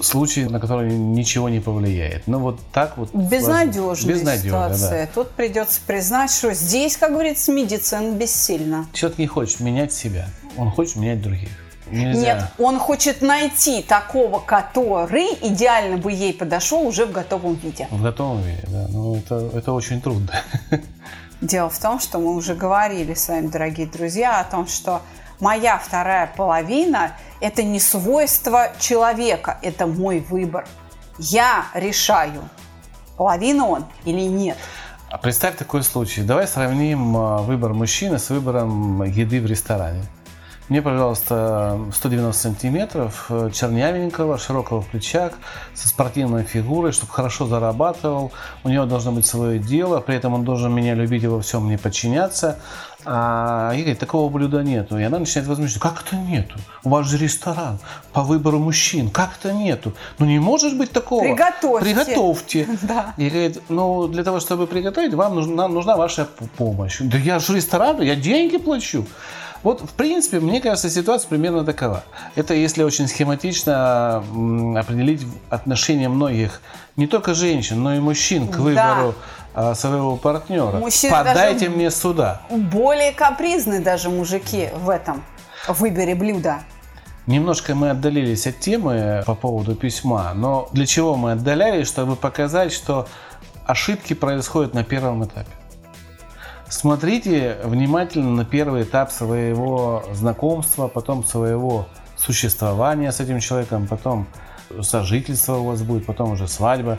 случай, 0.00 0.44
на 0.44 0.58
который 0.58 0.92
ничего 0.94 1.50
не 1.50 1.60
повлияет. 1.60 2.26
Но 2.26 2.38
вот 2.38 2.58
так 2.72 2.96
вот... 2.96 3.14
Безнадежная 3.14 4.14
Безнадежно, 4.14 4.48
ситуация. 4.48 5.06
Да. 5.06 5.12
Тут 5.14 5.30
придется 5.32 5.80
признать, 5.86 6.30
что 6.30 6.54
здесь, 6.54 6.96
как 6.96 7.12
говорится, 7.12 7.52
медицина 7.52 8.12
бессильна. 8.12 8.86
Человек 8.94 9.18
не 9.18 9.26
хочет 9.26 9.60
менять 9.60 9.92
себя, 9.92 10.28
он 10.56 10.70
хочет 10.70 10.96
менять 10.96 11.20
других. 11.20 11.50
Нельзя. 11.92 12.20
Нет, 12.20 12.44
он 12.58 12.78
хочет 12.78 13.20
найти 13.20 13.82
такого, 13.82 14.38
который 14.38 15.26
идеально 15.42 15.98
бы 15.98 16.10
ей 16.10 16.32
подошел 16.32 16.86
уже 16.86 17.04
в 17.04 17.12
готовом 17.12 17.54
виде. 17.54 17.86
В 17.90 18.02
готовом 18.02 18.40
виде, 18.42 18.64
да. 18.68 18.86
Ну, 18.88 19.16
это, 19.16 19.50
это 19.54 19.72
очень 19.72 20.00
трудно. 20.00 20.32
Дело 21.42 21.68
в 21.68 21.78
том, 21.78 22.00
что 22.00 22.18
мы 22.18 22.34
уже 22.34 22.54
говорили 22.54 23.14
с 23.14 23.28
вами, 23.28 23.48
дорогие 23.48 23.86
друзья, 23.86 24.40
о 24.40 24.44
том, 24.44 24.66
что 24.66 25.02
моя 25.38 25.76
вторая 25.78 26.32
половина– 26.34 27.12
это 27.40 27.62
не 27.62 27.80
свойство 27.80 28.70
человека, 28.78 29.58
это 29.60 29.86
мой 29.86 30.20
выбор. 30.20 30.66
Я 31.18 31.66
решаю, 31.74 32.48
половина 33.16 33.66
он 33.66 33.84
или 34.04 34.22
нет. 34.22 34.56
А 35.10 35.18
представь 35.18 35.56
такой 35.56 35.82
случай. 35.82 36.22
Давай 36.22 36.48
сравним 36.48 37.16
а, 37.18 37.38
выбор 37.38 37.74
мужчины 37.74 38.18
с 38.18 38.30
выбором 38.30 39.02
еды 39.02 39.42
в 39.42 39.46
ресторане. 39.46 40.04
Мне, 40.72 40.80
пожалуйста, 40.80 41.78
190 41.92 42.32
сантиметров, 42.40 43.26
э, 43.28 43.50
чернявенького, 43.52 44.38
широкого 44.38 44.80
в 44.80 44.86
плечах, 44.86 45.34
со 45.74 45.86
спортивной 45.86 46.44
фигурой, 46.44 46.92
чтобы 46.92 47.12
хорошо 47.12 47.46
зарабатывал. 47.46 48.32
У 48.64 48.70
него 48.70 48.86
должно 48.86 49.12
быть 49.12 49.26
свое 49.26 49.58
дело, 49.58 50.00
при 50.00 50.16
этом 50.16 50.32
он 50.32 50.44
должен 50.44 50.72
меня 50.72 50.94
любить 50.94 51.24
и 51.24 51.26
во 51.26 51.42
всем 51.42 51.66
мне 51.66 51.76
подчиняться. 51.76 52.58
А 53.04 53.74
Игорь, 53.74 53.96
такого 53.96 54.30
блюда 54.30 54.62
нету. 54.62 54.96
И 54.96 55.02
она 55.02 55.18
начинает 55.18 55.46
возмущаться. 55.46 55.78
Как 55.78 56.04
это 56.06 56.16
нету? 56.16 56.58
У 56.84 56.88
вас 56.88 57.06
же 57.06 57.18
ресторан 57.18 57.78
по 58.14 58.22
выбору 58.22 58.58
мужчин. 58.58 59.10
Как 59.10 59.32
это 59.38 59.52
нету? 59.52 59.92
Ну 60.18 60.24
не 60.24 60.38
может 60.38 60.78
быть 60.78 60.90
такого. 60.90 61.20
Приготовьте. 61.20 61.84
Приготовьте. 61.84 62.68
Да. 62.80 63.12
И 63.18 63.28
говорит, 63.28 63.60
ну 63.68 64.08
для 64.08 64.24
того, 64.24 64.40
чтобы 64.40 64.66
приготовить, 64.66 65.12
вам 65.12 65.34
нужна, 65.34 65.68
нужна 65.68 65.96
ваша 65.96 66.26
помощь. 66.56 66.96
Да 67.00 67.18
я 67.18 67.38
же 67.40 67.54
ресторан, 67.54 68.00
я 68.00 68.16
деньги 68.16 68.56
плачу. 68.56 69.04
Вот, 69.62 69.80
в 69.80 69.90
принципе, 69.90 70.40
мне 70.40 70.60
кажется, 70.60 70.90
ситуация 70.90 71.28
примерно 71.28 71.64
такова. 71.64 72.02
Это 72.34 72.54
если 72.54 72.82
очень 72.82 73.06
схематично 73.06 74.16
определить 74.76 75.22
отношение 75.50 76.08
многих, 76.08 76.60
не 76.96 77.06
только 77.06 77.34
женщин, 77.34 77.82
но 77.82 77.94
и 77.94 78.00
мужчин 78.00 78.48
к 78.48 78.56
выбору 78.56 79.14
да. 79.54 79.74
своего 79.74 80.16
партнера. 80.16 80.78
Мужчины 80.78 81.12
Подайте 81.12 81.68
мне 81.68 81.90
сюда. 81.90 82.42
Более 82.50 83.12
капризны 83.12 83.80
даже 83.80 84.10
мужики 84.10 84.68
в 84.74 84.90
этом 84.90 85.22
выборе 85.68 86.14
блюда. 86.14 86.60
Немножко 87.26 87.76
мы 87.76 87.90
отдалились 87.90 88.48
от 88.48 88.58
темы 88.58 89.22
по 89.24 89.36
поводу 89.36 89.76
письма, 89.76 90.32
но 90.34 90.68
для 90.72 90.86
чего 90.86 91.14
мы 91.14 91.32
отдалялись, 91.32 91.86
чтобы 91.86 92.16
показать, 92.16 92.72
что 92.72 93.06
ошибки 93.64 94.12
происходят 94.14 94.74
на 94.74 94.82
первом 94.82 95.24
этапе. 95.24 95.50
Смотрите 96.72 97.58
внимательно 97.64 98.30
на 98.30 98.44
первый 98.46 98.84
этап 98.84 99.12
своего 99.12 100.04
знакомства, 100.14 100.88
потом 100.88 101.22
своего 101.22 101.86
существования 102.16 103.12
с 103.12 103.20
этим 103.20 103.40
человеком, 103.40 103.86
потом 103.86 104.26
сожительство 104.80 105.56
у 105.56 105.64
вас 105.64 105.82
будет, 105.82 106.06
потом 106.06 106.32
уже 106.32 106.48
свадьба. 106.48 106.98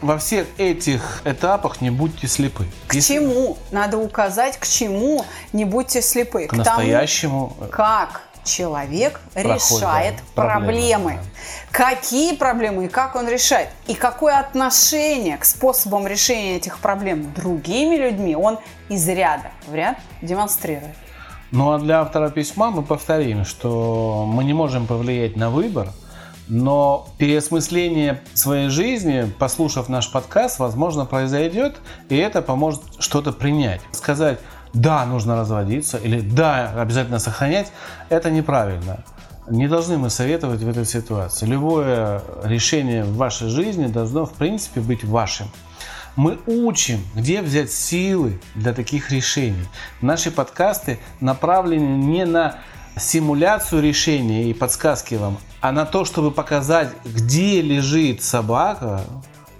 Во 0.00 0.16
всех 0.16 0.46
этих 0.58 1.22
этапах 1.24 1.80
не 1.80 1.90
будьте 1.90 2.28
слепы. 2.28 2.66
К 2.86 2.94
Если... 2.94 3.14
чему? 3.14 3.58
Надо 3.72 3.98
указать, 3.98 4.56
к 4.58 4.66
чему 4.68 5.24
не 5.52 5.64
будьте 5.64 6.02
слепы. 6.02 6.46
К, 6.46 6.50
к 6.50 6.52
настоящему. 6.52 7.56
Тому, 7.58 7.70
как 7.72 8.22
человек 8.44 9.20
Проходит, 9.32 9.56
решает 9.56 10.14
да, 10.16 10.42
проблемы. 10.42 11.12
проблемы. 11.12 11.18
Какие 11.70 12.36
проблемы 12.36 12.86
и 12.86 12.88
как 12.88 13.16
он 13.16 13.28
решает. 13.28 13.68
И 13.86 13.94
какое 13.94 14.38
отношение 14.38 15.36
к 15.36 15.44
способам 15.44 16.06
решения 16.06 16.56
этих 16.56 16.78
проблем 16.78 17.32
другими 17.32 17.96
людьми 17.96 18.34
он 18.36 18.58
из 18.88 19.06
ряда 19.08 19.50
в 19.66 19.74
ряд 19.74 19.98
демонстрирует. 20.22 20.94
Ну 21.50 21.72
а 21.72 21.78
для 21.78 22.00
автора 22.00 22.30
письма 22.30 22.70
мы 22.70 22.82
повторим, 22.82 23.44
что 23.44 24.24
мы 24.26 24.44
не 24.44 24.52
можем 24.52 24.86
повлиять 24.86 25.36
на 25.36 25.50
выбор, 25.50 25.88
но 26.48 27.08
переосмысление 27.18 28.20
своей 28.34 28.68
жизни, 28.68 29.32
послушав 29.38 29.88
наш 29.88 30.10
подкаст, 30.10 30.58
возможно, 30.58 31.06
произойдет, 31.06 31.78
и 32.08 32.16
это 32.16 32.42
поможет 32.42 32.82
что-то 32.98 33.32
принять. 33.32 33.80
Сказать, 33.92 34.38
да, 34.72 35.04
нужно 35.04 35.36
разводиться, 35.36 35.98
или 35.98 36.20
да, 36.20 36.70
обязательно 36.80 37.18
сохранять, 37.18 37.72
это 38.08 38.30
неправильно. 38.30 39.04
Не 39.48 39.66
должны 39.66 39.98
мы 39.98 40.10
советовать 40.10 40.60
в 40.60 40.68
этой 40.68 40.84
ситуации. 40.84 41.46
Любое 41.46 42.22
решение 42.44 43.04
в 43.04 43.16
вашей 43.16 43.48
жизни 43.48 43.88
должно, 43.88 44.26
в 44.26 44.32
принципе, 44.32 44.80
быть 44.80 45.02
вашим. 45.02 45.48
Мы 46.14 46.38
учим, 46.46 47.00
где 47.14 47.42
взять 47.42 47.72
силы 47.72 48.40
для 48.54 48.72
таких 48.72 49.10
решений. 49.10 49.66
Наши 50.00 50.30
подкасты 50.30 50.98
направлены 51.20 52.04
не 52.04 52.24
на 52.26 52.58
симуляцию 52.96 53.82
решения 53.82 54.50
и 54.50 54.54
подсказки 54.54 55.14
вам, 55.14 55.38
а 55.60 55.72
на 55.72 55.84
то, 55.84 56.04
чтобы 56.04 56.30
показать, 56.30 56.90
где 57.04 57.62
лежит 57.62 58.22
собака, 58.22 59.00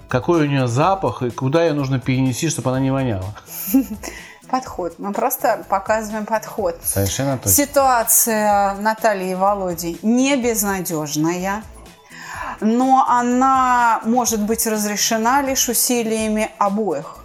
какой 0.08 0.42
у 0.42 0.50
нее 0.50 0.66
запах 0.66 1.22
и 1.22 1.30
куда 1.30 1.64
ее 1.64 1.72
нужно 1.72 1.98
перенести, 1.98 2.48
чтобы 2.48 2.70
она 2.70 2.80
не 2.80 2.90
воняла. 2.90 3.34
подход. 4.50 4.98
Мы 4.98 5.12
просто 5.12 5.64
показываем 5.68 6.26
подход. 6.26 6.78
Совершенно 6.82 7.38
точно. 7.38 7.50
Ситуация 7.50 8.74
Натальи 8.74 9.30
и 9.30 9.34
Володи 9.34 9.98
не 10.02 10.36
безнадежная, 10.36 11.62
но 12.60 13.06
она 13.08 14.00
может 14.04 14.40
быть 14.40 14.66
разрешена 14.66 15.42
лишь 15.42 15.68
усилиями 15.68 16.50
обоих. 16.58 17.16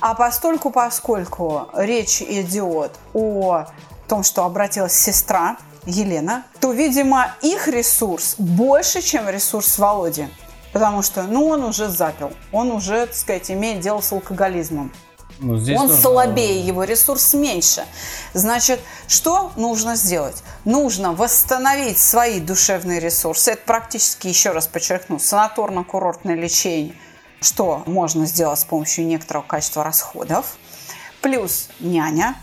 А 0.00 0.14
постольку, 0.14 0.70
поскольку 0.70 1.68
речь 1.74 2.22
идет 2.22 2.92
о 3.14 3.66
том, 4.08 4.22
что 4.22 4.44
обратилась 4.44 4.94
сестра 4.94 5.56
Елена, 5.84 6.44
то, 6.60 6.72
видимо, 6.72 7.32
их 7.42 7.68
ресурс 7.68 8.34
больше, 8.38 9.00
чем 9.02 9.28
ресурс 9.28 9.78
Володи. 9.78 10.28
Потому 10.72 11.02
что, 11.02 11.22
ну, 11.22 11.46
он 11.46 11.64
уже 11.64 11.88
запил, 11.88 12.32
он 12.52 12.70
уже, 12.70 13.06
так 13.06 13.14
сказать, 13.14 13.50
имеет 13.50 13.80
дело 13.80 14.00
с 14.00 14.12
алкоголизмом. 14.12 14.92
Ну, 15.38 15.58
здесь 15.58 15.78
он 15.78 15.88
нужно... 15.88 16.02
слабее, 16.02 16.60
его 16.60 16.84
ресурс 16.84 17.34
меньше. 17.34 17.84
Значит, 18.32 18.80
что 19.06 19.52
нужно 19.56 19.96
сделать? 19.96 20.42
Нужно 20.64 21.12
восстановить 21.12 21.98
свои 21.98 22.40
душевные 22.40 23.00
ресурсы. 23.00 23.52
Это 23.52 23.62
практически, 23.66 24.28
еще 24.28 24.50
раз 24.50 24.66
подчеркну, 24.66 25.16
санаторно-курортное 25.16 26.34
лечение. 26.34 26.94
Что 27.40 27.82
можно 27.86 28.24
сделать 28.26 28.60
с 28.60 28.64
помощью 28.64 29.06
некоторого 29.06 29.44
качества 29.44 29.84
расходов. 29.84 30.56
Плюс 31.20 31.68
няня. 31.80 32.36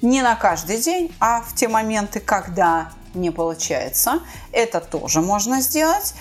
Не 0.00 0.22
на 0.22 0.36
каждый 0.36 0.78
день, 0.78 1.14
а 1.20 1.42
в 1.42 1.54
те 1.54 1.68
моменты, 1.68 2.20
когда 2.20 2.92
не 3.14 3.30
получается. 3.30 4.20
Это 4.52 4.80
тоже 4.80 5.20
можно 5.20 5.60
сделать. 5.60 6.14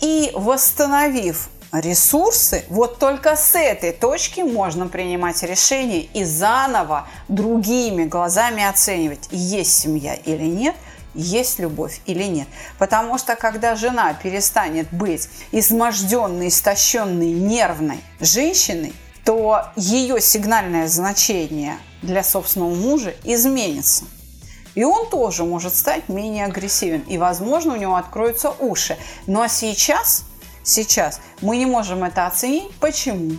И 0.00 0.30
восстановив 0.34 1.50
ресурсы, 1.72 2.64
вот 2.68 2.98
только 2.98 3.36
с 3.36 3.54
этой 3.54 3.92
точки 3.92 4.40
можно 4.40 4.86
принимать 4.86 5.42
решение 5.42 6.02
и 6.02 6.24
заново 6.24 7.08
другими 7.28 8.04
глазами 8.04 8.64
оценивать, 8.64 9.28
есть 9.30 9.78
семья 9.78 10.14
или 10.14 10.44
нет, 10.44 10.74
есть 11.14 11.58
любовь 11.58 12.00
или 12.06 12.24
нет. 12.24 12.48
Потому 12.78 13.18
что 13.18 13.36
когда 13.36 13.74
жена 13.74 14.14
перестанет 14.14 14.88
быть 14.92 15.28
изможденной, 15.52 16.48
истощенной, 16.48 17.32
нервной 17.32 18.00
женщиной, 18.20 18.94
то 19.24 19.64
ее 19.76 20.20
сигнальное 20.20 20.88
значение 20.88 21.76
для 22.02 22.22
собственного 22.22 22.74
мужа 22.74 23.14
изменится. 23.24 24.04
И 24.74 24.84
он 24.84 25.10
тоже 25.10 25.44
может 25.44 25.74
стать 25.74 26.08
менее 26.08 26.44
агрессивен. 26.44 27.00
И, 27.00 27.18
возможно, 27.18 27.74
у 27.74 27.76
него 27.76 27.96
откроются 27.96 28.50
уши. 28.50 28.96
Но 29.26 29.48
сейчас 29.48 30.24
сейчас. 30.68 31.20
Мы 31.40 31.56
не 31.56 31.66
можем 31.66 32.04
это 32.04 32.26
оценить. 32.26 32.70
Почему? 32.80 33.36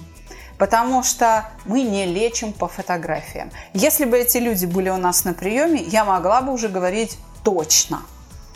Потому 0.57 1.03
что 1.03 1.45
мы 1.65 1.83
не 1.83 2.05
лечим 2.05 2.51
по 2.51 2.67
фотографиям. 2.67 3.49
Если 3.73 4.05
бы 4.05 4.17
эти 4.17 4.37
люди 4.39 4.65
были 4.65 4.89
у 4.89 4.97
нас 4.97 5.23
на 5.23 5.33
приеме, 5.33 5.81
я 5.81 6.03
могла 6.03 6.41
бы 6.41 6.51
уже 6.51 6.67
говорить 6.67 7.17
точно. 7.43 8.01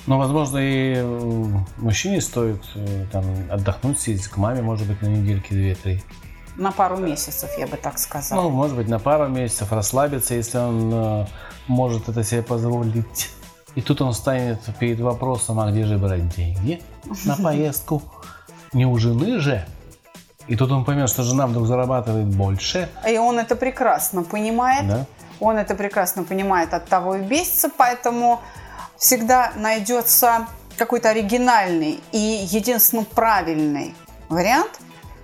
Но, 0.06 0.18
возможно, 0.18 0.58
и 0.58 1.02
мужчине 1.78 2.20
стоит 2.20 2.62
э, 2.76 3.06
там, 3.10 3.24
отдохнуть, 3.50 4.02
съездить 4.02 4.28
к 4.28 4.36
маме, 4.36 4.62
может 4.62 4.86
быть, 4.86 5.02
на 5.02 5.08
недельки 5.08 5.54
две-три. 5.54 6.04
На 6.58 6.72
пару 6.72 6.98
месяцев, 6.98 7.50
я 7.58 7.68
бы 7.68 7.78
так 7.78 7.98
сказала. 7.98 8.42
Ну, 8.42 8.50
может 8.50 8.76
быть, 8.76 8.90
на 8.90 9.00
пару 9.00 9.30
месяцев 9.30 9.72
расслабиться, 9.72 10.36
если 10.36 10.58
он 10.58 10.92
э, 10.94 11.26
может 11.68 12.10
это 12.10 12.22
себе 12.24 12.44
позволить. 12.44 13.30
И 13.76 13.82
тут 13.82 14.02
он 14.02 14.14
станет 14.14 14.60
перед 14.78 15.00
вопросом, 15.00 15.60
а 15.62 15.72
где 15.72 15.86
же 15.86 15.98
брать 15.98 16.36
деньги 16.36 16.82
на 17.24 17.38
поездку? 17.44 18.04
Не 18.74 18.86
у 18.86 18.98
жены 18.98 19.40
же. 19.40 19.66
И 20.48 20.56
тут 20.56 20.72
он 20.72 20.84
поймет, 20.84 21.10
что 21.10 21.24
жена 21.24 21.48
вдруг 21.48 21.68
зарабатывает 21.68 22.28
больше. 22.28 22.90
И 23.08 23.18
он 23.18 23.40
это 23.40 23.56
прекрасно 23.56 24.24
понимает. 24.24 24.88
Да? 24.88 25.06
Он 25.40 25.58
это 25.58 25.76
прекрасно 25.76 26.24
понимает, 26.24 26.74
от 26.74 26.88
того 26.88 27.16
и 27.16 27.22
бесится, 27.22 27.70
поэтому 27.70 28.42
всегда 28.98 29.52
найдется 29.56 30.48
какой-то 30.78 31.10
оригинальный 31.10 32.00
и 32.12 32.18
единственно 32.18 33.04
правильный 33.04 33.94
вариант, 34.30 34.80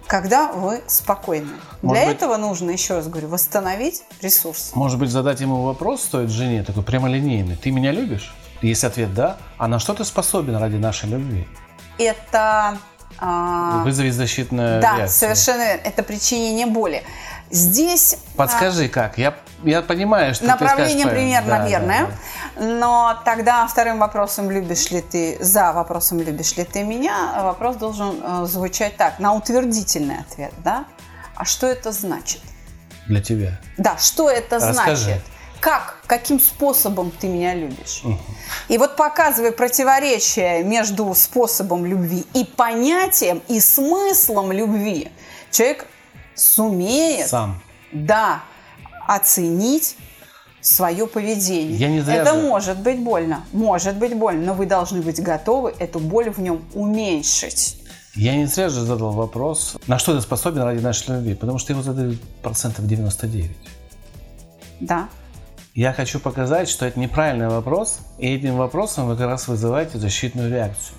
когда 0.08 0.52
вы 0.52 0.82
спокойны. 0.88 1.54
Может 1.82 1.98
Для 1.98 2.08
быть, 2.08 2.18
этого 2.18 2.38
нужно, 2.38 2.72
еще 2.72 2.96
раз 2.96 3.08
говорю, 3.08 3.30
восстановить 3.30 4.04
ресурс. 4.22 4.72
Может 4.76 5.00
быть, 5.00 5.10
задать 5.10 5.40
ему 5.42 5.64
вопрос 5.64 6.02
стоит 6.02 6.30
жене, 6.30 6.64
такой 6.64 6.84
прямолинейный. 6.84 7.56
Ты 7.56 7.72
меня 7.72 7.92
любишь? 7.92 8.34
Есть 8.62 8.84
ответ 8.84 9.14
«да». 9.14 9.38
А 9.58 9.68
на 9.68 9.80
что 9.80 9.94
ты 9.94 10.04
способен 10.04 10.58
ради 10.58 10.76
нашей 10.76 11.10
любви? 11.10 11.48
Это 11.98 12.78
Вызови 13.20 14.10
защитную 14.12 14.82
да, 14.82 14.98
реакцию. 14.98 15.10
совершенно 15.10 15.64
верно. 15.64 15.82
Это 15.84 16.04
причинение 16.04 16.68
боли. 16.68 17.04
Здесь... 17.52 18.18
Подскажи, 18.36 18.86
а, 18.86 18.90
как? 18.90 19.18
Я, 19.18 19.36
я 19.64 19.82
понимаю, 19.82 20.36
что 20.36 20.46
Направление 20.46 20.96
ты 20.96 21.02
скажешь, 21.02 21.18
примерно 21.18 21.58
да, 21.58 21.68
верное. 21.68 22.06
Да, 22.06 22.12
да. 22.56 22.66
Но 22.66 23.22
тогда 23.26 23.68
вторым 23.68 24.00
вопросом, 24.00 24.52
любишь 24.52 24.92
ли 24.92 25.02
ты, 25.02 25.38
за 25.44 25.74
вопросом, 25.74 26.20
любишь 26.20 26.56
ли 26.58 26.64
ты 26.64 26.84
меня, 26.84 27.42
вопрос 27.42 27.78
должен 27.78 28.22
э, 28.22 28.46
звучать 28.46 28.98
так, 28.98 29.20
на 29.20 29.34
утвердительный 29.34 30.20
ответ, 30.20 30.54
да? 30.64 30.86
А 31.36 31.46
что 31.46 31.68
это 31.68 31.92
значит? 31.92 32.42
Для 33.08 33.22
тебя. 33.22 33.60
Да, 33.78 33.98
что 33.98 34.30
это 34.30 34.58
Расскажи. 34.58 35.04
значит? 35.04 35.24
Как, 35.60 35.98
каким 36.08 36.40
способом 36.40 37.12
ты 37.12 37.28
меня 37.28 37.54
любишь. 37.56 38.04
И 38.68 38.78
вот 38.78 38.96
показывая 38.96 39.52
противоречие 39.52 40.64
между 40.64 41.14
способом 41.16 41.86
любви 41.86 42.26
и 42.34 42.44
понятием, 42.46 43.42
и 43.48 43.60
смыслом 43.60 44.52
любви, 44.52 45.12
человек 45.52 45.86
сумеет 46.36 47.28
Сам. 47.28 47.62
да, 47.92 48.42
оценить 49.08 49.98
свое 50.62 51.08
поведение. 51.08 51.78
Я 51.78 51.88
не 51.90 52.02
зря 52.02 52.16
Это 52.18 52.34
же- 52.36 52.42
может 52.42 52.80
быть 52.80 53.00
больно, 53.00 53.46
может 53.52 53.96
быть 53.98 54.16
больно, 54.16 54.48
но 54.48 54.54
вы 54.54 54.66
должны 54.66 55.02
быть 55.02 55.22
готовы 55.22 55.74
эту 55.80 56.00
боль 56.00 56.30
в 56.30 56.40
нем 56.40 56.64
уменьшить. 56.74 57.78
Я 58.16 58.36
не 58.36 58.46
зря 58.46 58.70
же 58.70 58.82
задал 58.82 59.12
вопрос, 59.12 59.78
на 59.88 60.00
что 60.00 60.16
ты 60.16 60.22
способен 60.22 60.62
ради 60.64 60.80
нашей 60.80 61.16
любви, 61.16 61.36
потому 61.36 61.60
что 61.60 61.74
его 61.74 61.82
задают 61.82 62.22
процентов 62.42 62.86
99. 62.88 63.52
Да. 64.82 65.08
Я 65.80 65.94
хочу 65.94 66.20
показать, 66.20 66.68
что 66.68 66.86
это 66.86 67.00
неправильный 67.00 67.48
вопрос, 67.48 68.00
и 68.18 68.36
этим 68.36 68.58
вопросом 68.58 69.08
вы 69.08 69.16
как 69.16 69.28
раз 69.28 69.48
вызываете 69.48 69.98
защитную 69.98 70.52
реакцию. 70.52 70.98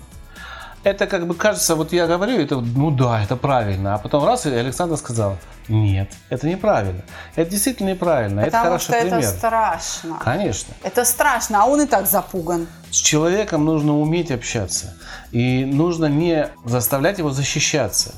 Это 0.83 1.05
как 1.05 1.27
бы 1.27 1.35
кажется, 1.35 1.75
вот 1.75 1.93
я 1.93 2.07
говорю, 2.07 2.39
это 2.39 2.59
ну 2.59 2.89
да, 2.89 3.21
это 3.21 3.35
правильно, 3.35 3.93
а 3.93 3.99
потом 3.99 4.25
раз 4.25 4.47
и 4.47 4.49
Александр 4.49 4.97
сказал, 4.97 5.37
нет, 5.67 6.09
это 6.29 6.47
неправильно. 6.47 7.03
Это 7.35 7.51
действительно 7.51 7.89
неправильно, 7.89 8.39
это 8.39 8.49
Потому 8.49 8.65
хороший 8.65 8.83
что 8.85 8.93
это 8.95 9.15
пример. 9.17 9.29
страшно. 9.29 10.19
Конечно. 10.19 10.73
Это 10.81 11.05
страшно, 11.05 11.61
а 11.61 11.67
он 11.67 11.81
и 11.81 11.85
так 11.85 12.07
запуган. 12.07 12.65
С 12.89 12.95
человеком 12.95 13.63
нужно 13.63 13.99
уметь 13.99 14.31
общаться. 14.31 14.95
И 15.31 15.63
нужно 15.63 16.07
не 16.07 16.47
заставлять 16.65 17.19
его 17.19 17.29
защищаться, 17.29 18.15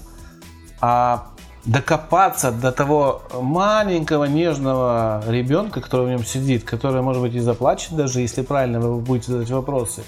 а 0.80 1.33
докопаться 1.66 2.52
до 2.52 2.72
того 2.72 3.24
маленького 3.34 4.26
нежного 4.26 5.24
ребенка, 5.28 5.82
который 5.82 6.08
в 6.08 6.10
нем 6.10 6.26
сидит, 6.26 6.64
который, 6.64 7.02
может 7.02 7.22
быть, 7.22 7.36
и 7.36 7.40
заплачет 7.40 7.96
даже, 7.96 8.20
если 8.20 8.42
правильно 8.42 8.80
вы 8.80 9.00
будете 9.00 9.32
задать 9.32 9.50
вопросы. 9.50 10.04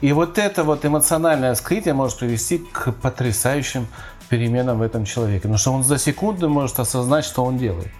И 0.00 0.12
вот 0.12 0.38
это 0.38 0.64
вот 0.64 0.84
эмоциональное 0.84 1.54
скрытие 1.54 1.94
может 1.94 2.18
привести 2.18 2.58
к 2.58 2.92
потрясающим 2.92 3.86
переменам 4.28 4.78
в 4.78 4.82
этом 4.82 5.04
человеке. 5.04 5.42
Потому 5.42 5.58
что 5.58 5.72
он 5.72 5.84
за 5.84 5.98
секунду 5.98 6.48
может 6.48 6.78
осознать, 6.78 7.24
что 7.24 7.44
он 7.44 7.58
делает. 7.58 7.92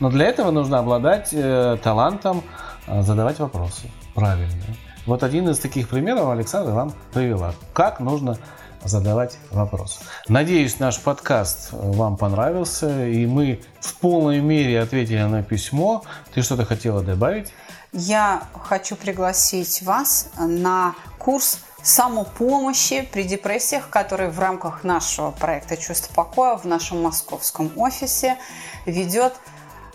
Но 0.00 0.10
для 0.10 0.26
этого 0.26 0.50
нужно 0.50 0.78
обладать 0.78 1.30
э, 1.32 1.78
талантом 1.82 2.42
э, 2.86 3.02
задавать 3.02 3.38
вопросы 3.38 3.90
правильные. 4.14 4.76
Вот 5.06 5.24
один 5.24 5.48
из 5.48 5.58
таких 5.58 5.88
примеров 5.88 6.28
Александра 6.28 6.72
вам 6.72 6.92
привела. 7.12 7.54
Как 7.72 7.98
нужно 7.98 8.38
задавать 8.84 9.38
вопросы. 9.50 10.00
Надеюсь, 10.28 10.78
наш 10.78 10.98
подкаст 10.98 11.70
э, 11.72 11.76
вам 11.76 12.16
понравился, 12.16 13.06
и 13.06 13.26
мы 13.26 13.60
в 13.80 13.94
полной 13.96 14.40
мере 14.40 14.80
ответили 14.80 15.22
на 15.22 15.42
письмо. 15.42 16.04
Ты 16.34 16.42
что-то 16.42 16.64
хотела 16.64 17.02
добавить? 17.02 17.52
Я 17.92 18.44
хочу 18.62 18.96
пригласить 18.96 19.82
вас 19.82 20.30
на 20.38 20.94
курс 21.18 21.58
самопомощи 21.82 23.02
при 23.12 23.24
депрессиях, 23.24 23.90
который 23.90 24.30
в 24.30 24.38
рамках 24.38 24.84
нашего 24.84 25.30
проекта 25.30 25.76
«Чувство 25.76 26.14
покоя» 26.14 26.56
в 26.56 26.64
нашем 26.64 27.02
московском 27.02 27.70
офисе 27.76 28.38
ведет 28.86 29.34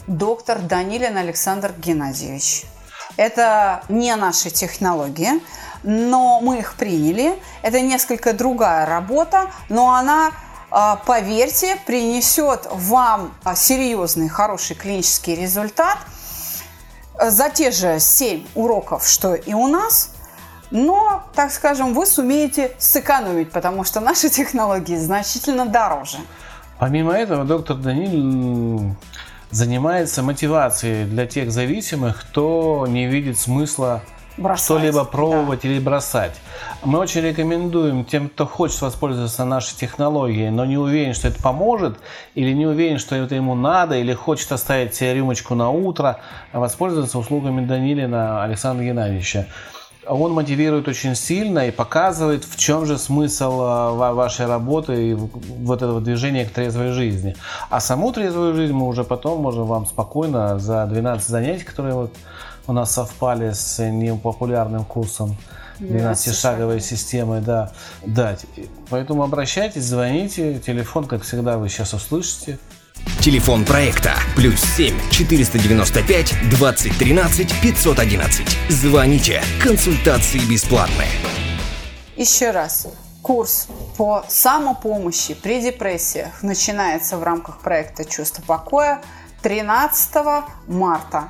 доктор 0.05 0.59
Данилин 0.59 1.17
Александр 1.17 1.73
Геннадьевич. 1.77 2.65
Это 3.15 3.81
не 3.89 4.15
наши 4.15 4.49
технологии, 4.51 5.41
но 5.88 6.41
мы 6.41 6.59
их 6.59 6.73
приняли. 6.73 7.39
Это 7.61 7.79
несколько 7.79 8.33
другая 8.33 8.85
работа, 8.85 9.45
но 9.69 9.93
она, 9.95 10.31
а, 10.69 10.97
поверьте, 10.97 11.77
принесет 11.85 12.67
вам 12.69 13.33
а, 13.45 13.55
серьезный, 13.55 14.27
хороший 14.27 14.75
клинический 14.75 15.33
результат 15.33 15.97
за 17.19 17.49
те 17.49 17.71
же 17.71 17.99
7 17.99 18.45
уроков, 18.53 19.07
что 19.07 19.33
и 19.33 19.53
у 19.53 19.67
нас, 19.67 20.13
но, 20.71 21.23
так 21.33 21.51
скажем, 21.53 21.93
вы 21.93 22.05
сумеете 22.05 22.73
сэкономить, 22.77 23.51
потому 23.51 23.85
что 23.85 24.01
наши 24.01 24.27
технологии 24.29 24.97
значительно 24.97 25.65
дороже. 25.65 26.17
Помимо 26.79 27.13
этого, 27.13 27.45
доктор 27.45 27.77
Данил 27.77 28.11
м, 28.11 28.97
занимается 29.51 30.21
мотивацией 30.21 31.05
для 31.05 31.25
тех 31.25 31.49
зависимых, 31.49 32.25
кто 32.29 32.85
не 32.89 33.07
видит 33.07 33.39
смысла 33.39 34.03
Что-либо 34.55 34.99
да. 34.99 35.05
пробовать 35.05 35.65
или 35.65 35.79
бросать. 35.79 36.35
Мы 36.83 36.99
очень 36.99 37.21
рекомендуем 37.21 38.05
тем, 38.05 38.29
кто 38.29 38.45
хочет 38.45 38.81
воспользоваться 38.81 39.45
нашей 39.45 39.75
технологией, 39.75 40.49
но 40.51 40.65
не 40.65 40.77
уверен, 40.77 41.13
что 41.13 41.27
это 41.27 41.41
поможет, 41.41 41.97
или 42.35 42.53
не 42.53 42.67
уверен, 42.67 42.99
что 42.99 43.15
это 43.15 43.33
ему 43.35 43.55
надо, 43.55 43.95
или 43.95 44.13
хочет 44.13 44.51
оставить 44.51 44.93
себе 44.93 45.15
рюмочку 45.15 45.55
на 45.55 45.71
утро, 45.71 46.19
воспользоваться 46.53 47.17
услугами 47.17 47.65
Данилина 47.65 48.43
Александра 48.43 48.83
Геннадьевича. 48.83 49.47
Он 50.09 50.31
мотивирует 50.33 50.87
очень 50.87 51.15
сильно 51.15 51.67
и 51.67 51.71
показывает, 51.71 52.45
в 52.45 52.57
чем 52.57 52.85
же 52.85 52.97
смысл 52.97 53.51
э, 53.61 53.91
ва- 53.95 54.13
вашей 54.13 54.45
работы 54.45 55.11
и 55.11 55.13
вот 55.13 55.81
этого 55.81 56.01
движения 56.01 56.45
к 56.45 56.51
трезвой 56.51 56.91
жизни. 56.91 57.35
А 57.69 57.79
саму 57.79 58.11
трезвую 58.11 58.53
жизнь 58.55 58.73
мы 58.73 58.87
уже 58.87 59.03
потом 59.03 59.41
можем 59.41 59.65
вам 59.65 59.85
спокойно 59.85 60.59
за 60.59 60.85
12 60.85 61.27
занятий, 61.27 61.63
которые 61.63 61.95
вот 61.95 62.13
у 62.67 62.73
нас 62.73 62.91
совпали 62.91 63.51
с 63.53 63.79
непопулярным 63.83 64.83
курсом 64.85 65.35
12-шаговой 65.79 66.79
системой, 66.79 67.41
да, 67.41 67.71
дать. 68.05 68.45
Поэтому 68.89 69.23
обращайтесь, 69.23 69.83
звоните, 69.83 70.59
телефон, 70.59 71.05
как 71.05 71.21
всегда, 71.23 71.57
вы 71.57 71.69
сейчас 71.69 71.93
услышите. 71.93 72.57
Телефон 73.21 73.65
проекта 73.65 74.13
плюс 74.35 74.59
7 74.61 74.95
495 75.11 76.49
2013 76.49 77.61
511. 77.61 78.57
Звоните. 78.69 79.43
Консультации 79.61 80.39
бесплатные. 80.39 81.09
Еще 82.15 82.51
раз. 82.51 82.87
Курс 83.21 83.67
по 83.97 84.23
самопомощи 84.29 85.33
при 85.33 85.61
депрессиях 85.61 86.41
начинается 86.43 87.17
в 87.17 87.23
рамках 87.23 87.59
проекта 87.59 88.05
«Чувство 88.05 88.41
покоя» 88.43 89.01
13 89.41 90.15
марта. 90.67 91.29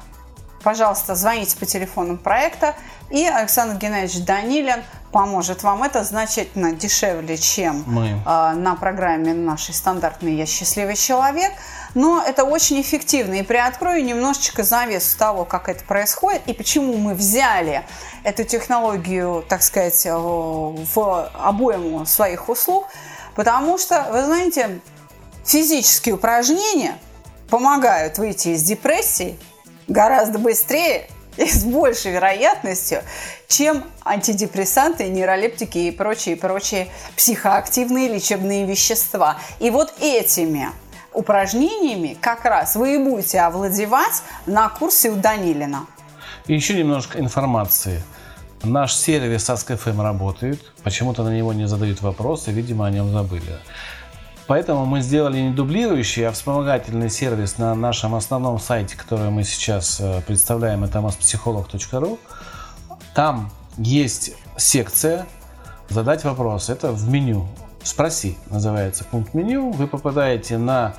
Пожалуйста, 0.63 1.15
звоните 1.15 1.57
по 1.57 1.65
телефонам 1.65 2.17
проекта, 2.17 2.75
и 3.09 3.23
Александр 3.25 3.77
Геннадьевич 3.77 4.25
Данилин 4.25 4.83
поможет 5.17 5.63
вам. 5.63 5.81
Это 5.81 6.03
значительно 6.03 6.73
дешевле, 6.73 7.37
чем 7.37 7.83
Мы. 7.87 8.21
а, 8.23 8.53
на 8.53 8.75
программе 8.75 9.33
нашей 9.33 9.73
стандартной 9.73 10.35
«Я 10.35 10.45
счастливый 10.45 10.95
человек». 10.95 11.53
Но 11.95 12.23
это 12.23 12.43
очень 12.43 12.79
эффективно. 12.79 13.33
И 13.33 13.41
приоткрою 13.41 14.05
немножечко 14.05 14.61
завесу 14.61 15.17
того, 15.17 15.43
как 15.43 15.69
это 15.69 15.83
происходит 15.85 16.43
и 16.45 16.53
почему 16.53 16.97
мы 16.97 17.15
взяли 17.15 17.83
эту 18.23 18.43
технологию, 18.43 19.43
так 19.49 19.63
сказать, 19.63 20.05
э, 20.05 20.13
в 20.15 21.31
обойму 21.33 22.05
своих 22.05 22.47
услуг. 22.47 22.87
Потому 23.33 23.79
что, 23.79 24.05
вы 24.11 24.23
знаете, 24.23 24.81
физические 25.43 26.13
упражнения 26.13 26.95
помогают 27.49 28.19
выйти 28.19 28.49
из 28.49 28.61
депрессии 28.61 29.39
гораздо 29.87 30.37
быстрее 30.37 31.09
и 31.45 31.47
с 31.47 31.63
большей 31.63 32.11
вероятностью, 32.11 33.01
чем 33.47 33.83
антидепрессанты, 34.03 35.07
нейролептики 35.07 35.77
и 35.77 35.91
прочие, 35.91 36.35
прочие 36.35 36.87
психоактивные 37.15 38.09
лечебные 38.09 38.65
вещества. 38.65 39.37
И 39.59 39.69
вот 39.69 39.93
этими 40.01 40.69
упражнениями 41.13 42.17
как 42.19 42.45
раз 42.45 42.75
вы 42.75 42.95
и 42.95 42.97
будете 42.97 43.39
овладевать 43.41 44.21
на 44.45 44.69
курсе 44.69 45.09
у 45.09 45.15
Данилина. 45.15 45.87
И 46.47 46.53
еще 46.53 46.75
немножко 46.75 47.19
информации. 47.19 48.03
Наш 48.63 48.95
сервис 48.95 49.49
Ask.fm 49.49 50.01
работает. 50.01 50.59
Почему-то 50.83 51.23
на 51.23 51.35
него 51.35 51.53
не 51.53 51.67
задают 51.67 52.01
вопросы, 52.01 52.51
видимо, 52.51 52.87
о 52.87 52.89
нем 52.89 53.11
забыли. 53.11 53.59
Поэтому 54.47 54.85
мы 54.85 55.01
сделали 55.01 55.39
не 55.39 55.51
дублирующий, 55.51 56.25
а 56.27 56.31
вспомогательный 56.31 57.09
сервис 57.09 57.57
на 57.57 57.75
нашем 57.75 58.15
основном 58.15 58.59
сайте, 58.59 58.95
который 58.95 59.29
мы 59.29 59.43
сейчас 59.43 59.99
э, 59.99 60.21
представляем, 60.25 60.85
это 60.85 60.99
mospsycholog.ru. 60.99 62.17
Там 63.13 63.51
есть 63.77 64.33
секция 64.55 65.25
«Задать 65.89 66.23
вопрос». 66.23 66.69
Это 66.69 66.93
в 66.93 67.09
меню. 67.09 67.45
«Спроси» 67.83 68.37
называется 68.49 69.03
пункт 69.03 69.33
меню. 69.33 69.71
Вы 69.71 69.87
попадаете 69.87 70.57
на 70.57 70.95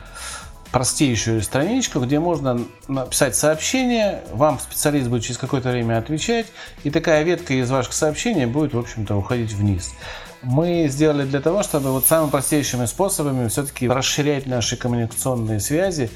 простейшую 0.70 1.42
страничку, 1.42 2.00
где 2.00 2.18
можно 2.18 2.60
написать 2.88 3.34
сообщение, 3.34 4.22
вам 4.32 4.58
специалист 4.58 5.08
будет 5.08 5.22
через 5.22 5.38
какое-то 5.38 5.70
время 5.70 5.98
отвечать, 5.98 6.46
и 6.84 6.90
такая 6.90 7.22
ветка 7.22 7.54
из 7.54 7.70
ваших 7.70 7.94
сообщений 7.94 8.44
будет, 8.46 8.74
в 8.74 8.78
общем-то, 8.78 9.16
уходить 9.16 9.52
вниз. 9.52 9.94
Мы 10.42 10.86
сделали 10.88 11.24
для 11.24 11.40
того, 11.40 11.62
чтобы 11.62 11.90
вот 11.90 12.06
самыми 12.06 12.30
простейшими 12.30 12.86
способами 12.86 13.48
все-таки 13.48 13.88
расширять 13.88 14.46
наши 14.46 14.76
коммуникационные 14.76 15.58
связи. 15.60 16.10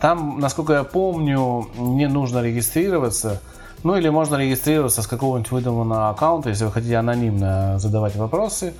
Там, 0.00 0.40
насколько 0.40 0.72
я 0.74 0.84
помню, 0.84 1.68
не 1.76 2.08
нужно 2.08 2.42
регистрироваться, 2.42 3.40
ну 3.82 3.96
или 3.96 4.08
можно 4.08 4.36
регистрироваться 4.36 5.02
с 5.02 5.06
какого-нибудь 5.06 5.50
выдуманного 5.50 6.10
аккаунта, 6.10 6.48
если 6.48 6.64
вы 6.64 6.72
хотите 6.72 6.96
анонимно 6.96 7.78
задавать 7.78 8.16
вопросы. 8.16 8.74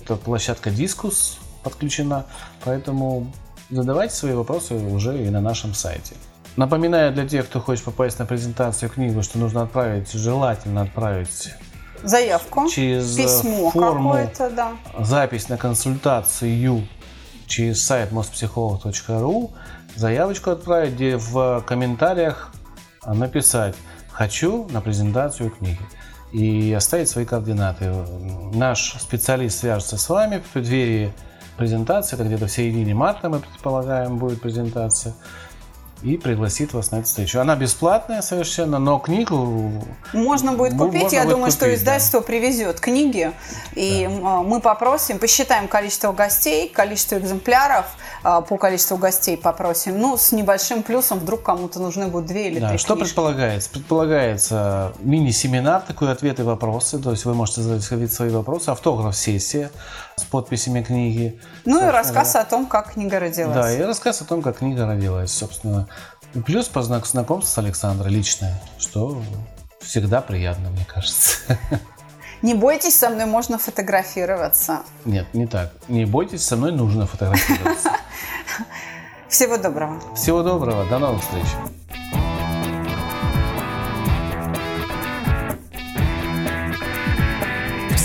Это 0.00 0.16
площадка 0.16 0.70
Discus 0.70 1.38
подключена, 1.62 2.26
поэтому 2.64 3.32
задавайте 3.70 4.14
свои 4.14 4.34
вопросы 4.34 4.74
уже 4.74 5.24
и 5.24 5.30
на 5.30 5.40
нашем 5.40 5.74
сайте. 5.74 6.14
Напоминаю 6.56 7.12
для 7.12 7.26
тех, 7.26 7.46
кто 7.46 7.60
хочет 7.60 7.84
попасть 7.84 8.18
на 8.18 8.26
презентацию 8.26 8.88
книги, 8.90 9.20
что 9.22 9.38
нужно 9.38 9.62
отправить, 9.62 10.12
желательно 10.12 10.82
отправить 10.82 11.52
Заявку. 12.04 12.68
через 12.68 13.16
Письмо 13.16 13.70
форму 13.70 14.10
какое-то, 14.10 14.50
да. 14.50 14.72
запись 14.98 15.48
на 15.48 15.56
консультацию 15.56 16.86
через 17.46 17.84
сайт 17.84 18.12
mospsycholog.ru, 18.12 19.50
заявочку 19.96 20.50
отправить, 20.50 20.94
где 20.94 21.16
в 21.16 21.62
комментариях 21.66 22.52
написать 23.06 23.74
«Хочу 24.10 24.66
на 24.70 24.80
презентацию 24.80 25.50
книги» 25.50 25.80
и 26.32 26.72
оставить 26.72 27.08
свои 27.08 27.24
координаты. 27.24 27.92
Наш 28.54 28.96
специалист 29.00 29.60
свяжется 29.60 29.96
с 29.96 30.08
вами 30.08 30.38
в 30.38 30.52
преддверии 30.52 31.12
презентации, 31.56 32.16
это 32.16 32.24
где-то 32.24 32.46
в 32.46 32.50
середине 32.50 32.94
марта, 32.94 33.28
мы 33.28 33.38
предполагаем, 33.38 34.18
будет 34.18 34.40
презентация 34.40 35.14
и 36.04 36.18
пригласит 36.18 36.74
вас 36.74 36.90
на 36.90 36.96
эту 36.96 37.06
встречу. 37.06 37.40
Она 37.40 37.56
бесплатная 37.56 38.20
совершенно, 38.20 38.78
но 38.78 38.98
книгу 38.98 39.72
Можно 40.12 40.52
будет 40.52 40.76
купить. 40.76 41.02
можно 41.02 41.16
Я 41.16 41.22
будет 41.24 41.34
думаю, 41.34 41.50
что 41.50 41.64
купить, 41.64 41.78
издательство 41.78 42.20
привезет 42.20 42.78
книги. 42.78 43.32
И 43.74 44.04
а, 44.22 44.42
мы 44.42 44.60
попросим, 44.60 45.18
посчитаем 45.18 45.66
количество 45.66 46.12
гостей, 46.12 46.68
количество 46.68 47.16
экземпляров. 47.18 47.86
а, 48.22 48.42
По 48.42 48.58
количеству 48.58 48.98
гостей 48.98 49.38
попросим. 49.38 49.98
Ну, 49.98 50.18
с 50.18 50.30
небольшим 50.32 50.82
плюсом, 50.82 51.18
вдруг 51.20 51.42
кому-то 51.42 51.80
нужны 51.80 52.06
будут 52.08 52.26
две 52.28 52.48
или 52.50 52.60
Да, 52.60 52.68
три 52.68 52.78
что 52.78 52.94
книжки. 52.96 53.08
предполагается? 53.08 53.70
Предполагается 53.70 54.92
мини-семинар, 55.00 55.80
такой 55.80 56.12
ответы 56.12 56.42
и 56.42 56.44
вопросы. 56.44 56.98
То 56.98 57.12
есть 57.12 57.24
вы 57.24 57.32
можете 57.34 57.62
задать 57.62 58.12
свои 58.12 58.28
вопросы, 58.28 58.68
автограф-сессия 58.68 59.70
с 60.16 60.22
подписями 60.24 60.82
книги. 60.82 61.40
Ну 61.64 61.86
и 61.86 61.90
рассказ 61.90 62.36
о 62.36 62.44
том, 62.44 62.66
как 62.66 62.92
книга 62.92 63.18
родилась. 63.18 63.54
Да, 63.54 63.72
и 63.72 63.80
рассказ 63.82 64.20
о 64.22 64.24
том, 64.24 64.42
как 64.42 64.58
книга 64.58 64.86
родилась, 64.86 65.32
собственно. 65.32 65.88
И 66.34 66.40
плюс 66.40 66.68
по 66.68 66.82
знак 66.82 67.06
знакомства 67.06 67.60
с 67.60 67.64
Александрой 67.64 68.12
личное, 68.12 68.60
что 68.78 69.22
всегда 69.80 70.20
приятно, 70.20 70.70
мне 70.70 70.84
кажется. 70.84 71.58
Не 72.42 72.54
бойтесь, 72.54 72.98
со 72.98 73.08
мной 73.08 73.24
можно 73.24 73.58
фотографироваться. 73.58 74.80
Нет, 75.04 75.32
не 75.32 75.46
так. 75.46 75.72
Не 75.88 76.04
бойтесь, 76.04 76.44
со 76.44 76.56
мной 76.56 76.72
нужно 76.72 77.06
фотографироваться. 77.06 77.90
Всего 79.28 79.56
доброго. 79.56 80.00
Всего 80.14 80.42
доброго, 80.42 80.84
до 80.84 80.98
новых 80.98 81.22
встреч. 81.22 81.46